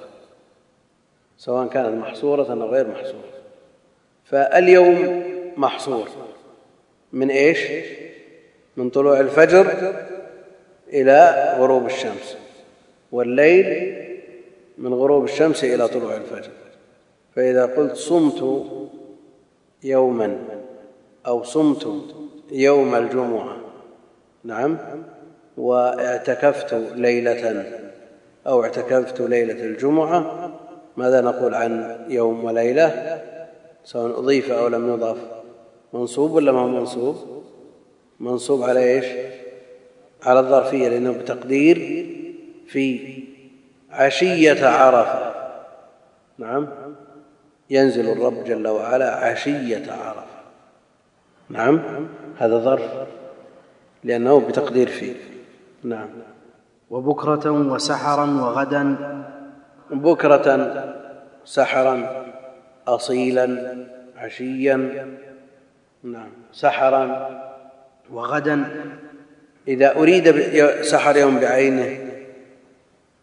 [1.38, 3.34] سواء كانت محصورة أو غير محصورة.
[4.26, 5.24] فاليوم
[5.58, 6.08] محصور.
[7.14, 7.60] من إيش؟
[8.78, 9.94] من طلوع الفجر
[10.88, 12.38] إلى غروب الشمس.
[13.12, 13.94] والليل
[14.78, 16.52] من غروب الشمس إلى طلوع الفجر.
[17.36, 18.66] فإذا قلت صمت
[19.84, 20.63] يوما
[21.28, 21.88] أو صمت
[22.52, 23.58] يوم الجمعة.
[24.44, 24.78] نعم.
[25.58, 27.66] واعتكفت ليلة
[28.48, 30.52] أو اعتكفت ليلة الجمعة
[30.98, 33.22] ماذا نقول عن يوم وليلة؟
[33.84, 35.18] سواء أضيف أو لم يضاف
[35.94, 37.16] منصوب ولا ما منصوب؟
[38.20, 39.06] منصوب على إيش؟
[40.24, 41.78] على الظرفية لأنه بتقدير
[42.68, 43.00] في
[43.90, 45.34] عشية عرفة.
[46.38, 46.68] نعم.
[47.70, 50.33] ينزل الرب جل وعلا عشية عرفة.
[51.50, 51.82] نعم.
[52.38, 53.08] هذا ظرف
[54.04, 55.16] لأنه بتقدير فيه.
[55.84, 56.10] نعم.
[56.90, 58.96] وبكرة وسحرا وغدا.
[59.92, 60.68] بكرة
[61.46, 62.26] سحرا
[62.88, 63.76] أصيلا
[64.18, 65.08] عشيا.
[66.04, 66.30] نعم.
[66.52, 67.30] سحرا
[68.12, 68.66] وغدا.
[69.68, 70.32] إذا أريد
[70.82, 72.12] سحر يوم بعينه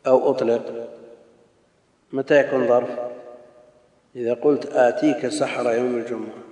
[0.06, 0.88] أو أطلق
[2.12, 2.90] متى يكون ظرف؟
[4.16, 6.49] إذا قلت آتيك سحر يوم الجمعة.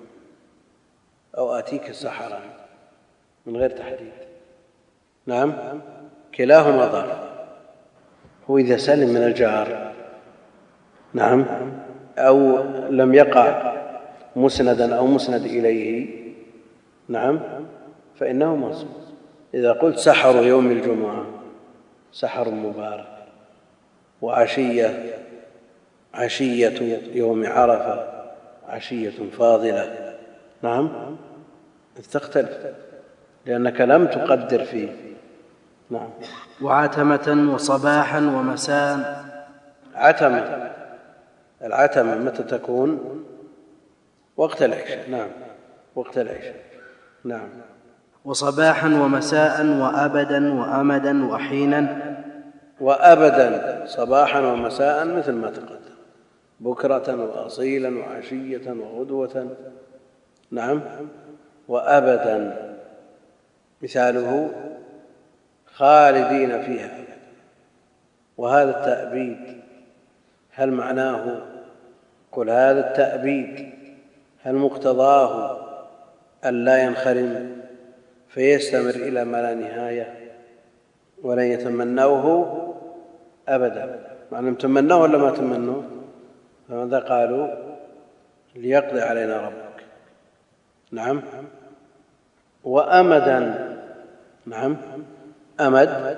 [1.39, 2.41] أو آتيك سحرا.
[3.47, 4.13] من غير تحديد.
[5.27, 5.53] نعم.
[6.35, 7.19] كلاهما ظرف
[8.51, 9.93] هو إذا سلم من الجار.
[11.15, 11.47] نعم.
[12.19, 12.59] أو
[12.91, 13.75] لم يقع
[14.37, 16.19] مسندا أو مسند إليه.
[17.09, 17.41] نعم.
[18.17, 18.91] فإنه منصوب.
[19.55, 21.27] إذا قلت سحر يوم الجمعة
[22.13, 23.19] سحر مبارك.
[24.23, 25.15] وعشية
[26.15, 28.09] عشية يوم عرفة
[28.69, 30.15] عشية فاضلة.
[30.63, 31.17] نعم.
[32.03, 32.59] تختلف
[33.47, 34.89] لأنك لم تقدر فيه.
[35.91, 36.11] نعم.
[36.63, 39.25] وعتمة وصباحا ومساء.
[39.95, 40.73] عتمة.
[41.63, 43.25] العتمة متى تكون؟
[44.37, 45.11] وقت العشاء.
[45.11, 45.29] نعم.
[45.95, 46.57] وقت العشاء.
[47.25, 47.49] نعم.
[48.25, 52.15] وصباحا ومساء وأبدا وأمدا وحينا.
[52.81, 53.85] وأبدا.
[53.87, 55.79] صباحا ومساء مثل ما تقدم.
[56.61, 59.57] بكرة وأصيلا وعشية وغدوة.
[60.51, 60.81] نعم.
[61.69, 62.69] وأبدا
[63.83, 64.51] مثاله
[65.67, 66.99] خالدين فيها
[68.37, 69.61] وهذا التأبيد
[70.51, 71.43] هل معناه
[72.33, 73.71] قل هذا التأبيد؟
[74.43, 75.59] هل مقتضاه
[76.45, 77.61] أن لا ينخرم
[78.29, 80.15] فيستمر إلى ما لا نهاية
[81.23, 82.55] ولن يتمنوه
[83.49, 85.85] أبدا؟ معنى تمنوه ولا ما تمنوه؟
[86.69, 87.49] فماذا قالوا؟
[88.55, 89.85] ليقضي علينا ربك.
[90.93, 91.23] نعم؟
[92.69, 93.55] وأمدا.
[94.47, 94.77] نعم.
[95.61, 96.17] أمد.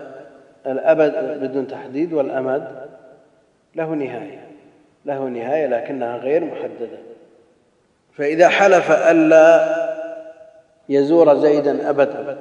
[0.66, 2.68] الأبد بدون تحديد والأمد
[3.74, 4.46] له نهاية.
[5.06, 6.98] له نهاية لكنها غير محددة.
[8.12, 9.76] فإذا حلف ألا
[10.88, 12.38] يزور زيدا أبدا.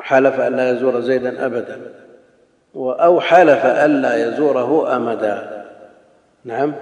[0.00, 1.78] حلف ألا يزور زيدا أبدا.
[2.76, 5.64] أو حلف ألا يزوره أمدا.
[6.44, 6.74] نعم.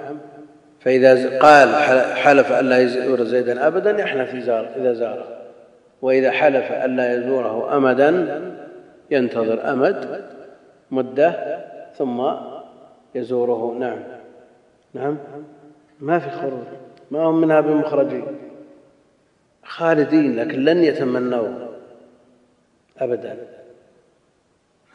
[0.81, 1.75] فإذا قال
[2.15, 5.38] حلف ألا يزور زيدا أبدا يحنث إذا زاره
[6.03, 8.41] وإذا حلف ألا يزوره أمدا
[9.11, 10.25] ينتظر أمد
[10.91, 11.59] مدة
[11.99, 12.31] ثم
[13.15, 13.77] يزوره.
[13.79, 13.99] نعم.
[14.95, 15.19] نعم.
[16.01, 16.67] ما في خروج.
[17.11, 18.27] ما هم منها بمخرجين.
[19.65, 21.69] خالدين لكن لن يتمنوه
[22.99, 23.37] أبدا.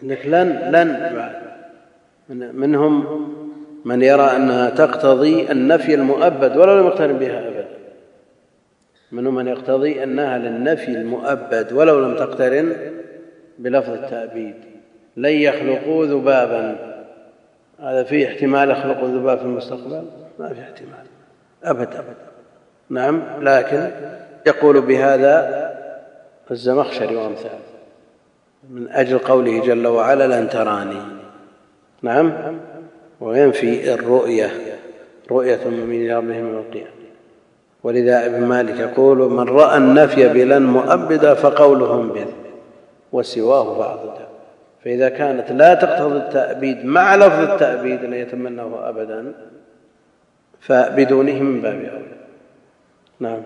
[0.01, 2.53] عندك لن لن.
[2.53, 3.05] منهم
[3.85, 7.72] من يرى أنها تقتضي النفي المؤبد ولو لم يقترن بها أبدا.
[9.13, 12.75] منهم من يقتضي أنها للنفي المؤبد ولو لم تقترن
[13.59, 14.55] بلفظ التأبيد.
[15.17, 16.75] لن يخلقوا ذبابا.
[17.79, 20.05] هذا فيه احتمال يخلقوا ذباب في المستقبل؟
[20.39, 21.05] ما في احتمال.
[21.63, 21.99] أبدا.
[21.99, 22.15] أبدا
[22.89, 23.91] نعم لكن
[24.47, 25.63] يقول بهذا
[26.51, 27.59] الزمخشري وأمثاله.
[28.69, 31.01] من أجل قوله جل وعلا لن تراني.
[32.01, 32.33] نعم
[33.19, 34.51] وينفي الرؤية.
[35.31, 37.02] رؤية المؤمنين لربهم يوم القيامة.
[37.83, 42.27] ولذا ابن مالك يقول من رأى النفي بلن مؤبدا فقولهم بذ
[43.11, 44.27] وسواه فاعضدا
[44.83, 49.33] فإذا كانت لا تقتضي التأبيد مع لفظ التأبيد لا يتمناه ابدا
[50.59, 52.13] فبدونه من باب أولى.
[53.19, 53.41] نعم.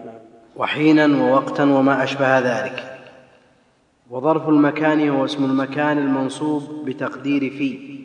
[0.55, 2.83] وحينا ووقتا وما أشبه ذلك.
[4.09, 7.99] وظرف المكان هو اسم المكان المنصوب بتقدير في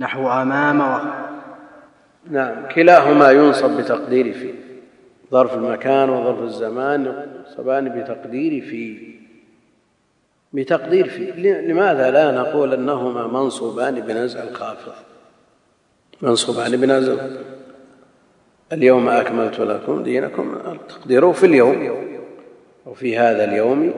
[0.00, 0.98] نحو أمام و...
[2.30, 2.68] نعم.
[2.74, 4.61] كلاهما ينصب بتقدير في
[5.32, 9.12] ظرف المكان وظرف الزمان ينصبان بتقدير في
[10.52, 14.92] بتقدير في لماذا لا نقول أنهما منصوبان بنزع الخافض؟
[16.22, 17.26] منصوبان بنزع
[18.72, 22.02] اليوم أكملت لكم دينكم تقديره في اليوم.
[22.86, 23.92] وفي هذا اليوم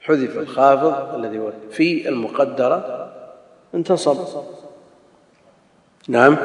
[0.00, 3.12] حذف الخافض الذي هو في المقدرة
[3.74, 4.16] انتصب.
[6.08, 6.36] نعم.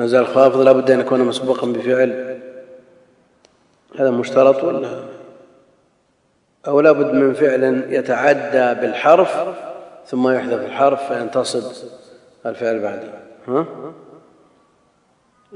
[0.00, 2.40] نزل الخافض لابد أن يكون مسبوقا بفعل.
[3.98, 5.04] هذا مشترط ولا؟
[6.66, 9.54] أو لابد من فعل يتعدى بالحرف
[10.06, 11.86] ثم يحذف الحرف فينتصب
[12.46, 13.08] الفعل بعده.
[13.48, 13.66] ها؟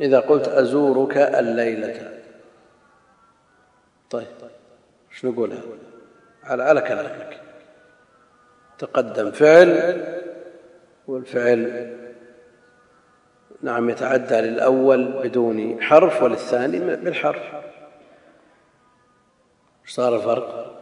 [0.00, 2.10] إذا قلت أزورك الليلة.
[4.10, 4.26] طيب
[5.12, 5.52] إيش نقول
[6.44, 7.40] على على كلامك.
[8.78, 10.00] تقدم فعل
[11.06, 11.90] والفعل
[13.64, 17.42] نعم يتعدى للأول بدون حرف وللثاني بالحرف.
[19.86, 20.74] صار الفرق؟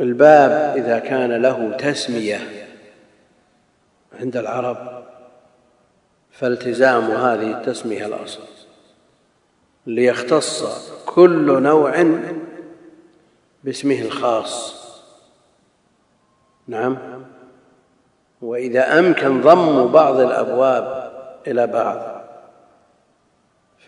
[0.00, 2.40] الباب إذا كان له تسمية
[4.20, 5.04] عند العرب
[6.30, 8.42] فالتزام هذه التسمية الأصل
[9.86, 10.64] ليختص
[11.06, 12.04] كل نوع
[13.64, 14.78] باسمه الخاص.
[16.66, 17.17] نعم.
[18.42, 21.12] وإذا أمكن ضم بعض الأبواب
[21.46, 21.98] إلى بعض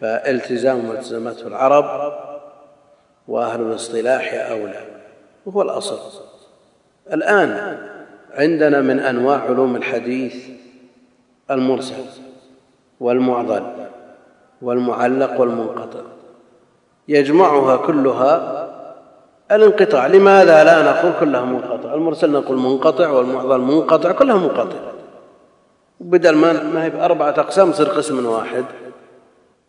[0.01, 2.12] فالتزام ما التزمته العرب
[3.28, 4.81] وأهل الاصطلاح أولى
[5.47, 5.98] وهو الأصل.
[7.12, 7.78] الآن
[8.35, 10.48] عندنا من أنواع علوم الحديث
[11.51, 12.05] المرسل
[13.01, 13.86] والمعضل
[14.62, 16.01] والمعلق والمنقطع
[17.09, 18.70] يجمعها كلها
[19.52, 20.06] الانقطاع.
[20.06, 24.77] لماذا لا نقول كلها منقطع؟ المرسل نقول منقطع والمعضل منقطع كلها منقطع.
[26.01, 28.64] بدل ما هي بأربعة أقسام تصير قسم واحد.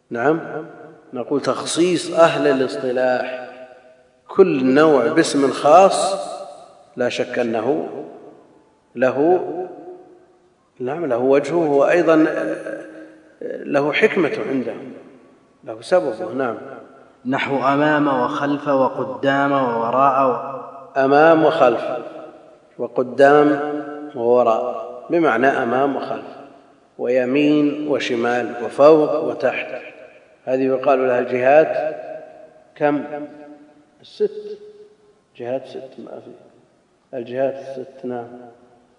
[0.09, 0.39] نعم.
[1.13, 3.49] نقول تخصيص أهل الاصطلاح.
[4.27, 6.15] كل نوع باسم خاص
[6.97, 7.89] لا شك أنه
[8.95, 9.47] له
[10.79, 12.25] نعم له وجهه وأيضا
[13.41, 14.93] له حكمة عندهم
[15.63, 16.33] له سببه.
[16.33, 16.57] نعم.
[17.25, 20.35] نحو أمام وخلف وقدام ووراء و...
[20.99, 21.81] أمام وخلف.
[22.77, 23.59] وقدام
[24.15, 24.81] ووراء.
[25.09, 26.25] بمعنى أمام وخلف.
[26.97, 29.81] ويمين وشمال وفوق وتحت.
[30.45, 31.95] هذه يقال لها الجهات
[32.75, 33.03] كم؟
[34.01, 34.57] الست.
[35.37, 35.99] جهات ست.
[35.99, 36.31] ما في.
[37.17, 38.27] الجهات الست نعم.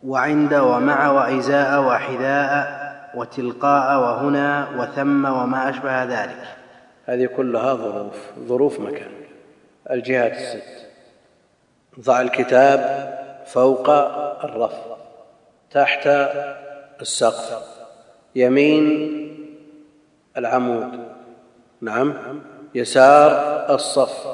[0.06, 2.82] وعند ومع وإزاء وحذاء
[3.14, 6.61] وتلقاء وهنا وثم وما أشبه ذلك.
[7.06, 9.10] هذه كلها ظروف ظروف مكان.
[9.90, 10.86] الجهات الست.
[12.00, 13.12] ضع الكتاب
[13.46, 13.90] فوق
[14.44, 14.74] الرف
[15.70, 16.06] تحت
[17.00, 17.62] السقف.
[18.34, 19.18] يمين
[20.36, 21.00] العمود.
[21.80, 22.14] نعم.
[22.74, 23.30] يسار
[23.74, 24.26] الصف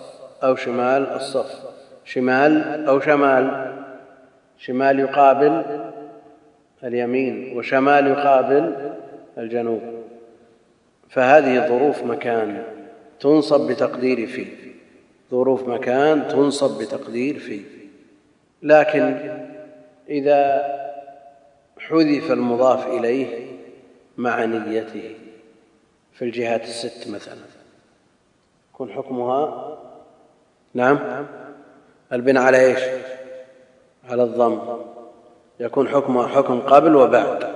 [0.44, 1.62] أو شمال الصف.
[2.04, 3.74] شمال أو شمال.
[4.58, 5.62] شمال يقابل
[6.84, 8.92] اليمين وشمال يقابل
[9.38, 9.97] الجنوب.
[11.10, 12.64] فهذه ظروف مكان
[13.20, 14.46] تنصب بتقدير في.
[15.30, 17.62] ظروف مكان تنصب بتقدير في.
[18.62, 19.34] لكن
[20.08, 20.62] إذا
[21.78, 23.58] حذف المضاف إليه
[24.16, 25.14] مع نيته
[26.12, 27.42] في الجهات الست مثلا
[28.72, 29.78] يكون حكمها
[30.74, 31.26] نعم
[32.12, 32.80] البناء على إيش؟
[34.10, 34.60] على الضم.
[35.60, 37.52] يكون حكمها حكم قبل وبعد.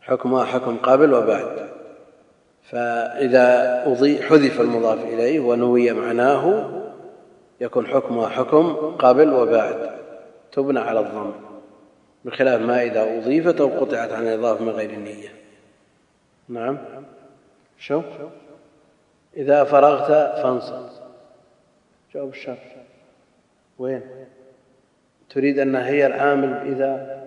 [0.00, 1.71] حكمها حكم قبل وبعد.
[2.62, 3.84] فإذا
[4.28, 6.70] حذف المضاف إليه ونوي معناه
[7.60, 9.90] يكون حكمها حكم قبل وبعد
[10.52, 11.32] تبنى على الضم
[12.24, 15.28] بخلاف ما إذا أضيفت أو قطعت عن الإضافة من غير النية.
[16.48, 16.78] نعم.
[17.78, 18.02] شو؟
[19.36, 20.86] إذا فرغت فانصب.
[22.14, 22.58] جواب الشرط
[23.78, 24.02] وين؟
[25.30, 27.22] تريد أن هي العامل بإذا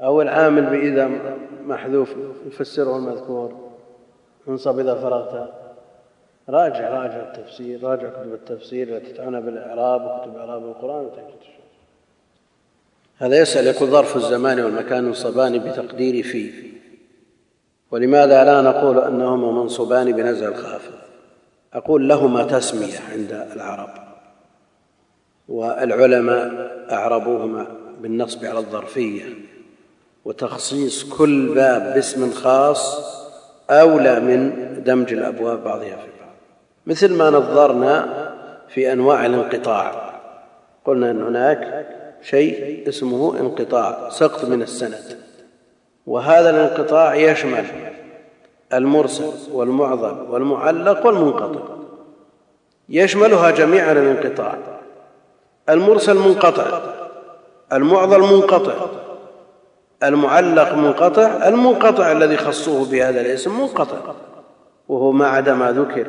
[0.00, 1.10] أو العامل بإذا
[1.64, 2.14] محذوف
[2.46, 3.67] يفسره المذكور.
[4.48, 5.48] انصب إذا فرغت.
[6.48, 11.38] راجع راجع التفسير راجع كتب التفسير التي تعنى بالإعراب وكتب إعراب القرآن وتجد
[13.18, 16.52] هذا يسأل يقول ظرف الزمان والمكان ينصبان بتقدير في.
[17.90, 20.92] ولماذا لا نقول أنهما منصوبان بنزع الخافض؟
[21.72, 23.90] أقول لهما تسمية عند العرب
[25.48, 27.66] والعلماء أعربوهما
[28.00, 29.24] بالنصب على الظرفية
[30.24, 33.17] وتخصيص كل باب باسم خاص
[33.70, 34.52] أولى من
[34.84, 36.34] دمج الأبواب بعضها في بعض.
[36.86, 38.28] مثل ما نظرنا
[38.68, 40.12] في أنواع الانقطاع.
[40.84, 41.86] قلنا أن هناك
[42.22, 45.18] شيء اسمه انقطاع سقط من السند.
[46.06, 47.64] وهذا الانقطاع يشمل
[48.72, 51.60] المرسل والمعظم والمعلق والمنقطع.
[52.88, 54.58] يشملها جميعا الانقطاع.
[55.68, 56.80] المرسل منقطع
[57.72, 58.97] المعضل منقطع.
[60.02, 64.14] المعلق منقطع المنقطع الذي خصوه بهذا الاسم منقطع
[64.88, 66.06] وهو ما عدا ما ذكر.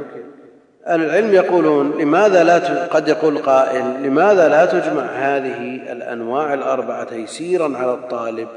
[0.87, 5.57] أهل العلم يقولون لماذا لا قد يقول قائل لماذا لا تجمع هذه
[5.91, 8.47] الأنواع الأربعة تيسيرا على الطالب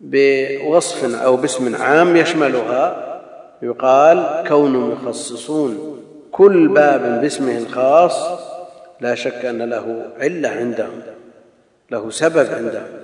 [0.00, 3.14] بوصف أو باسم عام يشملها؟
[3.62, 6.00] يقال كون يخصصون
[6.32, 8.40] كل باب باسمه الخاص
[9.00, 11.02] لا شك أن له علة عندهم
[11.90, 13.03] له سبب عندهم.